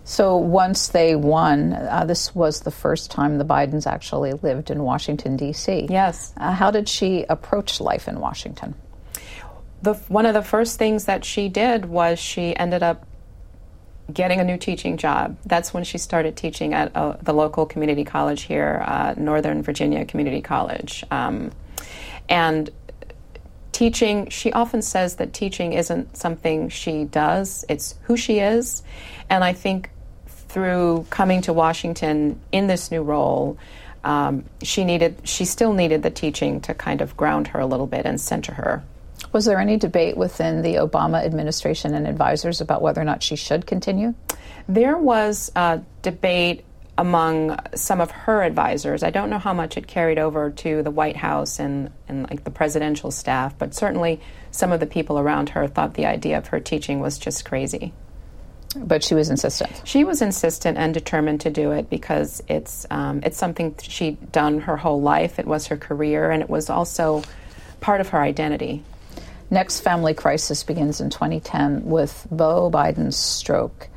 So 0.09 0.37
once 0.37 0.87
they 0.87 1.15
won, 1.15 1.71
uh, 1.73 2.03
this 2.03 2.33
was 2.33 2.61
the 2.61 2.71
first 2.71 3.11
time 3.11 3.37
the 3.37 3.45
Bidens 3.45 3.85
actually 3.85 4.33
lived 4.33 4.71
in 4.71 4.81
Washington, 4.81 5.37
D.C. 5.37 5.85
Yes. 5.87 6.33
Uh, 6.35 6.51
how 6.51 6.71
did 6.71 6.89
she 6.89 7.25
approach 7.29 7.79
life 7.79 8.07
in 8.07 8.19
Washington? 8.19 8.73
The, 9.83 9.93
one 10.07 10.25
of 10.25 10.33
the 10.33 10.41
first 10.41 10.79
things 10.79 11.05
that 11.05 11.23
she 11.23 11.47
did 11.47 11.85
was 11.85 12.17
she 12.17 12.55
ended 12.55 12.81
up 12.81 13.05
getting 14.11 14.39
a 14.39 14.43
new 14.43 14.57
teaching 14.57 14.97
job. 14.97 15.37
That's 15.45 15.75
when 15.75 15.83
she 15.83 15.99
started 15.99 16.35
teaching 16.35 16.73
at 16.73 16.95
uh, 16.95 17.17
the 17.21 17.31
local 17.31 17.67
community 17.67 18.03
college 18.03 18.41
here, 18.41 18.83
uh, 18.87 19.13
Northern 19.15 19.61
Virginia 19.61 20.05
Community 20.05 20.41
College. 20.41 21.03
Um, 21.11 21.51
and 22.27 22.71
teaching, 23.73 24.27
she 24.31 24.51
often 24.53 24.81
says 24.81 25.17
that 25.17 25.33
teaching 25.33 25.73
isn't 25.73 26.17
something 26.17 26.67
she 26.69 27.03
does, 27.03 27.63
it's 27.69 27.93
who 28.05 28.17
she 28.17 28.39
is. 28.39 28.81
And 29.29 29.43
I 29.43 29.53
think 29.53 29.91
through 30.49 31.05
coming 31.09 31.41
to 31.43 31.53
Washington 31.53 32.39
in 32.51 32.67
this 32.67 32.91
new 32.91 33.01
role, 33.01 33.57
um, 34.03 34.45
she 34.63 34.83
needed 34.83 35.21
she 35.23 35.45
still 35.45 35.73
needed 35.73 36.03
the 36.03 36.09
teaching 36.09 36.61
to 36.61 36.73
kind 36.73 37.01
of 37.01 37.15
ground 37.15 37.47
her 37.49 37.59
a 37.59 37.65
little 37.65 37.87
bit 37.87 38.05
and 38.05 38.19
center 38.19 38.53
her. 38.53 38.83
Was 39.31 39.45
there 39.45 39.59
any 39.59 39.77
debate 39.77 40.17
within 40.17 40.61
the 40.61 40.75
Obama 40.75 41.23
administration 41.23 41.93
and 41.93 42.07
advisors 42.07 42.61
about 42.61 42.81
whether 42.81 43.01
or 43.01 43.03
not 43.03 43.21
she 43.21 43.35
should 43.35 43.67
continue? 43.67 44.15
There 44.67 44.97
was 44.97 45.51
a 45.55 45.81
debate 46.01 46.65
among 46.97 47.57
some 47.75 48.01
of 48.01 48.11
her 48.11 48.43
advisors. 48.43 49.03
I 49.03 49.09
don't 49.09 49.29
know 49.29 49.39
how 49.39 49.53
much 49.53 49.77
it 49.77 49.87
carried 49.87 50.19
over 50.19 50.49
to 50.51 50.83
the 50.83 50.91
White 50.91 51.15
House 51.15 51.59
and, 51.59 51.91
and 52.07 52.29
like 52.29 52.43
the 52.43 52.51
presidential 52.51 53.11
staff, 53.11 53.57
but 53.57 53.73
certainly 53.73 54.19
some 54.51 54.71
of 54.71 54.79
the 54.79 54.85
people 54.85 55.19
around 55.19 55.49
her 55.49 55.67
thought 55.67 55.93
the 55.93 56.07
idea 56.07 56.37
of 56.37 56.47
her 56.47 56.59
teaching 56.59 56.99
was 56.99 57.17
just 57.17 57.45
crazy. 57.45 57.93
But 58.75 59.03
she 59.03 59.15
was 59.15 59.29
insistent. 59.29 59.81
She 59.83 60.03
was 60.03 60.21
insistent 60.21 60.77
and 60.77 60.93
determined 60.93 61.41
to 61.41 61.49
do 61.49 61.71
it 61.71 61.89
because 61.89 62.43
it's 62.47 62.85
um, 62.91 63.21
it's 63.23 63.37
something 63.37 63.75
she'd 63.81 64.31
done 64.31 64.59
her 64.61 64.77
whole 64.77 65.01
life. 65.01 65.39
It 65.39 65.47
was 65.47 65.67
her 65.67 65.77
career, 65.77 66.29
and 66.29 66.43
it 66.43 66.49
was 66.49 66.69
also 66.69 67.23
part 67.79 67.99
of 67.99 68.09
her 68.09 68.19
identity. 68.19 68.83
Next 69.49 69.79
family 69.79 70.13
crisis 70.13 70.63
begins 70.63 71.01
in 71.01 71.09
2010 71.09 71.85
with 71.85 72.27
Beau 72.29 72.69
Biden's 72.69 73.17
stroke. 73.17 73.89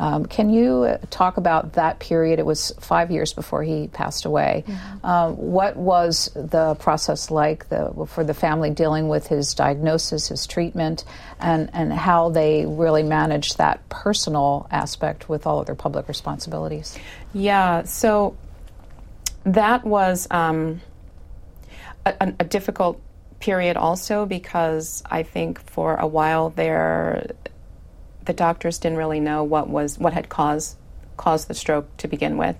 Um, 0.00 0.24
can 0.24 0.48
you 0.48 0.96
talk 1.10 1.36
about 1.36 1.74
that 1.74 1.98
period? 1.98 2.38
It 2.38 2.46
was 2.46 2.72
five 2.80 3.10
years 3.10 3.34
before 3.34 3.62
he 3.62 3.88
passed 3.88 4.24
away. 4.24 4.64
Mm-hmm. 4.66 5.06
Um, 5.06 5.36
what 5.36 5.76
was 5.76 6.30
the 6.34 6.74
process 6.76 7.30
like 7.30 7.68
the, 7.68 8.06
for 8.08 8.24
the 8.24 8.32
family 8.32 8.70
dealing 8.70 9.08
with 9.08 9.26
his 9.26 9.52
diagnosis, 9.52 10.28
his 10.28 10.46
treatment, 10.46 11.04
and, 11.38 11.68
and 11.74 11.92
how 11.92 12.30
they 12.30 12.64
really 12.64 13.02
managed 13.02 13.58
that 13.58 13.86
personal 13.90 14.66
aspect 14.70 15.28
with 15.28 15.46
all 15.46 15.60
of 15.60 15.66
their 15.66 15.74
public 15.74 16.08
responsibilities? 16.08 16.98
Yeah, 17.34 17.82
so 17.82 18.38
that 19.44 19.84
was 19.84 20.26
um, 20.30 20.80
a, 22.06 22.32
a 22.40 22.44
difficult 22.44 22.98
period 23.38 23.76
also 23.76 24.24
because 24.24 25.02
I 25.10 25.24
think 25.24 25.60
for 25.70 25.96
a 25.96 26.06
while 26.06 26.48
there 26.48 27.32
the 28.24 28.32
doctors 28.32 28.78
didn't 28.78 28.98
really 28.98 29.20
know 29.20 29.44
what 29.44 29.68
was 29.68 29.98
what 29.98 30.12
had 30.12 30.28
caused 30.28 30.76
caused 31.16 31.48
the 31.48 31.54
stroke 31.54 31.96
to 31.98 32.08
begin 32.08 32.36
with. 32.36 32.56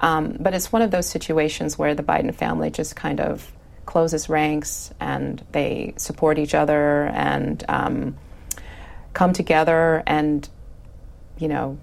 Um, 0.00 0.36
but 0.40 0.54
it's 0.54 0.72
one 0.72 0.82
of 0.82 0.90
those 0.90 1.08
situations 1.08 1.78
where 1.78 1.94
the 1.94 2.02
Biden 2.02 2.34
family 2.34 2.70
just 2.70 2.96
kind 2.96 3.20
of 3.20 3.52
closes 3.86 4.28
ranks 4.28 4.92
and 5.00 5.44
they 5.52 5.94
support 5.96 6.38
each 6.38 6.54
other 6.54 7.04
and 7.04 7.64
um, 7.68 8.16
come 9.12 9.32
together 9.32 10.02
and 10.06 10.48
you 11.38 11.48
know 11.48 11.78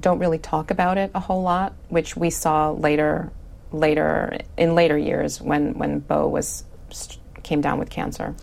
don't 0.00 0.18
really 0.18 0.38
talk 0.38 0.70
about 0.70 0.98
it 0.98 1.10
a 1.14 1.20
whole 1.20 1.42
lot, 1.42 1.74
which 1.88 2.16
we 2.16 2.30
saw 2.30 2.70
later 2.70 3.30
later 3.72 4.38
in 4.56 4.74
later 4.74 4.98
years 4.98 5.40
when 5.40 5.78
when 5.78 6.00
Beau 6.00 6.26
was 6.26 6.64
came 7.42 7.60
down 7.60 7.78
with 7.78 7.88
cancer 7.90 8.34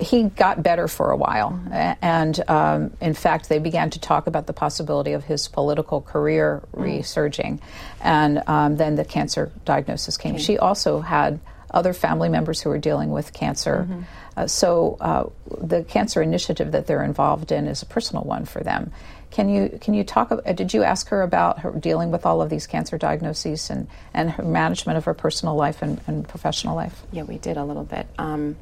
he 0.00 0.24
got 0.24 0.62
better 0.62 0.88
for 0.88 1.10
a 1.10 1.16
while. 1.16 1.60
And 1.70 2.40
um, 2.48 2.96
in 3.00 3.14
fact, 3.14 3.48
they 3.48 3.58
began 3.58 3.90
to 3.90 4.00
talk 4.00 4.26
about 4.26 4.46
the 4.46 4.52
possibility 4.52 5.12
of 5.12 5.24
his 5.24 5.48
political 5.48 6.00
career 6.00 6.62
mm. 6.72 6.82
resurging. 6.82 7.60
And 8.00 8.42
um, 8.46 8.76
then 8.76 8.94
the 8.96 9.04
cancer 9.04 9.50
diagnosis 9.64 10.16
came. 10.16 10.34
Okay. 10.34 10.42
She 10.42 10.58
also 10.58 11.00
had 11.00 11.40
other 11.70 11.92
family 11.92 12.28
members 12.28 12.60
who 12.60 12.70
were 12.70 12.78
dealing 12.78 13.10
with 13.10 13.32
cancer. 13.32 13.86
Mm-hmm. 13.88 14.02
Uh, 14.36 14.46
so 14.46 14.96
uh, 15.00 15.24
the 15.60 15.84
cancer 15.84 16.22
initiative 16.22 16.72
that 16.72 16.86
they're 16.86 17.04
involved 17.04 17.52
in 17.52 17.66
is 17.66 17.82
a 17.82 17.86
personal 17.86 18.22
one 18.22 18.44
for 18.44 18.62
them. 18.62 18.92
Can 19.30 19.50
you 19.50 19.78
can 19.80 19.92
you 19.92 20.04
talk? 20.04 20.32
Uh, 20.32 20.52
did 20.52 20.72
you 20.72 20.82
ask 20.82 21.08
her 21.08 21.20
about 21.20 21.58
her 21.58 21.70
dealing 21.72 22.10
with 22.10 22.24
all 22.24 22.40
of 22.40 22.48
these 22.48 22.66
cancer 22.66 22.96
diagnoses 22.96 23.68
and 23.68 23.86
and 24.14 24.30
her 24.30 24.42
management 24.42 24.96
of 24.96 25.04
her 25.04 25.12
personal 25.12 25.54
life 25.54 25.82
and, 25.82 26.00
and 26.06 26.26
professional 26.26 26.74
life? 26.74 27.02
Yeah, 27.12 27.24
we 27.24 27.36
did 27.36 27.58
a 27.58 27.64
little 27.64 27.84
bit. 27.84 28.06
Um, 28.16 28.56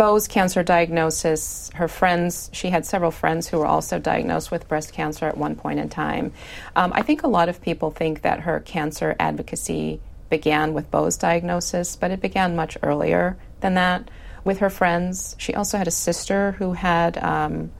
Beau's 0.00 0.26
cancer 0.26 0.62
diagnosis, 0.62 1.70
her 1.74 1.86
friends, 1.86 2.48
she 2.54 2.70
had 2.70 2.86
several 2.86 3.10
friends 3.10 3.46
who 3.46 3.58
were 3.58 3.66
also 3.66 3.98
diagnosed 3.98 4.50
with 4.50 4.66
breast 4.66 4.94
cancer 4.94 5.26
at 5.26 5.36
one 5.36 5.56
point 5.56 5.78
in 5.78 5.90
time. 5.90 6.32
Um, 6.74 6.90
I 6.94 7.02
think 7.02 7.22
a 7.22 7.28
lot 7.28 7.50
of 7.50 7.60
people 7.60 7.90
think 7.90 8.22
that 8.22 8.40
her 8.40 8.60
cancer 8.60 9.14
advocacy 9.20 10.00
began 10.30 10.72
with 10.72 10.90
Beau's 10.90 11.18
diagnosis, 11.18 11.96
but 11.96 12.10
it 12.10 12.22
began 12.22 12.56
much 12.56 12.78
earlier 12.82 13.36
than 13.60 13.74
that 13.74 14.10
with 14.42 14.60
her 14.60 14.70
friends. 14.70 15.36
She 15.38 15.52
also 15.52 15.76
had 15.76 15.86
a 15.86 15.90
sister 15.90 16.52
who 16.52 16.72
had 16.72 17.22
um, 17.22 17.70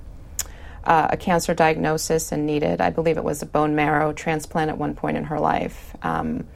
uh, 0.85 1.09
a 1.13 1.17
cancer 1.17 1.55
diagnosis 1.55 2.33
and 2.33 2.45
needed, 2.45 2.83
I 2.83 2.91
believe 2.91 3.17
it 3.17 3.25
was 3.25 3.41
a 3.41 3.47
bone 3.47 3.75
marrow 3.75 4.13
transplant 4.13 4.69
at 4.69 4.77
one 4.77 4.95
point 4.95 5.17
in 5.17 5.25
her 5.25 5.41
life. 5.41 5.97
Um, 6.03 6.47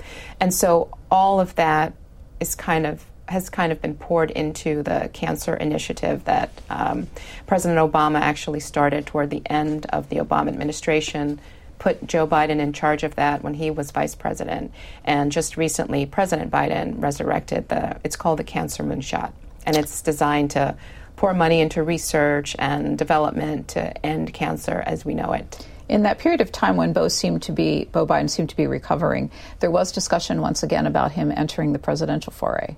and 0.41 0.53
so 0.53 0.91
all 1.11 1.41
of 1.41 1.55
that 1.55 1.95
is 2.39 2.55
kind 2.55 2.85
of 2.85 3.03
has 3.29 3.49
kind 3.49 3.73
of 3.73 3.81
been 3.81 3.95
poured 3.95 4.31
into 4.31 4.83
the 4.83 5.11
cancer 5.13 5.55
initiative 5.55 6.25
that 6.25 6.51
um, 6.71 7.07
President 7.47 7.79
Obama 7.79 8.21
actually 8.21 8.61
started 8.61 9.07
toward 9.07 9.31
the 9.31 9.43
end 9.47 9.87
of 9.87 10.09
the 10.09 10.17
Obama 10.17 10.49
administration. 10.49 11.41
Put 11.79 12.07
Joe 12.07 12.27
Biden 12.27 12.61
in 12.61 12.73
charge 12.73 13.03
of 13.03 13.17
that 13.17 13.43
when 13.43 13.55
he 13.55 13.71
was 13.71 13.91
vice 13.91 14.15
president, 14.15 14.73
and 15.05 15.33
just 15.33 15.57
recently, 15.57 16.07
President 16.07 16.51
Biden 16.51 17.03
resurrected 17.03 17.69
the. 17.69 17.99
It's 18.05 18.17
called 18.17 18.39
the 18.39 18.45
Cancer 18.45 18.85
Moonshot, 18.85 19.33
and 19.67 19.77
it's 19.77 20.01
designed 20.01 20.53
to 20.53 20.77
pour 21.17 21.35
money 21.35 21.61
into 21.61 21.83
research 21.83 22.57
and 22.59 22.97
development 22.97 23.69
to 23.69 24.07
end 24.07 24.33
cancer 24.33 24.83
as 24.87 25.05
we 25.05 25.15
know 25.15 25.33
it 25.33 25.67
in 25.89 26.03
that 26.03 26.19
period 26.19 26.41
of 26.41 26.51
time 26.51 26.77
when 26.77 26.93
Beau 26.93 27.09
seemed 27.09 27.43
to 27.43 27.53
be 27.53 27.87
Beau 27.93 28.07
Biden 28.07 28.31
seemed 28.31 28.51
to 28.51 28.57
be 28.57 28.67
recovering, 28.67 29.31
there 29.61 29.71
was 29.71 29.93
discussion 29.93 30.41
once 30.41 30.63
again 30.63 30.87
about 30.87 31.13
him 31.13 31.31
entering 31.31 31.73
the 31.73 31.79
presidential 31.79 32.33
foray. 32.33 32.77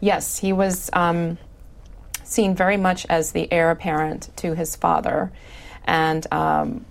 Yes, 0.00 0.38
he 0.38 0.52
was 0.52 0.90
um, 0.92 1.38
seen 2.24 2.54
very 2.54 2.76
much 2.76 3.06
as 3.06 3.32
the 3.32 3.50
heir 3.52 3.70
apparent 3.70 4.30
to 4.36 4.54
his 4.54 4.76
father, 4.76 5.32
and 5.84 6.26
um, 6.32 6.84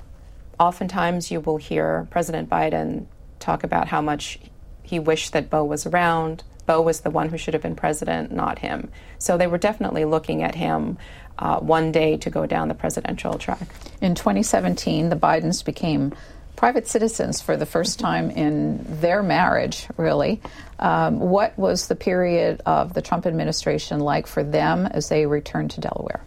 oftentimes 0.60 1.32
you 1.32 1.40
will 1.40 1.58
hear 1.58 2.08
President 2.12 2.50
Biden 2.50 3.06
talk 3.40 3.64
about 3.64 3.88
how 3.88 4.02
much 4.02 4.40
he 4.84 5.00
wished 5.00 5.34
that 5.34 5.50
Beau 5.50 5.64
was 5.64 5.86
around. 5.86 6.44
Beau 6.66 6.82
was 6.82 7.02
the 7.02 7.10
one 7.10 7.30
who 7.30 7.38
should 7.38 7.54
have 7.54 7.64
been 7.64 7.76
president, 7.76 8.32
not 8.32 8.60
him. 8.60 8.92
So 9.20 9.38
they 9.38 9.48
were 9.48 9.58
definitely 9.58 10.06
looking 10.06 10.44
at 10.44 10.56
him 10.56 10.98
uh, 11.40 11.60
one 11.60 11.92
day 11.92 12.18
to 12.18 12.30
go 12.30 12.46
down 12.46 12.68
the 12.68 12.74
presidential 12.74 13.38
track. 13.38 13.68
In 14.02 14.16
2017, 14.16 15.10
the 15.10 15.16
Bidens 15.16 15.64
became 15.64 16.14
private 16.56 16.88
citizens 16.88 17.40
for 17.40 17.56
the 17.56 17.66
first 17.66 18.00
time 18.00 18.32
in 18.32 18.84
their 19.00 19.22
marriage, 19.22 19.88
really. 19.96 20.42
Um, 20.80 21.20
what 21.20 21.58
was 21.58 21.88
the 21.88 21.96
period 21.96 22.62
of 22.66 22.94
the 22.94 23.02
Trump 23.02 23.26
administration 23.26 24.00
like 24.00 24.28
for 24.28 24.44
them 24.44 24.88
as 24.88 25.08
they 25.10 25.26
returned 25.26 25.72
to 25.72 25.82
Delaware? 25.82 26.22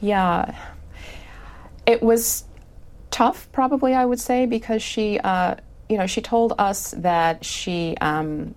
Yeah, 0.00 0.56
it 1.86 2.02
was 2.02 2.44
tough, 3.10 3.48
probably, 3.52 3.94
I 3.94 4.04
would 4.04 4.20
say, 4.20 4.46
because 4.46 4.82
she, 4.82 5.20
uh, 5.20 5.56
you 5.88 5.98
know, 5.98 6.06
she 6.06 6.20
told 6.20 6.54
us 6.58 6.92
that 6.98 7.44
she, 7.44 7.96
um, 8.00 8.54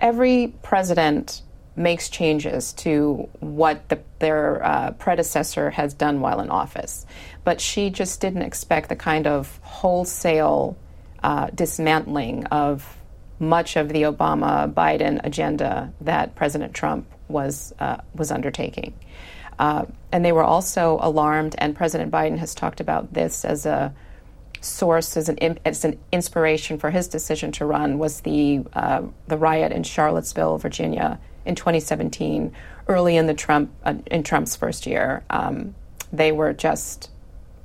every 0.00 0.54
president 0.62 1.42
makes 1.76 2.08
changes 2.08 2.72
to 2.72 3.28
what 3.40 3.88
the, 3.88 4.00
their 4.18 4.64
uh, 4.64 4.90
predecessor 4.92 5.70
has 5.70 5.94
done 5.94 6.20
while 6.20 6.40
in 6.40 6.50
office. 6.50 7.06
But 7.44 7.60
she 7.60 7.90
just 7.90 8.20
didn't 8.20 8.42
expect 8.42 8.88
the 8.88 8.96
kind 8.96 9.26
of 9.26 9.58
wholesale 9.62 10.76
uh, 11.22 11.48
dismantling 11.54 12.46
of 12.46 12.96
much 13.38 13.76
of 13.76 13.90
the 13.90 14.02
Obama 14.02 14.72
Biden 14.72 15.20
agenda 15.24 15.92
that 16.00 16.34
President 16.34 16.72
Trump 16.72 17.06
was, 17.28 17.74
uh, 17.78 17.98
was 18.14 18.30
undertaking. 18.30 18.94
Uh, 19.58 19.84
and 20.12 20.24
they 20.24 20.32
were 20.32 20.44
also 20.44 20.98
alarmed, 21.00 21.54
and 21.58 21.74
President 21.76 22.10
Biden 22.10 22.38
has 22.38 22.54
talked 22.54 22.80
about 22.80 23.12
this 23.12 23.44
as 23.44 23.66
a 23.66 23.94
source, 24.60 25.16
as 25.16 25.28
an, 25.28 25.58
as 25.64 25.84
an 25.84 25.98
inspiration 26.12 26.78
for 26.78 26.90
his 26.90 27.08
decision 27.08 27.52
to 27.52 27.66
run, 27.66 27.98
was 27.98 28.20
the, 28.22 28.62
uh, 28.72 29.02
the 29.28 29.36
riot 29.36 29.72
in 29.72 29.82
Charlottesville, 29.82 30.58
Virginia 30.58 31.18
in 31.46 31.54
2017, 31.54 32.52
early 32.88 33.16
in 33.16 33.26
the 33.26 33.34
Trump 33.34 33.70
uh, 33.84 33.94
in 34.06 34.22
Trump's 34.22 34.56
first 34.56 34.86
year. 34.86 35.24
Um, 35.30 35.74
they 36.12 36.32
were 36.32 36.52
just, 36.52 37.10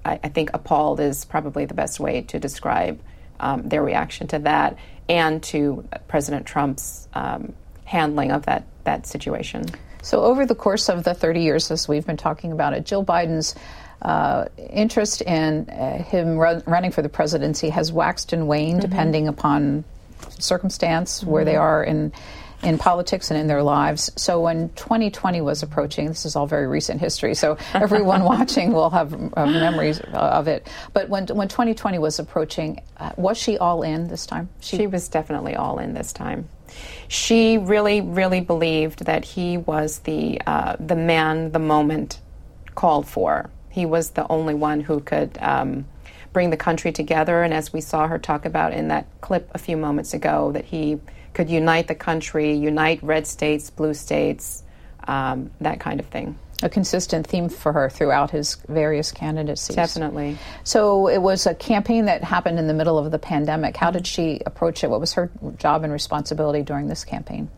I, 0.05 0.19
I, 0.23 0.29
think, 0.29 0.51
appalled 0.53 0.99
is 0.99 1.25
probably 1.25 1.65
the 1.65 1.73
best 1.73 1.99
way 1.99 2.21
to 2.21 2.39
describe 2.39 2.99
um, 3.39 3.67
their 3.69 3.83
reaction 3.83 4.27
to 4.27 4.39
that 4.39 4.77
and 5.09 5.41
to 5.43 5.87
President 6.07 6.45
Trump's 6.45 7.07
um, 7.13 7.53
handling 7.85 8.31
of 8.31 8.45
that 8.45 8.65
that 8.83 9.05
situation. 9.05 9.65
So, 10.01 10.23
over 10.23 10.45
the 10.45 10.55
course 10.55 10.89
of 10.89 11.03
the 11.03 11.13
30 11.13 11.41
years 11.41 11.69
as 11.69 11.87
we've 11.87 12.05
been 12.05 12.17
talking 12.17 12.51
about 12.51 12.73
it, 12.73 12.85
Jill 12.85 13.05
Biden's 13.05 13.53
uh, 14.01 14.45
interest 14.57 15.21
in 15.21 15.69
uh, 15.69 16.01
him 16.03 16.37
run, 16.37 16.63
running 16.65 16.91
for 16.91 17.03
the 17.03 17.09
presidency 17.09 17.69
has 17.69 17.91
waxed 17.93 18.33
and 18.33 18.47
waned 18.47 18.81
mm-hmm. 18.81 18.89
depending 18.89 19.27
upon 19.27 19.83
circumstance, 20.39 21.21
mm-hmm. 21.21 21.29
where 21.29 21.45
they 21.45 21.53
mm-hmm. 21.53 21.61
are 21.61 21.83
in 21.83 22.11
in 22.63 22.77
politics 22.77 23.31
and 23.31 23.39
in 23.39 23.47
their 23.47 23.63
lives. 23.63 24.11
So 24.15 24.41
when 24.41 24.69
2020 24.69 25.41
was 25.41 25.63
approaching, 25.63 26.07
this 26.07 26.25
is 26.25 26.35
all 26.35 26.47
very 26.47 26.67
recent 26.67 26.99
history, 26.99 27.33
so 27.33 27.57
everyone 27.73 28.23
watching 28.23 28.73
will 28.73 28.89
have 28.89 29.13
uh, 29.13 29.45
memories 29.45 29.99
of 30.13 30.47
it. 30.47 30.67
But 30.93 31.09
when 31.09 31.27
when 31.27 31.47
2020 31.47 31.99
was 31.99 32.19
approaching, 32.19 32.81
uh, 32.97 33.11
was 33.17 33.37
she 33.37 33.57
all 33.57 33.83
in 33.83 34.07
this 34.07 34.25
time? 34.25 34.49
She, 34.59 34.77
she 34.77 34.87
was 34.87 35.07
definitely 35.07 35.55
all 35.55 35.79
in 35.79 35.93
this 35.93 36.13
time. 36.13 36.47
She 37.07 37.57
really, 37.57 38.01
really 38.01 38.39
believed 38.39 39.05
that 39.05 39.25
he 39.25 39.57
was 39.57 39.99
the 39.99 40.39
uh, 40.45 40.75
the 40.79 40.95
man, 40.95 41.51
the 41.51 41.59
moment 41.59 42.19
called 42.75 43.07
for. 43.07 43.49
He 43.69 43.85
was 43.85 44.11
the 44.11 44.27
only 44.27 44.53
one 44.53 44.81
who 44.81 44.99
could 44.99 45.37
um, 45.41 45.85
bring 46.33 46.49
the 46.49 46.57
country 46.57 46.91
together. 46.91 47.43
And 47.43 47.53
as 47.53 47.73
we 47.73 47.81
saw 47.81 48.07
her 48.07 48.17
talk 48.17 48.45
about 48.45 48.73
in 48.73 48.89
that 48.89 49.07
clip 49.21 49.49
a 49.53 49.57
few 49.57 49.77
moments 49.77 50.13
ago, 50.13 50.51
that 50.51 50.65
he 50.65 50.99
could 51.33 51.49
unite 51.49 51.87
the 51.87 51.95
country, 51.95 52.53
unite 52.53 53.01
red 53.01 53.27
states, 53.27 53.69
blue 53.69 53.93
states, 53.93 54.63
um, 55.07 55.51
that 55.61 55.79
kind 55.79 55.99
of 55.99 56.05
thing. 56.07 56.37
A 56.63 56.69
consistent 56.69 57.25
theme 57.25 57.49
for 57.49 57.73
her 57.73 57.89
throughout 57.89 58.29
his 58.29 58.57
various 58.67 59.11
candidacies. 59.11 59.75
Definitely. 59.75 60.37
So 60.63 61.07
it 61.07 61.17
was 61.17 61.47
a 61.47 61.55
campaign 61.55 62.05
that 62.05 62.23
happened 62.23 62.59
in 62.59 62.67
the 62.67 62.73
middle 62.73 62.99
of 62.99 63.09
the 63.09 63.17
pandemic. 63.17 63.75
How 63.75 63.89
did 63.89 64.05
she 64.05 64.41
approach 64.45 64.83
it? 64.83 64.89
What 64.89 64.99
was 64.99 65.13
her 65.13 65.31
job 65.57 65.83
and 65.83 65.91
responsibility 65.91 66.61
during 66.61 66.87
this 66.87 67.03
campaign? 67.03 67.49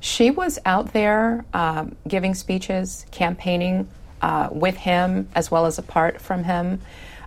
She 0.00 0.30
was 0.30 0.58
out 0.64 0.94
there 0.94 1.44
um, 1.52 1.96
giving 2.08 2.34
speeches, 2.34 3.04
campaigning 3.10 3.88
uh, 4.22 4.48
with 4.50 4.76
him 4.76 5.28
as 5.34 5.50
well 5.50 5.66
as 5.66 5.78
apart 5.78 6.20
from 6.20 6.44
him. 6.44 6.80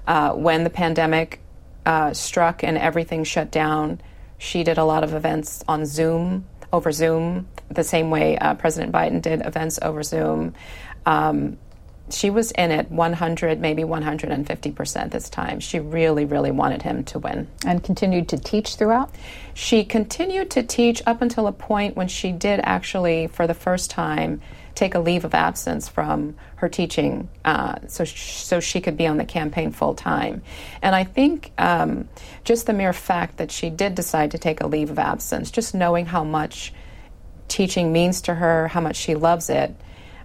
Uh, 0.07 0.33
when 0.33 0.63
the 0.63 0.69
pandemic 0.69 1.39
uh, 1.85 2.13
struck 2.13 2.63
and 2.63 2.77
everything 2.77 3.23
shut 3.23 3.51
down, 3.51 4.01
she 4.43 4.63
did 4.65 4.77
a 4.77 4.83
lot 4.83 5.05
of 5.05 5.13
events 5.13 5.63
on 5.69 5.85
Zoom, 5.85 6.45
over 6.73 6.91
Zoom, 6.91 7.47
the 7.69 7.83
same 7.83 8.09
way 8.09 8.37
uh, 8.37 8.53
President 8.55 8.91
Biden 8.91 9.21
did 9.21 9.45
events 9.45 9.79
over 9.81 10.03
Zoom. 10.03 10.53
Um, 11.05 11.57
she 12.09 12.29
was 12.29 12.51
in 12.51 12.69
it 12.69 12.91
100, 12.91 13.61
maybe 13.61 13.83
150% 13.83 15.11
this 15.11 15.29
time. 15.29 15.61
She 15.61 15.79
really, 15.79 16.25
really 16.25 16.51
wanted 16.51 16.81
him 16.81 17.05
to 17.05 17.19
win. 17.19 17.47
And 17.65 17.81
continued 17.81 18.27
to 18.29 18.37
teach 18.37 18.75
throughout? 18.75 19.15
She 19.53 19.85
continued 19.85 20.51
to 20.51 20.63
teach 20.63 21.01
up 21.05 21.21
until 21.21 21.47
a 21.47 21.53
point 21.53 21.95
when 21.95 22.09
she 22.09 22.33
did 22.33 22.59
actually, 22.63 23.27
for 23.27 23.47
the 23.47 23.53
first 23.53 23.89
time, 23.89 24.41
take 24.75 24.95
a 24.95 24.99
leave 24.99 25.25
of 25.25 25.33
absence 25.33 25.87
from 25.87 26.35
her 26.55 26.67
teaching 26.67 27.29
uh, 27.45 27.75
so, 27.87 28.03
sh- 28.03 28.43
so 28.43 28.59
she 28.59 28.81
could 28.81 28.97
be 28.97 29.05
on 29.05 29.17
the 29.17 29.25
campaign 29.25 29.71
full 29.71 29.93
time. 29.93 30.41
And 30.81 30.95
I 30.95 31.03
think 31.03 31.51
um, 31.57 32.09
just 32.43 32.65
the 32.65 32.73
mere 32.73 32.93
fact 32.93 33.37
that 33.37 33.51
she 33.51 33.69
did 33.69 33.95
decide 33.95 34.31
to 34.31 34.37
take 34.37 34.61
a 34.61 34.67
leave 34.67 34.89
of 34.89 34.99
absence, 34.99 35.51
just 35.51 35.75
knowing 35.75 36.05
how 36.05 36.23
much 36.23 36.73
teaching 37.47 37.93
means 37.93 38.21
to 38.21 38.33
her, 38.33 38.67
how 38.69 38.81
much 38.81 38.95
she 38.95 39.15
loves 39.15 39.49
it, 39.49 39.75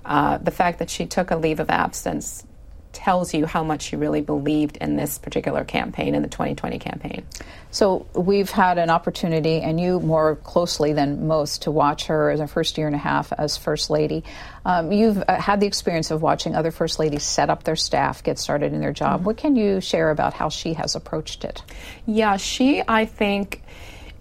uh, 0.05 0.39
the 0.39 0.51
fact 0.51 0.79
that 0.79 0.89
she 0.89 1.05
took 1.05 1.31
a 1.31 1.37
leave 1.37 1.61
of 1.61 1.69
absence 1.69 2.45
tells 2.93 3.35
you 3.35 3.47
how 3.47 3.63
much 3.63 3.83
she 3.83 3.97
really 3.97 4.21
believed 4.21 4.77
in 4.79 4.97
this 4.97 5.19
particular 5.19 5.65
campaign, 5.65 6.15
in 6.15 6.23
the 6.23 6.29
2020 6.29 6.79
campaign. 6.79 7.25
So 7.71 8.07
we've 8.15 8.51
had 8.51 8.79
an 8.79 8.91
opportunity, 8.91 9.61
and 9.61 9.81
you 9.81 10.01
more 10.01 10.37
closely 10.37 10.93
than 10.93 11.27
most, 11.27 11.63
to 11.63 11.71
watch 11.71 12.07
her 12.07 12.31
in 12.31 12.41
her 12.41 12.47
first 12.47 12.79
year 12.79 12.87
and 12.87 12.97
a 12.97 12.99
half 12.99 13.33
as 13.33 13.57
First 13.57 13.91
Lady. 13.91 14.25
Um, 14.65 14.91
you've 14.91 15.23
uh, 15.29 15.41
had 15.41 15.61
the 15.61 15.67
experience 15.67 16.11
of 16.11 16.23
watching 16.23 16.55
other 16.55 16.71
First 16.71 16.99
Ladies 16.99 17.23
set 17.23 17.51
up 17.51 17.65
their 17.65 17.77
staff, 17.77 18.23
get 18.23 18.39
started 18.39 18.73
in 18.73 18.81
their 18.81 18.93
job. 18.93 19.19
Mm-hmm. 19.19 19.25
What 19.25 19.37
can 19.37 19.57
you 19.57 19.81
share 19.81 20.11
about 20.11 20.35
how 20.35 20.49
she 20.49 20.75
has 20.75 20.95
approached 20.95 21.45
it? 21.45 21.63
Yeah, 22.07 22.37
she, 22.37 22.83
I 22.87 23.05
think, 23.05 23.63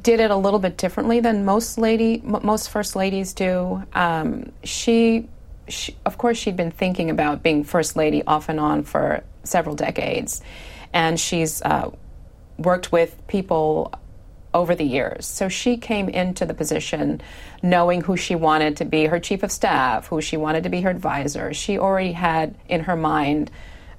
did 0.04 0.20
it 0.20 0.32
a 0.32 0.36
little 0.36 0.60
bit 0.60 0.78
differently 0.78 1.20
than 1.20 1.46
most 1.46 1.78
lady, 1.78 2.22
most 2.24 2.70
First 2.70 2.96
Ladies 2.96 3.34
do. 3.34 3.84
Um, 3.94 4.52
she 4.64 5.28
she, 5.68 5.96
of 6.06 6.18
course, 6.18 6.38
she'd 6.38 6.56
been 6.56 6.72
thinking 6.72 7.10
about 7.10 7.44
being 7.44 7.64
First 7.64 7.96
Lady 7.96 8.24
off 8.26 8.50
and 8.50 8.60
on 8.60 8.84
for 8.84 9.24
several 9.44 9.76
decades. 9.76 10.42
And 10.94 11.20
she's 11.20 11.62
uh, 11.62 11.92
worked 12.58 12.92
with 12.92 13.16
people 13.28 13.94
over 14.54 14.74
the 14.74 14.84
years. 14.84 15.26
So 15.26 15.50
she 15.50 15.78
came 15.78 16.10
into 16.10 16.46
the 16.46 16.54
position 16.54 17.22
knowing 17.62 18.02
who 18.02 18.18
she 18.18 18.36
wanted 18.36 18.78
to 18.78 18.86
be 18.86 19.06
her 19.06 19.20
chief 19.20 19.44
of 19.44 19.52
staff, 19.52 20.08
who 20.08 20.22
she 20.22 20.38
wanted 20.38 20.64
to 20.64 20.70
be 20.70 20.82
her 20.82 20.90
advisor. 20.90 21.54
She 21.54 21.78
already 21.78 22.14
had 22.14 22.56
in 22.68 22.82
her 22.82 22.96
mind 22.96 23.52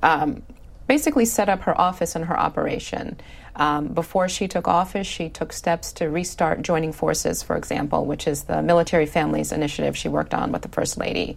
um, 0.02 0.42
basically 0.88 1.26
set 1.26 1.48
up 1.48 1.60
her 1.60 1.80
office 1.80 2.16
and 2.16 2.24
her 2.24 2.38
operation. 2.38 3.20
Um, 3.54 3.88
before 3.88 4.28
she 4.28 4.48
took 4.48 4.66
office, 4.66 5.06
she 5.06 5.28
took 5.28 5.52
steps 5.52 5.92
to 5.94 6.08
restart 6.08 6.62
Joining 6.62 6.92
Forces, 6.92 7.42
for 7.42 7.56
example, 7.56 8.06
which 8.06 8.26
is 8.26 8.44
the 8.44 8.62
military 8.62 9.06
families 9.06 9.52
initiative 9.52 9.96
she 9.96 10.08
worked 10.08 10.32
on 10.32 10.50
with 10.50 10.62
the 10.62 10.68
First 10.68 10.96
Lady. 10.96 11.36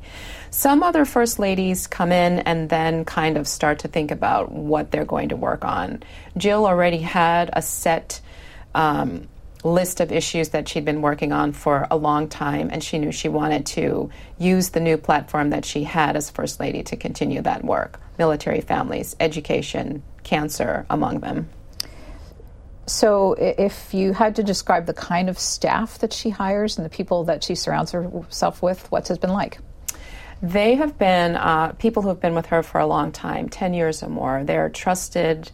Some 0.51 0.83
other 0.83 1.03
First 1.03 1.37
Ladies 1.37 1.87
come 1.87 2.11
in 2.11 2.39
and 2.39 2.69
then 2.69 3.05
kind 3.05 3.37
of 3.37 3.47
start 3.47 3.79
to 3.79 3.87
think 3.87 4.11
about 4.11 4.51
what 4.51 4.91
they're 4.91 5.05
going 5.05 5.29
to 5.29 5.35
work 5.35 5.65
on. 5.65 6.03
Jill 6.37 6.65
already 6.65 6.99
had 6.99 7.49
a 7.53 7.61
set 7.61 8.21
um, 8.73 9.27
list 9.63 9.99
of 9.99 10.11
issues 10.11 10.49
that 10.49 10.69
she'd 10.69 10.85
been 10.85 11.01
working 11.01 11.31
on 11.31 11.51
for 11.51 11.87
a 11.91 11.97
long 11.97 12.29
time, 12.29 12.69
and 12.71 12.83
she 12.83 12.99
knew 12.99 13.11
she 13.11 13.29
wanted 13.29 13.65
to 13.65 14.11
use 14.37 14.69
the 14.69 14.79
new 14.79 14.97
platform 14.97 15.49
that 15.49 15.65
she 15.65 15.83
had 15.83 16.15
as 16.15 16.29
First 16.29 16.59
Lady 16.59 16.83
to 16.83 16.95
continue 16.95 17.41
that 17.41 17.65
work 17.65 17.99
military 18.23 18.61
families, 18.61 19.15
education, 19.19 20.03
cancer, 20.23 20.85
among 20.91 21.21
them. 21.21 21.49
So, 22.85 23.33
if 23.33 23.93
you 23.93 24.13
had 24.13 24.35
to 24.35 24.43
describe 24.43 24.85
the 24.85 24.93
kind 24.93 25.27
of 25.27 25.39
staff 25.39 25.97
that 25.99 26.13
she 26.13 26.29
hires 26.29 26.77
and 26.77 26.85
the 26.85 26.89
people 26.89 27.23
that 27.23 27.43
she 27.43 27.55
surrounds 27.55 27.91
herself 27.91 28.61
with, 28.61 28.91
what's 28.91 29.09
it 29.09 29.21
been 29.21 29.31
like? 29.31 29.57
They 30.43 30.75
have 30.75 30.97
been 30.97 31.35
uh, 31.35 31.73
people 31.73 32.03
who 32.03 32.09
have 32.09 32.19
been 32.19 32.35
with 32.35 32.47
her 32.47 32.61
for 32.63 32.79
a 32.79 32.85
long 32.85 33.11
time 33.11 33.49
10 33.49 33.73
years 33.73 34.03
or 34.03 34.09
more. 34.09 34.43
They're 34.43 34.69
trusted, 34.69 35.51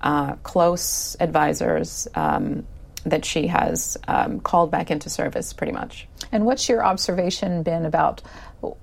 uh, 0.00 0.34
close 0.52 1.16
advisors 1.20 2.08
um, 2.14 2.66
that 3.04 3.24
she 3.24 3.46
has 3.46 3.96
um, 4.08 4.40
called 4.40 4.70
back 4.70 4.90
into 4.90 5.08
service 5.08 5.52
pretty 5.52 5.72
much. 5.72 6.06
And 6.32 6.44
what's 6.44 6.68
your 6.68 6.84
observation 6.84 7.62
been 7.62 7.86
about 7.86 8.22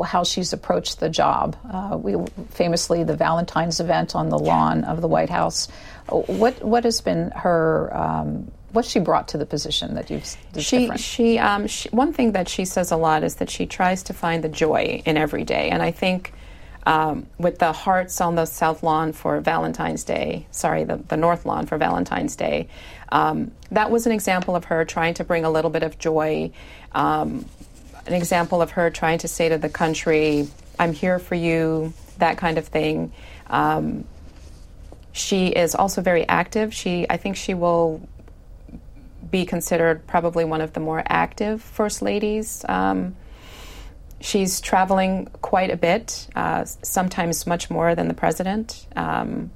how 0.04 0.24
she's 0.24 0.54
approached 0.54 1.00
the 1.00 1.10
job? 1.10 1.56
Uh, 1.72 1.98
we 2.02 2.16
famously 2.50 3.04
the 3.04 3.16
Valentine's 3.16 3.80
event 3.80 4.16
on 4.16 4.30
the 4.30 4.40
lawn 4.40 4.84
of 4.84 5.02
the 5.02 5.08
White 5.08 5.30
House. 5.30 5.68
What 6.10 6.64
what 6.64 6.84
has 6.84 7.02
been 7.02 7.32
her 7.32 7.96
um, 7.96 8.52
what 8.72 8.86
she 8.86 9.00
brought 9.00 9.30
to 9.30 9.38
the 9.38 9.46
position 9.46 9.96
that 9.96 10.10
you've 10.10 10.26
she 10.58 10.80
different? 10.80 11.02
she, 11.02 11.40
um, 11.40 11.68
she 11.68 11.90
one 11.90 12.14
thing 12.14 12.34
that 12.34 12.50
she 12.50 12.66
says 12.66 12.92
a 12.92 12.98
lot 12.98 13.24
is 13.24 13.36
that 13.36 13.50
she 13.50 13.66
tries 13.66 14.04
to 14.04 14.14
find 14.14 14.44
the 14.44 14.50
joy 14.50 15.02
in 15.06 15.18
every 15.18 15.44
day, 15.44 15.70
and 15.70 15.82
I 15.82 15.92
think. 15.92 16.34
Um, 16.86 17.28
with 17.38 17.60
the 17.60 17.74
hearts 17.74 18.22
on 18.22 18.36
the 18.36 18.46
south 18.46 18.82
lawn 18.82 19.12
for 19.12 19.42
Valentine's 19.42 20.06
Day, 20.06 20.48
sorry, 20.52 20.86
the, 20.86 20.96
the 20.96 21.18
north 21.18 21.46
lawn 21.46 21.66
for 21.66 21.78
Valentine's 21.78 22.38
Day, 22.38 22.70
um, 23.10 23.52
that 23.72 23.92
was 23.92 24.06
an 24.06 24.14
example 24.14 24.56
of 24.56 24.64
her 24.66 24.86
trying 24.86 25.14
to 25.16 25.26
bring 25.26 25.44
a 25.44 25.50
little 25.50 25.70
bit 25.70 25.84
of 25.84 26.00
joy, 26.00 26.50
um, 26.94 27.44
an 28.08 28.14
example 28.14 28.62
of 28.62 28.72
her 28.72 28.90
trying 28.90 29.20
to 29.20 29.28
say 29.28 29.50
to 29.50 29.58
the 29.58 29.70
country, 29.70 30.48
I'm 30.80 30.94
here 30.94 31.20
for 31.20 31.36
you, 31.36 31.94
that 32.18 32.38
kind 32.38 32.58
of 32.58 32.68
thing. 32.68 33.12
Um, 33.48 34.06
she 35.12 35.48
is 35.48 35.76
also 35.76 36.02
very 36.02 36.28
active. 36.28 36.74
She, 36.74 37.08
I 37.10 37.18
think 37.18 37.36
she 37.36 37.54
will 37.54 38.08
be 39.30 39.46
considered 39.46 40.08
probably 40.08 40.46
one 40.46 40.62
of 40.62 40.74
the 40.74 40.80
more 40.80 41.04
active 41.06 41.62
first 41.62 42.02
ladies. 42.02 42.64
Um, 42.68 43.16
she's 44.22 44.62
traveling 44.62 45.28
quite 45.42 45.72
a 45.72 45.78
bit, 45.78 46.28
uh, 46.36 46.66
sometimes 46.66 47.46
much 47.46 47.70
more 47.70 47.96
than 47.96 48.08
the 48.08 48.14
president. 48.14 48.88
Um, 48.96 49.52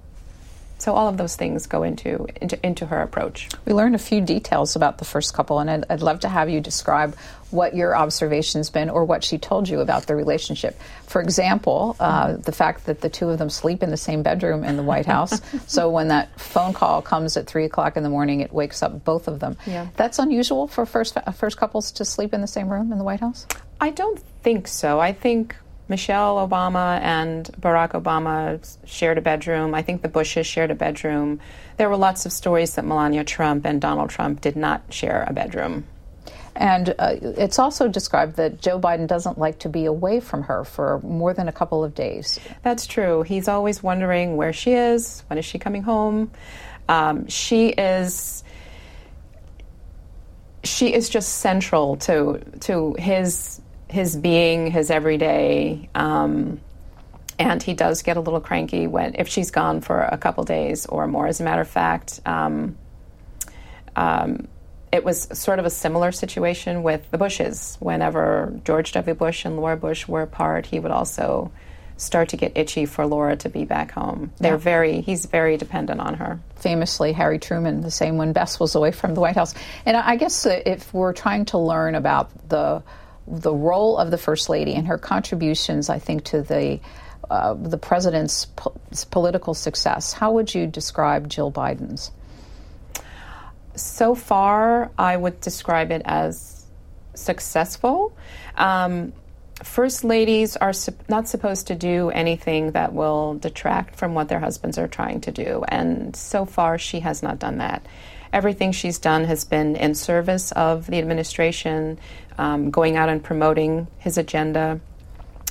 so 0.82 0.95
all 0.95 1.07
of 1.07 1.17
those 1.17 1.36
things 1.36 1.67
go 1.67 1.84
into, 1.84 2.25
into, 2.41 2.65
into 2.65 2.88
her 2.88 3.01
approach. 3.01 3.49
We 3.65 3.73
learned 3.73 3.93
a 3.93 3.99
few 3.99 4.19
details 4.19 4.75
about 4.75 4.97
the 4.97 5.05
first 5.05 5.34
couple, 5.34 5.59
and 5.59 5.69
I'd, 5.69 5.86
I'd 5.91 6.01
love 6.01 6.21
to 6.21 6.29
have 6.29 6.49
you 6.49 6.59
describe 6.59 7.15
what 7.51 7.75
your 7.75 7.95
observation's 7.95 8.71
been 8.71 8.89
or 8.89 9.05
what 9.05 9.23
she 9.23 9.38
told 9.38 9.69
you 9.69 9.82
about 9.82 10.07
the 10.07 10.15
relationship. 10.15 10.79
For 11.05 11.21
example, 11.21 11.95
uh, 11.99 12.38
the 12.38 12.51
fact 12.51 12.86
that 12.88 13.01
the 13.01 13.09
two 13.09 13.29
of 13.29 13.38
them 13.38 13.49
sleep 13.49 13.84
in 13.84 13.91
the 13.91 13.97
same 13.97 14.23
bedroom 14.23 14.63
in 14.63 14.75
the 14.75 14.84
White 14.84 15.05
House. 15.05 15.39
so 15.67 15.89
when 15.89 16.07
that 16.07 16.39
phone 16.39 16.73
call 16.73 17.03
comes 17.03 17.38
at 17.38 17.45
three 17.45 17.65
o'clock 17.65 17.95
in 17.95 18.01
the 18.01 18.09
morning, 18.09 18.39
it 18.39 18.51
wakes 18.51 18.82
up 18.82 19.03
both 19.03 19.27
of 19.27 19.39
them. 19.39 19.57
Yeah. 19.67 19.88
That's 19.97 20.17
unusual 20.17 20.67
for 20.67 20.88
first 20.88 21.15
first 21.36 21.57
couples 21.57 21.91
to 21.93 22.05
sleep 22.05 22.34
in 22.34 22.41
the 22.41 22.47
same 22.47 22.69
room 22.69 22.91
in 22.91 22.97
the 22.97 23.03
White 23.03 23.19
House. 23.19 23.45
I 23.79 23.91
don't 23.91 24.19
think 24.41 24.67
so. 24.67 24.99
I 24.99 25.11
think 25.11 25.55
Michelle 25.92 26.38
Obama 26.38 27.00
and 27.02 27.52
Barack 27.60 27.92
Obama 27.92 28.66
shared 28.86 29.18
a 29.18 29.22
bedroom. 29.22 29.76
I 29.76 29.82
think 29.82 30.02
the 30.02 30.08
Bushes 30.08 30.48
shared 30.48 30.72
a 30.72 30.76
bedroom. 30.76 31.42
There 31.76 31.89
were 31.89 31.98
lots 31.98 32.26
of 32.26 32.32
stories 32.32 32.76
that 32.76 32.86
Melania 32.86 33.26
Trump 33.26 33.66
and 33.66 33.80
Donald 33.80 34.10
Trump 34.10 34.39
did 34.39 34.56
not 34.56 34.82
share 34.89 35.26
a 35.28 35.34
bedroom. 35.34 35.86
And 36.56 36.96
uh, 36.98 37.16
it's 37.22 37.60
also 37.60 37.88
described 37.88 38.38
that 38.38 38.62
Joe 38.62 38.80
Biden 38.80 39.06
doesn't 39.06 39.38
like 39.38 39.60
to 39.60 39.70
be 39.70 39.86
away 39.86 40.22
from 40.22 40.44
her 40.44 40.64
for 40.64 41.00
more 41.02 41.34
than 41.34 41.48
a 41.48 41.52
couple 41.52 41.84
of 41.84 41.94
days. 41.94 42.39
That's 42.64 42.88
true. 42.88 43.24
He's 43.24 43.48
always 43.48 43.84
wondering 43.84 44.38
where 44.38 44.54
she 44.54 44.74
is, 44.74 45.24
when 45.28 45.38
is 45.38 45.46
she 45.46 45.60
coming 45.60 45.84
home. 45.84 46.32
Um, 46.89 47.28
she 47.28 47.70
is 47.70 48.44
she 50.64 50.94
is 50.94 51.10
just 51.10 51.39
central 51.39 51.98
to 51.98 52.39
to 52.62 52.96
his 53.00 53.61
his 53.92 54.16
being, 54.16 54.72
his 54.72 54.89
everyday. 54.89 55.89
Um, 55.94 56.60
and 57.38 57.62
he 57.64 57.74
does 57.74 58.04
get 58.04 58.18
a 58.18 58.20
little 58.20 58.39
cranky 58.42 58.88
when 58.88 59.16
if 59.16 59.28
she's 59.28 59.52
gone 59.52 59.82
for 59.82 60.02
a 60.02 60.18
couple 60.18 60.44
days 60.44 60.86
or 60.86 61.08
more. 61.08 61.28
As 61.28 61.39
a 61.39 61.44
matter 61.44 61.62
of 61.62 61.68
fact, 61.68 62.20
um, 62.26 62.78
um, 63.96 64.48
it 64.92 65.04
was 65.04 65.28
sort 65.38 65.60
of 65.60 65.66
a 65.66 65.70
similar 65.70 66.12
situation 66.12 66.84
with 66.84 67.10
the 67.12 67.18
Bushes. 67.18 67.78
Whenever 67.80 68.54
George 68.66 68.92
W. 68.92 69.14
Bush 69.16 69.46
and 69.46 69.58
Laura 69.58 69.78
Bush 69.78 70.08
were 70.08 70.22
apart, 70.22 70.66
he 70.66 70.80
would 70.80 70.92
also 70.92 71.52
start 71.98 72.30
to 72.30 72.38
get 72.38 72.52
itchy 72.58 72.86
for 72.86 73.06
Laura 73.06 73.36
to 73.38 73.50
be 73.50 73.64
back 73.64 73.92
home. 73.92 74.32
They're 74.39 74.54
Yeah. 74.54 74.58
very 74.58 75.02
he's 75.02 75.26
very 75.28 75.58
dependent 75.58 76.00
on 76.02 76.16
her. 76.16 76.39
famously 76.56 77.12
Harry 77.14 77.39
Truman, 77.39 77.82
the 77.82 77.89
same 77.89 78.18
when 78.18 78.34
Bess 78.34 78.60
was 78.60 78.76
away 78.76 78.92
from 78.92 79.16
the 79.16 79.22
White 79.22 79.36
House. 79.36 79.56
And 79.84 79.98
I 79.98 80.16
guess 80.16 80.46
uh, 80.46 80.62
if 80.64 80.94
we're 80.94 81.14
trying 81.14 81.46
to 81.46 81.58
learn 81.58 81.96
about 81.96 82.30
the 82.50 82.84
the 83.28 83.53
role 83.53 83.97
of 83.97 84.11
the 84.11 84.17
First 84.17 84.49
Lady 84.49 84.74
and 84.74 84.88
her 84.88 84.97
contributions, 84.97 85.89
I 85.89 85.99
think 85.99 86.24
to 86.26 86.41
the 86.41 86.80
uh, 87.30 87.53
the 87.53 87.78
president's 87.78 88.45
po- 88.45 88.74
political 89.09 89.53
success, 89.53 90.11
how 90.11 90.34
would 90.34 90.53
you 90.53 90.67
describe 90.67 91.30
Jill 91.30 91.51
Biden's? 91.51 92.11
so 93.76 94.15
far, 94.15 94.91
I 94.97 95.15
would 95.15 95.39
describe 95.41 95.91
it 95.91 96.01
as 96.05 96.65
successful. 97.13 98.15
Um, 98.55 99.13
first 99.63 100.03
ladies 100.03 100.57
are 100.57 100.74
sup- 100.74 101.09
not 101.09 101.28
supposed 101.28 101.67
to 101.67 101.76
do 101.76 102.09
anything 102.09 102.72
that 102.72 102.93
will 102.93 103.36
detract 103.36 103.95
from 103.95 104.13
what 104.13 104.28
their 104.28 104.39
husbands 104.39 104.78
are 104.78 104.88
trying 104.88 105.22
to 105.22 105.32
do, 105.32 105.63
and 105.67 106.15
so 106.15 106.45
far, 106.45 106.78
she 106.78 106.99
has 107.01 107.22
not 107.24 107.39
done 107.39 107.57
that. 107.59 107.86
Everything 108.34 108.71
she's 108.71 108.97
done 108.97 109.25
has 109.25 109.43
been 109.43 109.75
in 109.75 109.93
service 109.93 110.51
of 110.53 110.88
the 110.88 110.99
administration, 110.99 111.99
um, 112.38 112.71
going 112.71 112.95
out 112.95 113.09
and 113.09 113.23
promoting 113.23 113.88
his 113.97 114.17
agenda. 114.17 114.79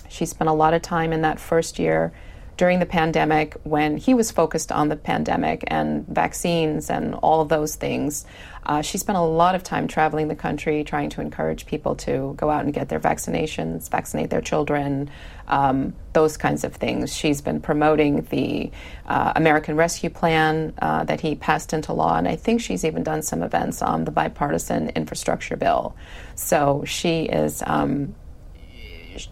She 0.09 0.25
spent 0.25 0.49
a 0.49 0.55
lot 0.55 0.75
of 0.75 0.83
time 0.83 1.13
in 1.13 1.23
that 1.23 1.39
first 1.39 1.79
year 1.79 2.13
during 2.61 2.79
the 2.79 2.85
pandemic 2.85 3.57
when 3.63 3.97
he 3.97 4.13
was 4.13 4.31
focused 4.31 4.71
on 4.71 4.91
the 4.91 4.97
pandemic 4.97 5.65
and 5.69 6.07
vaccines 6.09 6.91
and 6.91 7.15
all 7.15 7.41
of 7.41 7.49
those 7.49 7.75
things. 7.75 8.27
Uh, 8.67 8.83
she 8.83 8.99
spent 8.99 9.17
a 9.17 9.23
lot 9.23 9.55
of 9.55 9.63
time 9.63 9.89
traveling 9.89 10.29
the 10.29 10.37
country 10.37 10.85
trying 10.85 11.09
to 11.09 11.23
encourage 11.23 11.65
people 11.65 11.95
to 11.95 12.35
go 12.37 12.51
out 12.51 12.63
and 12.63 12.75
get 12.75 12.91
their 12.91 13.01
vaccinations, 13.01 13.89
vaccinate 13.89 14.29
their 14.29 14.43
children, 14.43 15.09
um, 15.49 15.95
those 16.13 16.37
kinds 16.37 16.63
of 16.63 16.75
things. 16.75 17.17
She's 17.17 17.41
been 17.41 17.63
promoting 17.63 18.27
the 18.29 18.71
uh, 19.07 19.33
American 19.37 19.75
Rescue 19.77 20.11
Plan 20.11 20.75
uh, 20.83 21.05
that 21.05 21.23
he 21.23 21.37
passed 21.37 21.73
into 21.73 21.95
law, 21.95 22.19
and 22.19 22.29
I 22.29 22.37
think 22.37 22.61
she's 22.61 22.85
even 22.85 23.03
done 23.03 23.23
some 23.23 23.43
events 23.43 23.81
on 23.81 24.05
the 24.05 24.11
bipartisan 24.11 24.91
infrastructure 24.91 25.57
bill. 25.57 25.97
So 26.35 26.85
she 26.85 27.23
is. 27.23 27.63
Um, 27.67 28.15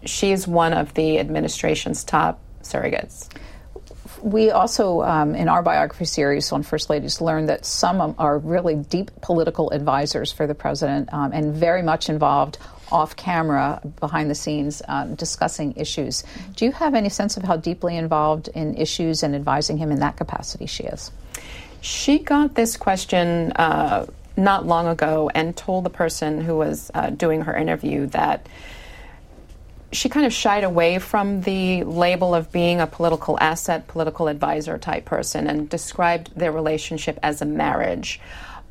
she 0.03 0.31
is 0.31 0.47
one 0.47 0.73
of 0.73 0.93
the 0.95 1.19
administration's 1.19 2.03
top 2.03 2.39
surrogates. 2.69 3.29
We 4.21 4.51
also, 4.51 5.01
um, 5.01 5.33
in 5.35 5.47
our 5.47 5.63
biography 5.63 6.05
series 6.05 6.51
on 6.51 6.63
First 6.63 6.89
Ladies, 6.89 7.21
learned 7.21 7.49
that 7.49 7.65
some 7.65 8.15
are 8.17 8.37
really 8.37 8.75
deep 8.75 9.11
political 9.21 9.71
advisors 9.71 10.31
for 10.31 10.45
the 10.45 10.55
president 10.55 11.09
um, 11.13 11.31
and 11.31 11.53
very 11.53 11.81
much 11.83 12.09
involved 12.09 12.57
off 12.91 13.15
camera, 13.15 13.81
behind 13.99 14.29
the 14.29 14.35
scenes, 14.35 14.81
um, 14.87 15.15
discussing 15.15 15.73
issues. 15.75 16.23
Do 16.55 16.65
you 16.65 16.71
have 16.71 16.95
any 16.95 17.09
sense 17.09 17.37
of 17.37 17.43
how 17.43 17.55
deeply 17.55 17.95
involved 17.95 18.47
in 18.49 18.75
issues 18.75 19.23
and 19.23 19.35
advising 19.35 19.77
him 19.77 19.91
in 19.91 19.99
that 19.99 20.17
capacity 20.17 20.65
she 20.65 20.83
is? 20.83 21.11
She 21.81 22.19
got 22.19 22.55
this 22.55 22.75
question 22.77 23.51
uh, 23.53 24.05
not 24.35 24.65
long 24.65 24.87
ago 24.87 25.29
and 25.33 25.55
told 25.55 25.83
the 25.83 25.89
person 25.89 26.41
who 26.41 26.57
was 26.57 26.91
uh, 26.93 27.11
doing 27.11 27.41
her 27.41 27.55
interview 27.55 28.07
that 28.07 28.47
she 29.91 30.09
kind 30.09 30.25
of 30.25 30.33
shied 30.33 30.63
away 30.63 30.99
from 30.99 31.41
the 31.41 31.83
label 31.83 32.35
of 32.35 32.51
being 32.51 32.79
a 32.79 32.87
political 32.87 33.37
asset, 33.39 33.87
political 33.87 34.27
advisor 34.27 34.77
type 34.77 35.05
person 35.05 35.47
and 35.47 35.69
described 35.69 36.31
their 36.35 36.51
relationship 36.51 37.17
as 37.23 37.41
a 37.41 37.45
marriage. 37.45 38.19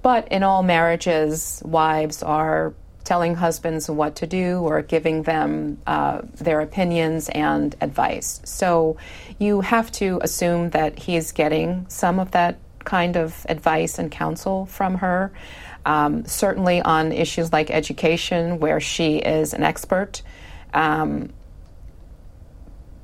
But 0.02 0.28
in 0.28 0.42
all 0.42 0.62
marriages, 0.62 1.60
wives 1.64 2.22
are 2.22 2.72
telling 3.02 3.34
husbands 3.34 3.88
what 3.88 4.16
to 4.16 4.26
do 4.26 4.60
or 4.60 4.82
giving 4.82 5.22
them 5.22 5.78
uh, 5.86 6.20
their 6.34 6.60
opinions 6.60 7.28
and 7.30 7.74
advice. 7.80 8.40
So 8.44 8.98
you 9.38 9.62
have 9.62 9.90
to 9.92 10.20
assume 10.22 10.70
that 10.70 10.98
he 10.98 11.16
is 11.16 11.32
getting 11.32 11.86
some 11.88 12.20
of 12.20 12.32
that 12.32 12.58
kind 12.84 13.16
of 13.16 13.46
advice 13.48 13.98
and 13.98 14.10
counsel 14.10 14.66
from 14.66 14.96
her. 14.96 15.32
Um, 15.86 16.26
certainly 16.26 16.82
on 16.82 17.12
issues 17.12 17.50
like 17.50 17.70
education, 17.70 18.60
where 18.60 18.78
she 18.78 19.16
is 19.16 19.54
an 19.54 19.62
expert. 19.62 20.22
Um, 20.72 21.32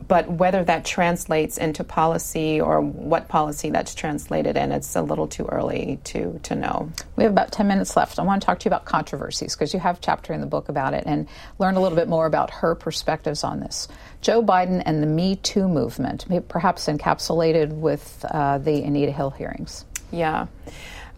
but 0.07 0.31
whether 0.31 0.63
that 0.65 0.85
translates 0.85 1.57
into 1.57 1.83
policy 1.83 2.61
or 2.61 2.81
what 2.81 3.29
policy 3.29 3.71
that's 3.71 3.95
translated 3.95 4.57
in, 4.57 4.71
it's 4.73 4.95
a 4.97 5.03
little 5.03 5.27
too 5.27 5.47
early 5.47 5.99
to, 6.05 6.39
to 6.43 6.55
know. 6.55 6.91
We 7.17 7.25
have 7.25 7.33
about 7.33 7.53
10 7.53 7.67
minutes 7.67 7.97
left. 7.97 8.19
I 8.19 8.23
want 8.23 8.43
to 8.43 8.47
talk 8.47 8.59
to 8.61 8.65
you 8.67 8.69
about 8.69 8.85
controversies 8.85 9.55
because 9.55 9.73
you 9.73 9.81
have 9.81 9.99
a 9.99 10.01
chapter 10.01 10.33
in 10.33 10.41
the 10.41 10.47
book 10.47 10.69
about 10.69 10.95
it 10.95 11.05
and 11.07 11.27
learn 11.59 11.77
a 11.77 11.81
little 11.81 11.97
bit 11.97 12.09
more 12.09 12.27
about 12.27 12.51
her 12.51 12.75
perspectives 12.75 13.45
on 13.45 13.61
this. 13.61 13.89
Joe 14.21 14.43
Biden 14.43 14.83
and 14.85 15.03
the 15.03 15.07
Me 15.07 15.37
Too 15.37 15.69
movement, 15.69 16.27
perhaps 16.49 16.87
encapsulated 16.87 17.71
with 17.71 18.25
uh, 18.31 18.59
the 18.59 18.83
Anita 18.83 19.13
Hill 19.13 19.31
hearings. 19.31 19.85
Yeah. 20.11 20.47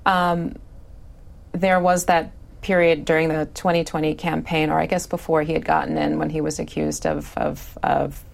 Um, 0.05 0.55
there 1.53 1.81
was 1.81 2.05
that 2.07 2.33
period 2.67 3.05
during 3.05 3.29
the 3.29 3.47
2020 3.55 4.17
campaign, 4.17 4.71
or 4.71 4.81
I 4.81 4.87
guess 4.87 5.07
before 5.07 5.43
he 5.43 5.53
had 5.53 5.65
gotten 5.65 5.97
in, 5.97 6.19
when 6.19 6.31
he 6.31 6.41
was 6.41 6.59
accused 6.59 7.07
of, 7.07 7.33
of, 7.39 7.79
of 7.81 8.25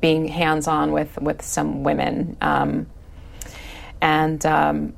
being 0.00 0.26
hands 0.26 0.66
on 0.66 0.90
with, 0.90 1.20
with 1.20 1.42
some 1.42 1.84
women. 1.84 2.38
Um, 2.40 2.86
and 4.00 4.44
um, 4.46 4.94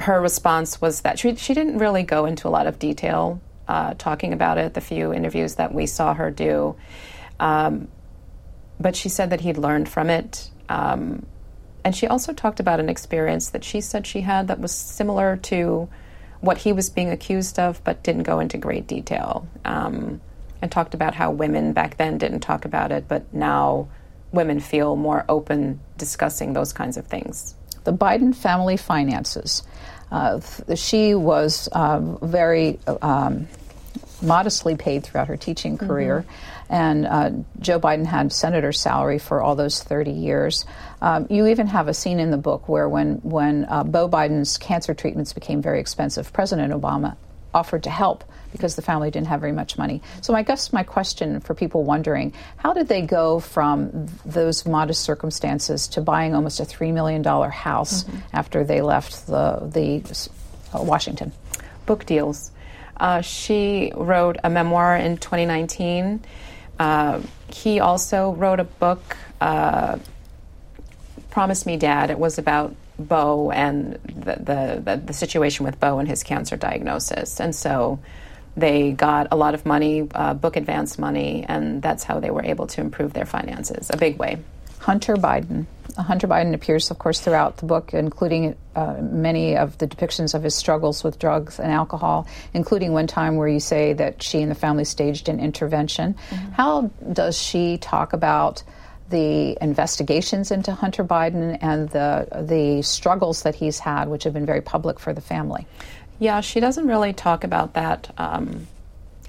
her 0.00 0.20
response 0.20 0.80
was 0.80 1.02
that 1.02 1.20
she, 1.20 1.36
she 1.36 1.54
didn't 1.54 1.78
really 1.78 2.02
go 2.02 2.26
into 2.26 2.48
a 2.48 2.50
lot 2.50 2.66
of 2.66 2.80
detail 2.80 3.40
uh, 3.68 3.94
talking 3.94 4.32
about 4.32 4.58
it, 4.58 4.74
the 4.74 4.80
few 4.80 5.12
interviews 5.12 5.54
that 5.54 5.72
we 5.72 5.86
saw 5.86 6.12
her 6.12 6.32
do. 6.32 6.74
Um, 7.38 7.86
but 8.80 8.96
she 8.96 9.08
said 9.08 9.30
that 9.30 9.42
he'd 9.42 9.58
learned 9.58 9.88
from 9.88 10.10
it. 10.10 10.50
Um, 10.68 11.24
and 11.84 11.94
she 11.94 12.08
also 12.08 12.32
talked 12.32 12.58
about 12.58 12.80
an 12.80 12.88
experience 12.88 13.50
that 13.50 13.62
she 13.62 13.80
said 13.80 14.08
she 14.08 14.22
had 14.22 14.48
that 14.48 14.58
was 14.58 14.72
similar 14.72 15.36
to 15.36 15.88
what 16.46 16.58
he 16.58 16.72
was 16.72 16.88
being 16.88 17.10
accused 17.10 17.58
of, 17.58 17.82
but 17.84 18.02
didn't 18.02 18.22
go 18.22 18.40
into 18.40 18.56
great 18.56 18.86
detail. 18.86 19.46
Um, 19.64 20.20
and 20.62 20.72
talked 20.72 20.94
about 20.94 21.14
how 21.14 21.30
women 21.30 21.72
back 21.74 21.98
then 21.98 22.16
didn't 22.16 22.40
talk 22.40 22.64
about 22.64 22.90
it, 22.90 23.06
but 23.08 23.32
now 23.34 23.88
women 24.32 24.58
feel 24.60 24.96
more 24.96 25.24
open 25.28 25.80
discussing 25.98 26.54
those 26.54 26.72
kinds 26.72 26.96
of 26.96 27.06
things. 27.06 27.54
The 27.84 27.92
Biden 27.92 28.34
family 28.34 28.76
finances. 28.76 29.62
Uh, 30.10 30.40
she 30.74 31.14
was 31.14 31.68
uh, 31.72 32.00
very 32.22 32.78
um, 33.02 33.48
modestly 34.22 34.76
paid 34.76 35.04
throughout 35.04 35.28
her 35.28 35.36
teaching 35.36 35.76
career. 35.78 36.24
And 36.68 37.06
uh, 37.06 37.30
Joe 37.60 37.78
Biden 37.78 38.06
had 38.06 38.32
senator's 38.32 38.80
salary 38.80 39.18
for 39.18 39.40
all 39.40 39.54
those 39.54 39.82
30 39.82 40.10
years. 40.10 40.64
Um, 41.00 41.26
you 41.30 41.46
even 41.46 41.68
have 41.68 41.88
a 41.88 41.94
scene 41.94 42.18
in 42.18 42.30
the 42.30 42.36
book 42.36 42.68
where, 42.68 42.88
when, 42.88 43.16
when 43.22 43.66
uh, 43.68 43.84
Beau 43.84 44.08
Biden's 44.08 44.58
cancer 44.58 44.94
treatments 44.94 45.32
became 45.32 45.62
very 45.62 45.80
expensive, 45.80 46.32
President 46.32 46.72
Obama 46.72 47.16
offered 47.54 47.84
to 47.84 47.90
help 47.90 48.24
because 48.52 48.76
the 48.76 48.82
family 48.82 49.10
didn't 49.10 49.28
have 49.28 49.40
very 49.40 49.52
much 49.52 49.78
money. 49.78 50.02
So, 50.20 50.34
I 50.34 50.42
guess 50.42 50.72
my 50.72 50.82
question 50.82 51.40
for 51.40 51.54
people 51.54 51.84
wondering 51.84 52.32
how 52.56 52.72
did 52.72 52.88
they 52.88 53.02
go 53.02 53.40
from 53.40 54.06
those 54.24 54.66
modest 54.66 55.02
circumstances 55.04 55.88
to 55.88 56.00
buying 56.00 56.34
almost 56.34 56.60
a 56.60 56.64
$3 56.64 56.92
million 56.92 57.22
house 57.24 58.04
Mm-hmm. 58.04 58.18
after 58.32 58.64
they 58.64 58.80
left 58.82 59.26
the, 59.26 59.60
the 59.72 60.02
uh, 60.76 60.82
Washington? 60.82 61.32
book 61.86 62.04
deals. 62.04 62.50
Uh, 62.96 63.20
she 63.20 63.92
wrote 63.94 64.36
a 64.44 64.50
memoir 64.50 64.96
in 64.96 65.16
2019. 65.16 66.22
Uh, 66.78 67.20
he 67.48 67.80
also 67.80 68.32
wrote 68.32 68.60
a 68.60 68.64
book, 68.64 69.16
uh, 69.40 69.98
Promise 71.30 71.66
Me 71.66 71.76
Dad. 71.76 72.10
It 72.10 72.18
was 72.18 72.38
about 72.38 72.74
Beau 72.98 73.50
and 73.50 73.94
the, 74.04 74.80
the, 74.82 75.02
the, 75.04 75.12
situation 75.12 75.64
with 75.64 75.78
Beau 75.78 75.98
and 75.98 76.08
his 76.08 76.22
cancer 76.22 76.56
diagnosis. 76.56 77.40
And 77.40 77.54
so 77.54 77.98
they 78.56 78.92
got 78.92 79.28
a 79.30 79.36
lot 79.36 79.54
of 79.54 79.66
money, 79.66 80.08
uh, 80.14 80.34
book 80.34 80.56
advance 80.56 80.98
money, 80.98 81.44
and 81.46 81.82
that's 81.82 82.04
how 82.04 82.20
they 82.20 82.30
were 82.30 82.44
able 82.44 82.66
to 82.68 82.80
improve 82.80 83.12
their 83.12 83.26
finances, 83.26 83.90
a 83.90 83.96
big 83.96 84.18
way. 84.18 84.38
Hunter 84.78 85.16
Biden. 85.16 85.66
Uh, 85.96 86.02
Hunter 86.02 86.26
Biden 86.26 86.54
appears, 86.54 86.90
of 86.90 86.98
course, 86.98 87.20
throughout 87.20 87.56
the 87.58 87.66
book, 87.66 87.94
including 87.94 88.56
uh, 88.74 88.96
many 89.00 89.56
of 89.56 89.78
the 89.78 89.86
depictions 89.86 90.34
of 90.34 90.42
his 90.42 90.54
struggles 90.54 91.02
with 91.02 91.18
drugs 91.18 91.58
and 91.58 91.72
alcohol, 91.72 92.26
including 92.52 92.92
one 92.92 93.06
time 93.06 93.36
where 93.36 93.48
you 93.48 93.60
say 93.60 93.92
that 93.94 94.22
she 94.22 94.42
and 94.42 94.50
the 94.50 94.54
family 94.54 94.84
staged 94.84 95.28
an 95.28 95.40
intervention. 95.40 96.14
How 96.52 96.90
does 97.12 97.38
she 97.38 97.78
talk 97.78 98.12
about 98.12 98.62
the 99.08 99.56
investigations 99.62 100.50
into 100.50 100.72
Hunter 100.72 101.04
Biden 101.04 101.58
and 101.60 101.88
the 101.90 102.26
the 102.42 102.82
struggles 102.82 103.42
that 103.42 103.54
he's 103.54 103.78
had, 103.78 104.08
which 104.08 104.24
have 104.24 104.34
been 104.34 104.46
very 104.46 104.60
public 104.60 104.98
for 104.98 105.12
the 105.12 105.20
family? 105.20 105.66
Yeah, 106.18 106.40
she 106.40 106.60
doesn't 106.60 106.86
really 106.86 107.12
talk 107.12 107.44
about 107.44 107.74
that 107.74 108.12
um, 108.18 108.66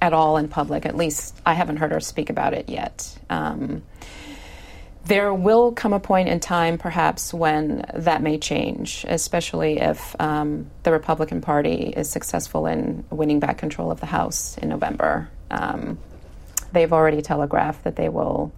at 0.02 0.14
all 0.14 0.38
in 0.38 0.48
public. 0.48 0.86
At 0.86 0.96
least 0.96 1.36
I 1.46 1.54
haven't 1.54 1.78
heard 1.78 1.92
her 1.92 2.00
speak 2.00 2.30
about 2.30 2.54
it 2.54 2.70
yet. 2.70 3.18
Um, 3.30 3.84
there 5.08 5.34
will 5.34 5.72
come 5.72 5.94
a 5.94 6.00
point 6.00 6.28
in 6.28 6.40
time, 6.40 6.78
perhaps, 6.78 7.34
when 7.34 7.86
that 7.94 8.22
may 8.22 8.38
change, 8.38 9.06
especially 9.08 9.80
if 9.80 10.16
um, 10.20 10.70
the 10.84 10.92
Republican 10.92 11.40
Party 11.40 11.94
is 11.96 12.10
successful 12.10 12.66
in 12.68 13.06
winning 13.10 13.40
back 13.40 13.58
control 13.58 13.90
of 13.90 14.00
the 14.00 14.06
House 14.06 14.58
in 14.58 14.70
November. 14.70 15.30
Um, 15.50 15.98
they've 16.74 16.92
already 16.92 17.22
telegraphed 17.22 17.86
that 17.86 17.96
they 17.96 18.10
will 18.10 18.52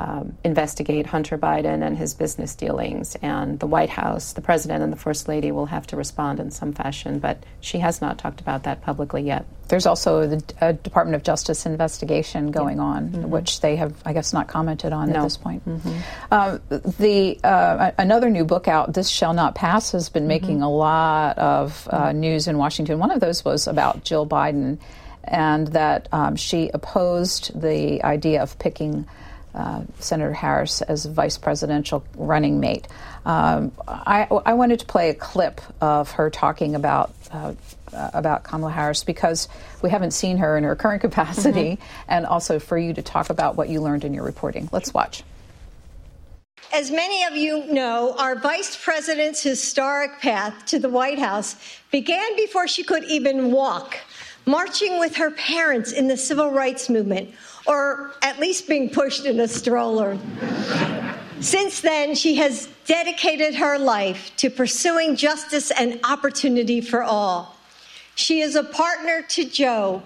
um, 0.00 0.38
investigate 0.44 1.04
Hunter 1.06 1.36
Biden 1.36 1.86
and 1.86 1.96
his 1.96 2.14
business 2.14 2.54
dealings. 2.54 3.16
And 3.20 3.60
the 3.60 3.66
White 3.66 3.90
House, 3.90 4.32
the 4.32 4.40
president, 4.40 4.82
and 4.82 4.90
the 4.90 4.96
first 4.96 5.28
lady 5.28 5.52
will 5.52 5.66
have 5.66 5.86
to 5.88 5.96
respond 5.96 6.40
in 6.40 6.50
some 6.50 6.72
fashion. 6.72 7.18
But 7.18 7.42
she 7.60 7.78
has 7.80 8.00
not 8.00 8.16
talked 8.16 8.40
about 8.40 8.62
that 8.62 8.80
publicly 8.80 9.22
yet. 9.22 9.44
There's 9.68 9.84
also 9.84 10.26
the 10.26 10.42
uh, 10.60 10.72
Department 10.72 11.16
of 11.16 11.22
Justice 11.22 11.66
investigation 11.66 12.50
going 12.50 12.78
yeah. 12.78 12.84
on, 12.84 13.08
mm-hmm. 13.10 13.30
which 13.30 13.60
they 13.60 13.76
have, 13.76 13.94
I 14.06 14.14
guess, 14.14 14.32
not 14.32 14.48
commented 14.48 14.92
on 14.94 15.10
no. 15.10 15.16
at 15.16 15.22
this 15.22 15.36
point. 15.36 15.68
Mm-hmm. 15.68 15.98
Uh, 16.30 16.58
the 16.98 17.38
uh, 17.44 17.90
another 17.98 18.30
new 18.30 18.44
book 18.44 18.68
out, 18.68 18.94
"This 18.94 19.08
Shall 19.10 19.34
Not 19.34 19.54
Pass," 19.54 19.92
has 19.92 20.08
been 20.08 20.26
making 20.26 20.56
mm-hmm. 20.56 20.64
a 20.64 20.70
lot 20.70 21.38
of 21.38 21.86
uh, 21.90 22.06
mm-hmm. 22.06 22.20
news 22.20 22.48
in 22.48 22.56
Washington. 22.56 22.98
One 22.98 23.10
of 23.10 23.20
those 23.20 23.44
was 23.44 23.66
about 23.66 24.02
Jill 24.02 24.26
Biden, 24.26 24.78
and 25.24 25.68
that 25.68 26.08
um, 26.10 26.36
she 26.36 26.70
opposed 26.72 27.60
the 27.60 28.02
idea 28.02 28.42
of 28.42 28.58
picking 28.58 29.06
uh, 29.54 29.82
Senator 29.98 30.32
Harris 30.32 30.82
as 30.82 31.06
vice 31.06 31.38
presidential 31.38 32.04
running 32.16 32.60
mate. 32.60 32.86
Um, 33.24 33.72
I, 33.86 34.26
I, 34.46 34.54
wanted 34.54 34.80
to 34.80 34.86
play 34.86 35.10
a 35.10 35.14
clip 35.14 35.60
of 35.80 36.12
her 36.12 36.30
talking 36.30 36.74
about 36.74 37.12
uh, 37.30 37.54
about 37.92 38.44
Kamala 38.44 38.72
Harris 38.72 39.04
because 39.04 39.48
we 39.82 39.90
haven't 39.90 40.12
seen 40.12 40.38
her 40.38 40.56
in 40.56 40.64
her 40.64 40.76
current 40.76 41.00
capacity, 41.02 41.72
mm-hmm. 41.72 42.02
and 42.08 42.26
also 42.26 42.58
for 42.58 42.78
you 42.78 42.94
to 42.94 43.02
talk 43.02 43.30
about 43.30 43.56
what 43.56 43.68
you 43.68 43.80
learned 43.80 44.04
in 44.04 44.14
your 44.14 44.24
reporting. 44.24 44.68
Let's 44.72 44.94
watch. 44.94 45.22
As 46.72 46.90
many 46.92 47.24
of 47.24 47.36
you 47.36 47.66
know, 47.72 48.14
our 48.16 48.36
vice 48.36 48.76
president's 48.76 49.42
historic 49.42 50.20
path 50.20 50.66
to 50.66 50.78
the 50.78 50.88
White 50.88 51.18
House 51.18 51.56
began 51.90 52.36
before 52.36 52.68
she 52.68 52.84
could 52.84 53.02
even 53.04 53.50
walk, 53.50 53.98
marching 54.50 54.98
with 54.98 55.14
her 55.14 55.30
parents 55.30 55.92
in 55.92 56.08
the 56.08 56.16
civil 56.16 56.50
rights 56.50 56.88
movement 56.88 57.30
or 57.66 58.12
at 58.22 58.40
least 58.40 58.66
being 58.66 58.90
pushed 58.90 59.24
in 59.24 59.38
a 59.38 59.46
stroller. 59.46 60.18
Since 61.38 61.80
then, 61.80 62.16
she 62.16 62.34
has 62.36 62.68
dedicated 62.84 63.54
her 63.54 63.78
life 63.78 64.32
to 64.38 64.50
pursuing 64.50 65.14
justice 65.14 65.70
and 65.70 66.00
opportunity 66.04 66.80
for 66.80 67.02
all. 67.02 67.56
She 68.16 68.40
is 68.40 68.56
a 68.56 68.64
partner 68.64 69.22
to 69.28 69.44
Joe, 69.44 70.02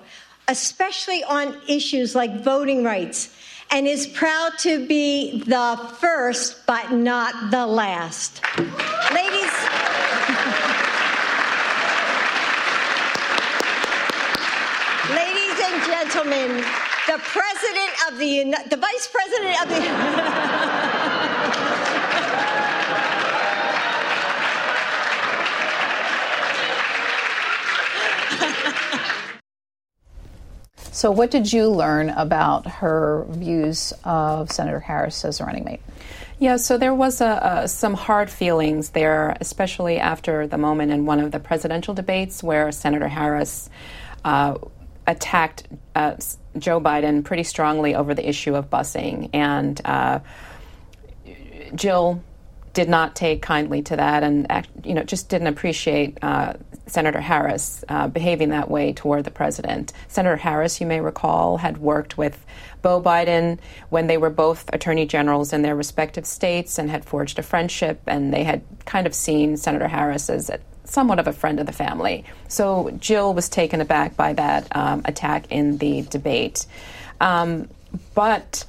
especially 0.47 1.24
on 1.24 1.57
issues 1.66 2.14
like 2.14 2.45
voting 2.45 2.84
rights, 2.84 3.34
and 3.70 3.88
is 3.88 4.07
proud 4.07 4.53
to 4.59 4.86
be 4.86 5.42
the 5.45 5.90
first 5.99 6.66
but 6.66 6.92
not 6.92 7.51
the 7.51 7.66
last. 7.66 8.42
Ladies, 9.11 9.55
Ladies 15.11 15.61
and 15.61 15.82
gentlemen, 16.05 16.62
the 17.07 17.18
president 17.18 17.92
of 18.09 18.18
the 18.18 18.55
the 18.68 18.76
vice 18.76 19.09
president 19.11 19.62
of 19.62 19.68
the 19.68 19.76
So, 30.92 31.11
what 31.11 31.30
did 31.30 31.50
you 31.52 31.68
learn 31.68 32.11
about 32.11 32.66
her 32.66 33.24
views 33.28 33.92
of 34.05 34.50
Senator 34.50 34.80
Harris 34.80 35.24
as 35.24 35.40
a 35.40 35.44
running 35.44 35.64
mate? 35.64 35.80
Yeah, 36.38 36.57
so 36.57 36.78
there 36.78 36.94
was 36.94 37.20
a, 37.20 37.62
a, 37.64 37.68
some 37.68 37.94
hard 37.94 38.30
feelings 38.30 38.90
there, 38.90 39.36
especially 39.40 39.98
after 39.98 40.46
the 40.46 40.59
moment 40.59 40.92
in 40.92 41.07
one 41.07 41.20
of 41.20 41.32
the 41.32 41.40
presidential 41.40 41.94
debates 41.94 42.42
where 42.42 42.70
Senator 42.72 43.09
Harris 43.09 43.70
uh, 44.24 44.57
attacked 45.07 45.68
uh, 45.94 46.16
Joe 46.59 46.80
Biden 46.80 47.24
pretty 47.24 47.42
strongly 47.42 47.94
over 47.94 48.14
the 48.14 48.28
issue 48.28 48.55
of 48.55 48.70
busing, 48.70 49.30
and 49.32 49.80
uh, 49.84 50.20
Jill 51.74 52.22
did 52.74 52.88
not 52.88 53.14
take 53.14 53.40
kindly 53.40 53.82
to 53.82 53.96
that, 53.96 54.22
and 54.22 54.66
you 54.82 54.94
know 54.94 55.02
just 55.05 55.28
didn't 55.28 55.46
appreciate 55.46 56.18
uh, 56.22 56.55
Senator 56.86 57.20
Harris 57.20 57.84
uh, 57.88 58.09
behaving 58.09 58.50
that 58.50 58.70
way 58.70 58.92
toward 58.92 59.24
the 59.24 59.30
president. 59.30 59.92
Senator 60.09 60.36
Harris, 60.36 60.80
you 60.80 60.86
may 60.86 61.00
recall, 61.00 61.57
had 61.57 61.78
worked 61.78 62.18
with 62.18 62.44
Beau 62.82 63.00
Biden 63.00 63.59
when 63.88 64.09
they 64.09 64.18
were 64.18 64.30
both 64.30 64.68
attorney 64.72 65.07
generals 65.07 65.52
in 65.52 65.62
their 65.62 65.76
respective 65.76 66.26
states 66.26 66.78
and 66.78 66.90
had 66.90 67.05
forged 67.05 67.38
a 67.38 67.42
friendship, 67.42 68.02
and 68.07 68.34
they 68.34 68.44
had 68.44 68.62
kind 68.84 69.07
of 69.07 69.14
seen 69.14 69.57
Senator 69.57 69.88
Harris 69.88 70.28
as 70.28 70.50
somewhat 70.95 71.18
of 71.18 71.26
a 71.26 71.32
friend 71.32 71.61
of 71.61 71.66
the 71.66 71.72
family. 71.72 72.24
So 72.49 72.90
Jill 72.99 73.34
was 73.34 73.49
taken 73.49 73.80
aback 73.80 74.16
by 74.16 74.32
that 74.34 74.74
um, 74.74 75.03
attack 75.05 75.51
in 75.51 75.76
the 75.78 76.03
debate. 76.03 76.66
Um, 77.20 77.68
but 78.14 78.64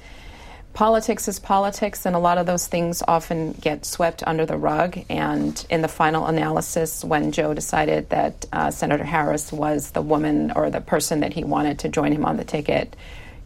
politics 0.74 1.28
is 1.28 1.38
politics, 1.38 2.04
and 2.04 2.14
a 2.14 2.18
lot 2.18 2.36
of 2.36 2.44
those 2.44 2.66
things 2.66 3.02
often 3.08 3.52
get 3.52 3.86
swept 3.86 4.22
under 4.26 4.44
the 4.44 4.58
rug. 4.58 4.98
And 5.08 5.64
in 5.70 5.80
the 5.80 5.88
final 5.88 6.26
analysis, 6.26 7.02
when 7.02 7.32
Joe 7.32 7.54
decided 7.54 8.10
that 8.10 8.44
uh, 8.52 8.70
Senator 8.70 9.04
Harris 9.04 9.52
was 9.52 9.92
the 9.92 10.02
woman 10.02 10.52
or 10.54 10.68
the 10.68 10.82
person 10.82 11.20
that 11.20 11.32
he 11.32 11.44
wanted 11.44 11.78
to 11.78 11.88
join 11.88 12.12
him 12.12 12.26
on 12.26 12.36
the 12.36 12.44
ticket, 12.44 12.94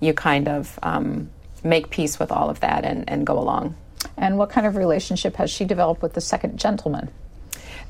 you 0.00 0.12
kind 0.14 0.48
of 0.48 0.78
um, 0.82 1.30
make 1.62 1.90
peace 1.90 2.18
with 2.18 2.32
all 2.32 2.50
of 2.50 2.60
that 2.60 2.84
and, 2.84 3.08
and 3.08 3.26
go 3.26 3.38
along. 3.38 3.76
And 4.16 4.38
what 4.38 4.50
kind 4.50 4.66
of 4.66 4.76
relationship 4.76 5.36
has 5.36 5.50
she 5.50 5.64
developed 5.64 6.02
with 6.02 6.14
the 6.14 6.20
second 6.20 6.58
gentleman? 6.58 7.10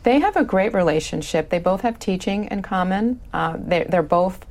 They 0.03 0.20
have 0.20 0.36
a 0.36 0.44
great 0.44 0.72
relationship. 0.72 1.51
They 1.51 1.59
both 1.59 1.82
have 1.82 1.98
teaching 1.98 2.44
in 2.46 2.62
common. 2.62 3.20
Uh, 3.32 3.57
they're, 3.59 3.84
they're 3.84 4.03
both 4.03 4.46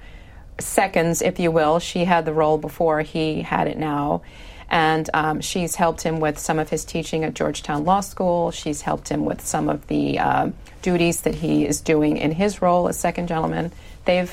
seconds, 0.59 1.21
if 1.21 1.39
you 1.39 1.51
will. 1.51 1.79
She 1.79 2.05
had 2.05 2.25
the 2.25 2.33
role 2.33 2.57
before 2.57 3.01
he 3.01 3.41
had 3.41 3.67
it 3.67 3.77
now. 3.77 4.21
And 4.69 5.09
um, 5.15 5.41
she's 5.41 5.75
helped 5.75 6.03
him 6.03 6.19
with 6.19 6.37
some 6.37 6.59
of 6.59 6.69
his 6.69 6.85
teaching 6.85 7.23
at 7.23 7.33
Georgetown 7.33 7.85
Law 7.85 8.01
School. 8.01 8.51
She's 8.51 8.81
helped 8.83 9.09
him 9.09 9.25
with 9.25 9.41
some 9.41 9.67
of 9.67 9.87
the 9.87 10.19
uh, 10.19 10.49
duties 10.83 11.21
that 11.21 11.35
he 11.35 11.65
is 11.65 11.81
doing 11.81 12.17
in 12.17 12.31
his 12.31 12.61
role 12.61 12.87
as 12.87 12.99
second 12.99 13.27
gentleman. 13.27 13.71
They've 14.05 14.31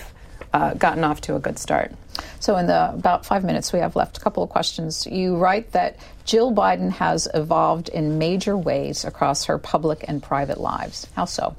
uh, 0.52 0.74
gotten 0.74 1.04
off 1.04 1.22
to 1.22 1.36
a 1.36 1.38
good 1.38 1.58
start. 1.58 1.92
So, 2.40 2.56
in 2.56 2.66
the 2.66 2.90
about 2.92 3.26
five 3.26 3.44
minutes 3.44 3.72
we 3.72 3.78
have 3.80 3.96
left, 3.96 4.18
a 4.18 4.20
couple 4.20 4.42
of 4.42 4.50
questions. 4.50 5.06
You 5.06 5.36
write 5.36 5.72
that 5.72 5.98
Jill 6.24 6.52
Biden 6.52 6.90
has 6.90 7.28
evolved 7.34 7.88
in 7.88 8.18
major 8.18 8.56
ways 8.56 9.04
across 9.04 9.44
her 9.46 9.58
public 9.58 10.04
and 10.08 10.22
private 10.22 10.60
lives. 10.60 11.06
How 11.14 11.24
so? 11.24 11.56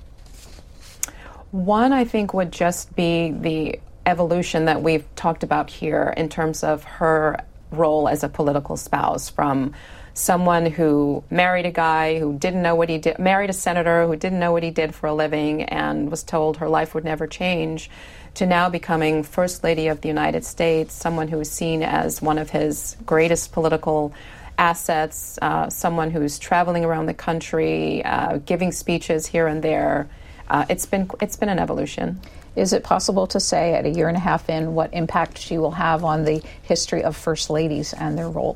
One, 1.51 1.93
I 1.93 2.03
think, 2.03 2.33
would 2.33 2.51
just 2.51 2.95
be 2.95 3.31
the 3.31 3.79
evolution 4.05 4.65
that 4.65 4.81
we've 4.81 5.05
talked 5.15 5.43
about 5.43 5.69
here 5.69 6.13
in 6.15 6.29
terms 6.29 6.63
of 6.63 6.83
her 6.83 7.39
role 7.71 8.07
as 8.07 8.23
a 8.23 8.29
political 8.29 8.77
spouse 8.77 9.29
from 9.29 9.73
someone 10.13 10.65
who 10.65 11.23
married 11.29 11.65
a 11.65 11.71
guy 11.71 12.17
who 12.17 12.37
didn't 12.37 12.61
know 12.61 12.75
what 12.75 12.89
he 12.89 12.97
did, 12.97 13.19
married 13.19 13.49
a 13.49 13.53
senator 13.53 14.07
who 14.07 14.15
didn't 14.15 14.39
know 14.39 14.51
what 14.51 14.63
he 14.63 14.71
did 14.71 14.95
for 14.95 15.07
a 15.07 15.13
living 15.13 15.63
and 15.63 16.09
was 16.09 16.23
told 16.23 16.57
her 16.57 16.67
life 16.67 16.95
would 16.95 17.05
never 17.05 17.27
change 17.27 17.89
to 18.37 18.45
now 18.45 18.69
becoming 18.69 19.23
First 19.23 19.63
Lady 19.63 19.87
of 19.87 20.01
the 20.01 20.07
United 20.07 20.45
States, 20.45 20.93
someone 20.93 21.27
who 21.27 21.39
is 21.39 21.49
seen 21.49 21.81
as 21.81 22.21
one 22.21 22.37
of 22.37 22.51
his 22.51 22.95
greatest 23.03 23.51
political 23.51 24.13
assets, 24.59 25.39
uh, 25.41 25.71
someone 25.71 26.11
who's 26.11 26.37
traveling 26.37 26.85
around 26.85 27.07
the 27.07 27.15
country, 27.15 28.05
uh, 28.05 28.37
giving 28.37 28.71
speeches 28.71 29.25
here 29.25 29.47
and 29.47 29.63
there. 29.63 30.07
Uh, 30.49 30.65
it's 30.69 30.85
been 30.85 31.09
it's 31.19 31.35
been 31.35 31.49
an 31.49 31.57
evolution. 31.57 32.21
Is 32.55 32.73
it 32.73 32.83
possible 32.83 33.25
to 33.25 33.39
say 33.39 33.73
at 33.73 33.87
a 33.87 33.89
year 33.89 34.07
and 34.07 34.15
a 34.15 34.19
half 34.19 34.49
in 34.49 34.75
what 34.75 34.93
impact 34.93 35.39
she 35.39 35.57
will 35.57 35.71
have 35.71 36.03
on 36.03 36.23
the 36.23 36.43
history 36.61 37.03
of 37.03 37.15
first 37.15 37.49
ladies 37.49 37.91
and 37.93 38.19
their 38.19 38.29
role? 38.29 38.55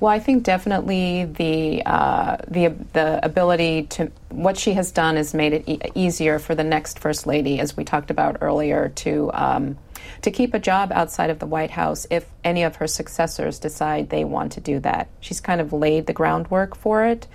Well, 0.00 0.12
I 0.12 0.20
think 0.20 0.44
definitely 0.44 1.24
the 1.24 1.82
uh, 1.84 2.36
the 2.46 2.68
the 2.92 3.24
ability 3.24 3.84
to 3.84 4.12
what 4.28 4.56
she 4.56 4.74
has 4.74 4.92
done 4.92 5.16
has 5.16 5.34
made 5.34 5.52
it 5.52 5.64
e- 5.68 5.80
easier 5.96 6.38
for 6.38 6.54
the 6.54 6.62
next 6.62 7.00
first 7.00 7.26
lady, 7.26 7.58
as 7.58 7.76
we 7.76 7.82
talked 7.82 8.12
about 8.12 8.38
earlier, 8.40 8.90
to 8.90 9.30
um, 9.34 9.76
to 10.22 10.30
keep 10.30 10.54
a 10.54 10.60
job 10.60 10.92
outside 10.92 11.30
of 11.30 11.40
the 11.40 11.46
White 11.46 11.72
House 11.72 12.06
if 12.10 12.26
any 12.44 12.62
of 12.62 12.76
her 12.76 12.86
successors 12.86 13.58
decide 13.58 14.10
they 14.10 14.24
want 14.24 14.52
to 14.52 14.60
do 14.60 14.78
that. 14.80 15.08
She's 15.18 15.40
kind 15.40 15.60
of 15.60 15.72
laid 15.72 16.06
the 16.06 16.12
groundwork 16.12 16.76
for 16.76 17.04
it, 17.04 17.26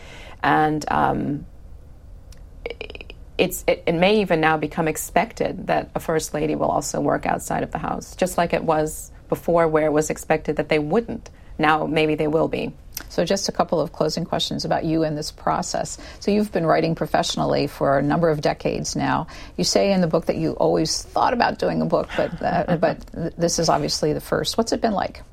and. 0.42 0.86
Um, 0.90 1.46
it's, 3.36 3.64
it, 3.66 3.82
it 3.88 3.96
may 3.96 4.22
even 4.22 4.40
now 4.40 4.58
become 4.58 4.88
expected 4.88 5.66
that 5.66 5.90
a 5.96 6.00
first 6.00 6.36
lady 6.36 6.54
will 6.54 6.70
also 6.70 7.02
work 7.02 7.26
outside 7.26 7.64
of 7.64 7.72
the 7.72 7.80
house, 7.80 8.16
just 8.16 8.38
like 8.38 8.54
it 8.54 8.64
was 8.64 9.12
before, 9.28 9.68
where 9.68 9.88
it 9.88 9.92
was 9.92 10.12
expected 10.12 10.58
that 10.58 10.70
they 10.70 10.78
wouldn't 10.78 11.32
now 11.58 11.86
maybe 11.86 12.16
they 12.16 12.28
will 12.28 12.48
be. 12.48 12.74
So, 13.10 13.26
just 13.26 13.50
a 13.50 13.52
couple 13.52 13.80
of 13.80 13.92
closing 13.92 14.26
questions 14.26 14.66
about 14.66 14.86
you 14.86 15.04
and 15.04 15.18
this 15.18 15.32
process. 15.32 15.98
So, 16.20 16.32
you've 16.32 16.52
been 16.52 16.66
writing 16.66 16.96
professionally 16.96 17.68
for 17.68 17.98
a 17.98 18.04
number 18.04 18.30
of 18.30 18.42
decades 18.42 18.96
now. 18.96 19.28
You 19.58 19.64
say 19.64 19.92
in 19.92 20.02
the 20.02 20.08
book 20.08 20.26
that 20.26 20.36
you 20.36 20.54
always 20.54 21.02
thought 21.02 21.34
about 21.34 21.60
doing 21.60 21.82
a 21.82 21.86
book, 21.86 22.10
but 22.16 22.42
uh, 22.42 22.78
but 22.82 23.06
this 23.38 23.60
is 23.60 23.70
obviously 23.70 24.14
the 24.14 24.22
first. 24.22 24.58
What's 24.58 24.72
it 24.72 24.82
been 24.82 24.94
like? 24.94 25.24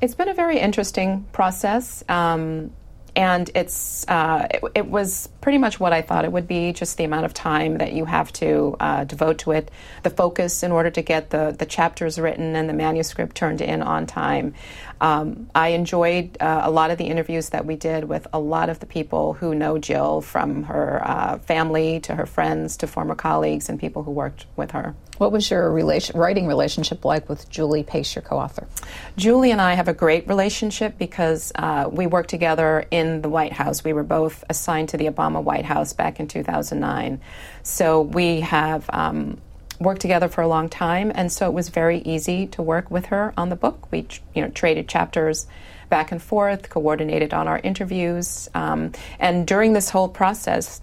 It's 0.00 0.14
been 0.14 0.28
a 0.28 0.34
very 0.34 0.58
interesting 0.58 1.26
process. 1.32 2.04
Um, 2.08 2.72
and 3.16 3.50
it's 3.54 4.06
uh, 4.08 4.46
it, 4.50 4.62
it, 4.74 4.86
was 4.86 5.28
pretty 5.44 5.58
much 5.58 5.78
what 5.78 5.92
I 5.92 6.00
thought 6.00 6.24
it 6.24 6.32
would 6.32 6.48
be, 6.48 6.72
just 6.72 6.96
the 6.96 7.04
amount 7.04 7.26
of 7.26 7.34
time 7.34 7.76
that 7.76 7.92
you 7.92 8.06
have 8.06 8.32
to 8.32 8.76
uh, 8.80 9.04
devote 9.04 9.36
to 9.40 9.50
it, 9.50 9.70
the 10.02 10.08
focus 10.08 10.62
in 10.62 10.72
order 10.72 10.90
to 10.90 11.02
get 11.02 11.28
the, 11.28 11.54
the 11.58 11.66
chapters 11.66 12.18
written 12.18 12.56
and 12.56 12.66
the 12.66 12.72
manuscript 12.72 13.36
turned 13.36 13.60
in 13.60 13.82
on 13.82 14.06
time. 14.06 14.54
Um, 15.02 15.50
I 15.54 15.68
enjoyed 15.68 16.38
uh, 16.40 16.62
a 16.64 16.70
lot 16.70 16.90
of 16.90 16.96
the 16.96 17.04
interviews 17.04 17.50
that 17.50 17.66
we 17.66 17.76
did 17.76 18.04
with 18.04 18.26
a 18.32 18.38
lot 18.38 18.70
of 18.70 18.80
the 18.80 18.86
people 18.86 19.34
who 19.34 19.54
know 19.54 19.76
Jill, 19.76 20.22
from 20.22 20.62
her 20.62 21.02
uh, 21.04 21.38
family 21.40 22.00
to 22.00 22.14
her 22.14 22.24
friends 22.24 22.78
to 22.78 22.86
former 22.86 23.14
colleagues 23.14 23.68
and 23.68 23.78
people 23.78 24.02
who 24.02 24.12
worked 24.12 24.46
with 24.56 24.70
her. 24.70 24.94
What 25.18 25.30
was 25.30 25.48
your 25.48 25.70
relation, 25.70 26.18
writing 26.18 26.48
relationship 26.48 27.04
like 27.04 27.28
with 27.28 27.48
Julie 27.48 27.84
Pace, 27.84 28.16
your 28.16 28.22
co 28.22 28.36
author? 28.36 28.66
Julie 29.16 29.52
and 29.52 29.60
I 29.60 29.74
have 29.74 29.86
a 29.86 29.94
great 29.94 30.26
relationship 30.26 30.98
because 30.98 31.52
uh, 31.54 31.88
we 31.90 32.06
worked 32.06 32.30
together 32.30 32.84
in 32.90 33.22
the 33.22 33.28
White 33.28 33.52
House. 33.52 33.84
We 33.84 33.92
were 33.92 34.02
both 34.02 34.42
assigned 34.50 34.88
to 34.88 34.96
the 34.96 35.06
Obama 35.06 35.33
White 35.40 35.64
House 35.64 35.92
back 35.92 36.20
in 36.20 36.28
2009. 36.28 37.20
So 37.62 38.02
we 38.02 38.40
have 38.40 38.88
um, 38.92 39.40
worked 39.80 40.00
together 40.00 40.28
for 40.28 40.42
a 40.42 40.48
long 40.48 40.68
time, 40.68 41.12
and 41.14 41.30
so 41.30 41.46
it 41.46 41.52
was 41.52 41.68
very 41.68 41.98
easy 41.98 42.46
to 42.48 42.62
work 42.62 42.90
with 42.90 43.06
her 43.06 43.32
on 43.36 43.48
the 43.48 43.56
book. 43.56 43.90
We, 43.90 44.06
you 44.34 44.42
know, 44.42 44.48
traded 44.48 44.88
chapters 44.88 45.46
back 45.90 46.12
and 46.12 46.22
forth, 46.22 46.70
coordinated 46.70 47.34
on 47.34 47.48
our 47.48 47.58
interviews, 47.58 48.48
um, 48.54 48.92
and 49.18 49.46
during 49.46 49.72
this 49.72 49.90
whole 49.90 50.08
process, 50.08 50.80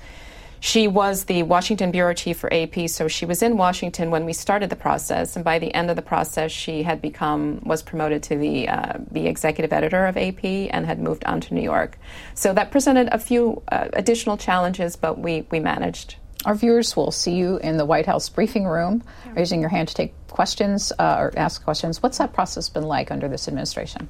she 0.63 0.87
was 0.87 1.23
the 1.23 1.41
Washington 1.41 1.89
bureau 1.89 2.13
chief 2.13 2.37
for 2.37 2.53
AP, 2.53 2.87
so 2.87 3.07
she 3.07 3.25
was 3.25 3.41
in 3.41 3.57
Washington 3.57 4.11
when 4.11 4.25
we 4.25 4.33
started 4.33 4.69
the 4.69 4.75
process, 4.75 5.35
and 5.35 5.43
by 5.43 5.57
the 5.57 5.73
end 5.73 5.89
of 5.89 5.95
the 5.95 6.03
process, 6.03 6.51
she 6.51 6.83
had 6.83 7.01
become 7.01 7.61
was 7.63 7.81
promoted 7.81 8.21
to 8.21 8.37
the 8.37 8.69
uh, 8.69 8.93
the 9.09 9.25
executive 9.25 9.73
editor 9.73 10.05
of 10.05 10.17
AP 10.17 10.45
and 10.45 10.85
had 10.85 10.99
moved 10.99 11.25
on 11.25 11.41
to 11.41 11.55
New 11.55 11.63
York. 11.63 11.97
So 12.35 12.53
that 12.53 12.69
presented 12.69 13.09
a 13.11 13.17
few 13.17 13.63
uh, 13.71 13.87
additional 13.93 14.37
challenges, 14.37 14.95
but 14.95 15.17
we 15.17 15.47
we 15.49 15.59
managed. 15.59 16.17
Our 16.45 16.53
viewers 16.53 16.95
will 16.95 17.11
see 17.11 17.33
you 17.33 17.57
in 17.57 17.77
the 17.77 17.85
White 17.85 18.05
House 18.05 18.29
briefing 18.29 18.65
room, 18.65 19.03
raising 19.33 19.61
your 19.61 19.69
hand 19.69 19.87
to 19.87 19.95
take 19.95 20.13
questions 20.27 20.93
uh, 20.99 21.15
or 21.17 21.33
ask 21.37 21.63
questions. 21.63 22.03
What's 22.03 22.19
that 22.19 22.33
process 22.33 22.69
been 22.69 22.83
like 22.83 23.09
under 23.09 23.27
this 23.27 23.47
administration? 23.47 24.09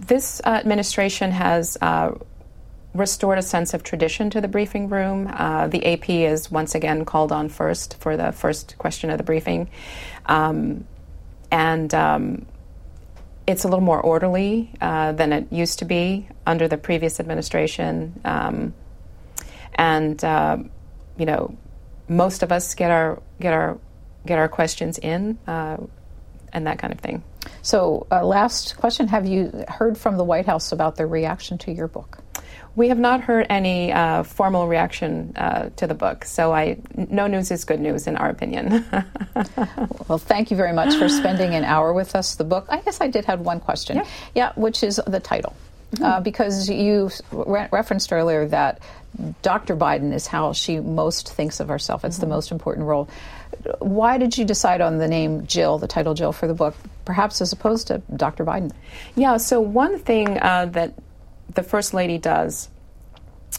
This 0.00 0.42
uh, 0.44 0.48
administration 0.48 1.30
has 1.30 1.78
uh, 1.80 2.12
restored 2.94 3.38
a 3.38 3.42
sense 3.42 3.74
of 3.74 3.82
tradition 3.82 4.30
to 4.30 4.40
the 4.40 4.48
briefing 4.48 4.88
room. 4.88 5.30
Uh, 5.32 5.66
the 5.66 5.84
AP 5.86 6.10
is 6.10 6.50
once 6.50 6.74
again 6.74 7.04
called 7.04 7.32
on 7.32 7.48
first 7.48 7.96
for 7.98 8.16
the 8.16 8.32
first 8.32 8.76
question 8.78 9.10
of 9.10 9.18
the 9.18 9.24
briefing. 9.24 9.70
Um, 10.26 10.86
and 11.50 11.92
um, 11.94 12.46
it's 13.46 13.64
a 13.64 13.68
little 13.68 13.84
more 13.84 14.00
orderly 14.00 14.70
uh, 14.80 15.12
than 15.12 15.32
it 15.32 15.52
used 15.52 15.78
to 15.80 15.84
be 15.84 16.28
under 16.46 16.68
the 16.68 16.76
previous 16.76 17.18
administration. 17.18 18.20
Um, 18.24 18.74
and, 19.74 20.22
uh, 20.22 20.58
you 21.16 21.26
know, 21.26 21.56
most 22.08 22.42
of 22.42 22.52
us 22.52 22.74
get 22.74 22.90
our, 22.90 23.22
get 23.40 23.54
our, 23.54 23.78
get 24.26 24.38
our 24.38 24.48
questions 24.48 24.98
in 24.98 25.38
uh, 25.46 25.78
and 26.52 26.66
that 26.66 26.78
kind 26.78 26.92
of 26.92 27.00
thing. 27.00 27.22
So, 27.62 28.06
uh, 28.10 28.24
last 28.24 28.76
question 28.76 29.08
Have 29.08 29.26
you 29.26 29.64
heard 29.68 29.98
from 29.98 30.16
the 30.16 30.24
White 30.24 30.46
House 30.46 30.72
about 30.72 30.96
their 30.96 31.06
reaction 31.06 31.58
to 31.58 31.72
your 31.72 31.88
book? 31.88 32.18
We 32.74 32.88
have 32.88 32.98
not 32.98 33.20
heard 33.20 33.46
any 33.50 33.92
uh, 33.92 34.22
formal 34.22 34.66
reaction 34.66 35.34
uh, 35.36 35.70
to 35.76 35.86
the 35.86 35.94
book, 35.94 36.24
so 36.24 36.52
I, 36.52 36.78
no 36.94 37.26
news 37.26 37.50
is 37.50 37.64
good 37.64 37.80
news 37.80 38.06
in 38.06 38.16
our 38.16 38.30
opinion. 38.30 38.84
well, 40.08 40.18
thank 40.18 40.50
you 40.50 40.56
very 40.56 40.72
much 40.72 40.94
for 40.96 41.08
spending 41.08 41.54
an 41.54 41.64
hour 41.64 41.92
with 41.92 42.14
us. 42.14 42.36
The 42.36 42.44
book, 42.44 42.66
I 42.70 42.80
guess 42.80 43.00
I 43.00 43.08
did 43.08 43.26
have 43.26 43.40
one 43.40 43.60
question. 43.60 43.96
Yeah, 43.96 44.06
yeah 44.34 44.52
which 44.54 44.82
is 44.82 45.00
the 45.06 45.20
title. 45.20 45.54
Mm-hmm. 45.92 46.04
Uh, 46.04 46.20
because 46.20 46.70
you 46.70 47.10
re- 47.30 47.68
referenced 47.70 48.12
earlier 48.12 48.46
that 48.48 48.80
Dr. 49.42 49.76
Biden 49.76 50.14
is 50.14 50.26
how 50.26 50.54
she 50.54 50.80
most 50.80 51.30
thinks 51.30 51.60
of 51.60 51.68
herself. 51.68 52.04
It's 52.04 52.16
mm-hmm. 52.16 52.22
the 52.22 52.34
most 52.34 52.50
important 52.50 52.86
role. 52.86 53.10
Why 53.78 54.16
did 54.16 54.38
you 54.38 54.46
decide 54.46 54.80
on 54.80 54.96
the 54.96 55.08
name 55.08 55.46
Jill, 55.46 55.76
the 55.76 55.86
title 55.86 56.14
Jill 56.14 56.32
for 56.32 56.46
the 56.46 56.54
book, 56.54 56.74
perhaps 57.04 57.42
as 57.42 57.52
opposed 57.52 57.88
to 57.88 58.00
Dr. 58.16 58.46
Biden? 58.46 58.72
Yeah, 59.14 59.36
so 59.36 59.60
one 59.60 59.98
thing 59.98 60.38
uh, 60.40 60.66
that 60.72 60.94
the 61.54 61.62
First 61.62 61.94
Lady 61.94 62.18
does 62.18 62.68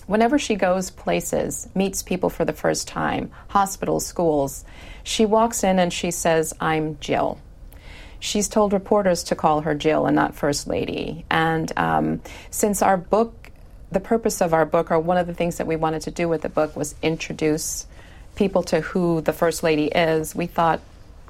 whenever 0.08 0.38
she 0.38 0.56
goes 0.56 0.89
places, 0.89 1.68
meets 1.76 2.04
people 2.04 2.30
for 2.30 2.46
the 2.46 2.54
first 2.54 2.88
time, 2.88 3.32
hospitals, 3.50 4.06
schools, 4.06 4.66
she 5.04 5.26
walks 5.26 5.64
in 5.64 5.80
and 5.80 5.91
she 5.91 6.12
says, 6.12 6.54
I'm 6.60 6.98
Jill. 7.00 7.39
She's 8.20 8.48
told 8.48 8.74
reporters 8.74 9.24
to 9.26 9.36
call 9.36 9.62
her 9.62 9.76
Jill 9.76 10.06
and 10.06 10.16
not 10.16 10.36
First 10.36 10.68
Lady. 10.68 11.26
And 11.30 11.72
um, 11.78 12.22
since 12.52 12.82
our 12.82 12.98
book, 12.98 13.52
the 13.91 14.00
purpose 14.00 14.41
of 14.41 14.54
our 14.54 14.66
book, 14.66 14.91
or 14.91 15.00
one 15.00 15.18
of 15.18 15.28
the 15.28 15.34
things 15.34 15.58
that 15.58 15.68
we 15.68 15.76
wanted 15.76 16.04
to 16.04 16.12
do 16.12 16.30
with 16.30 16.41
the 16.41 16.50
book, 16.50 16.76
was 16.76 16.96
introduce 17.02 17.86
people 18.36 18.64
to 18.64 18.82
who 18.82 19.22
the 19.22 19.34
First 19.34 19.62
Lady 19.62 19.88
is, 19.88 20.34
we 20.34 20.48
thought 20.48 20.80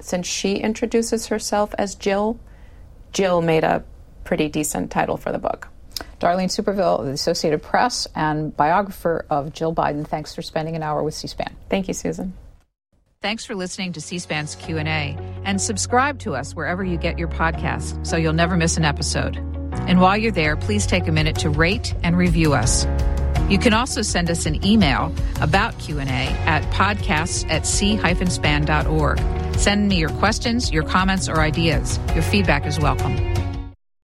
since 0.00 0.26
she 0.26 0.56
introduces 0.56 1.26
herself 1.26 1.74
as 1.78 1.94
Jill, 1.94 2.38
Jill 3.12 3.42
made 3.42 3.64
a 3.64 3.84
pretty 4.22 4.48
decent 4.48 4.90
title 4.90 5.16
for 5.16 5.32
the 5.32 5.38
book. 5.38 5.68
Darlene 6.20 6.48
Superville 6.48 7.00
of 7.00 7.06
the 7.06 7.12
Associated 7.12 7.62
Press 7.62 8.06
and 8.14 8.56
biographer 8.56 9.24
of 9.30 9.52
Jill 9.52 9.74
Biden. 9.74 10.06
Thanks 10.06 10.34
for 10.34 10.42
spending 10.42 10.76
an 10.76 10.82
hour 10.82 11.02
with 11.02 11.14
C-SPAN. 11.14 11.54
Thank 11.68 11.88
you, 11.88 11.94
Susan. 11.94 12.34
Thanks 13.20 13.46
for 13.46 13.54
listening 13.54 13.94
to 13.94 14.00
C-SPAN's 14.00 14.54
Q&A 14.56 15.16
and 15.44 15.60
subscribe 15.60 16.18
to 16.20 16.34
us 16.34 16.54
wherever 16.54 16.84
you 16.84 16.98
get 16.98 17.18
your 17.18 17.28
podcasts 17.28 18.06
so 18.06 18.16
you'll 18.16 18.34
never 18.34 18.56
miss 18.56 18.76
an 18.76 18.84
episode. 18.84 19.36
And 19.86 20.00
while 20.00 20.16
you're 20.16 20.30
there, 20.30 20.56
please 20.56 20.86
take 20.86 21.08
a 21.08 21.12
minute 21.12 21.36
to 21.36 21.50
rate 21.50 21.94
and 22.02 22.16
review 22.16 22.52
us. 22.52 22.86
You 23.48 23.58
can 23.58 23.74
also 23.74 24.02
send 24.02 24.30
us 24.30 24.46
an 24.46 24.64
email 24.64 25.12
about 25.40 25.78
Q&A 25.78 26.04
at 26.04 26.62
podcasts 26.72 27.48
at 27.50 27.66
c-span.org. 27.66 29.18
Send 29.56 29.88
me 29.88 29.96
your 29.96 30.08
questions, 30.10 30.70
your 30.70 30.82
comments, 30.82 31.28
or 31.28 31.40
ideas. 31.40 31.98
Your 32.14 32.22
feedback 32.22 32.66
is 32.66 32.78
welcome. 32.78 33.16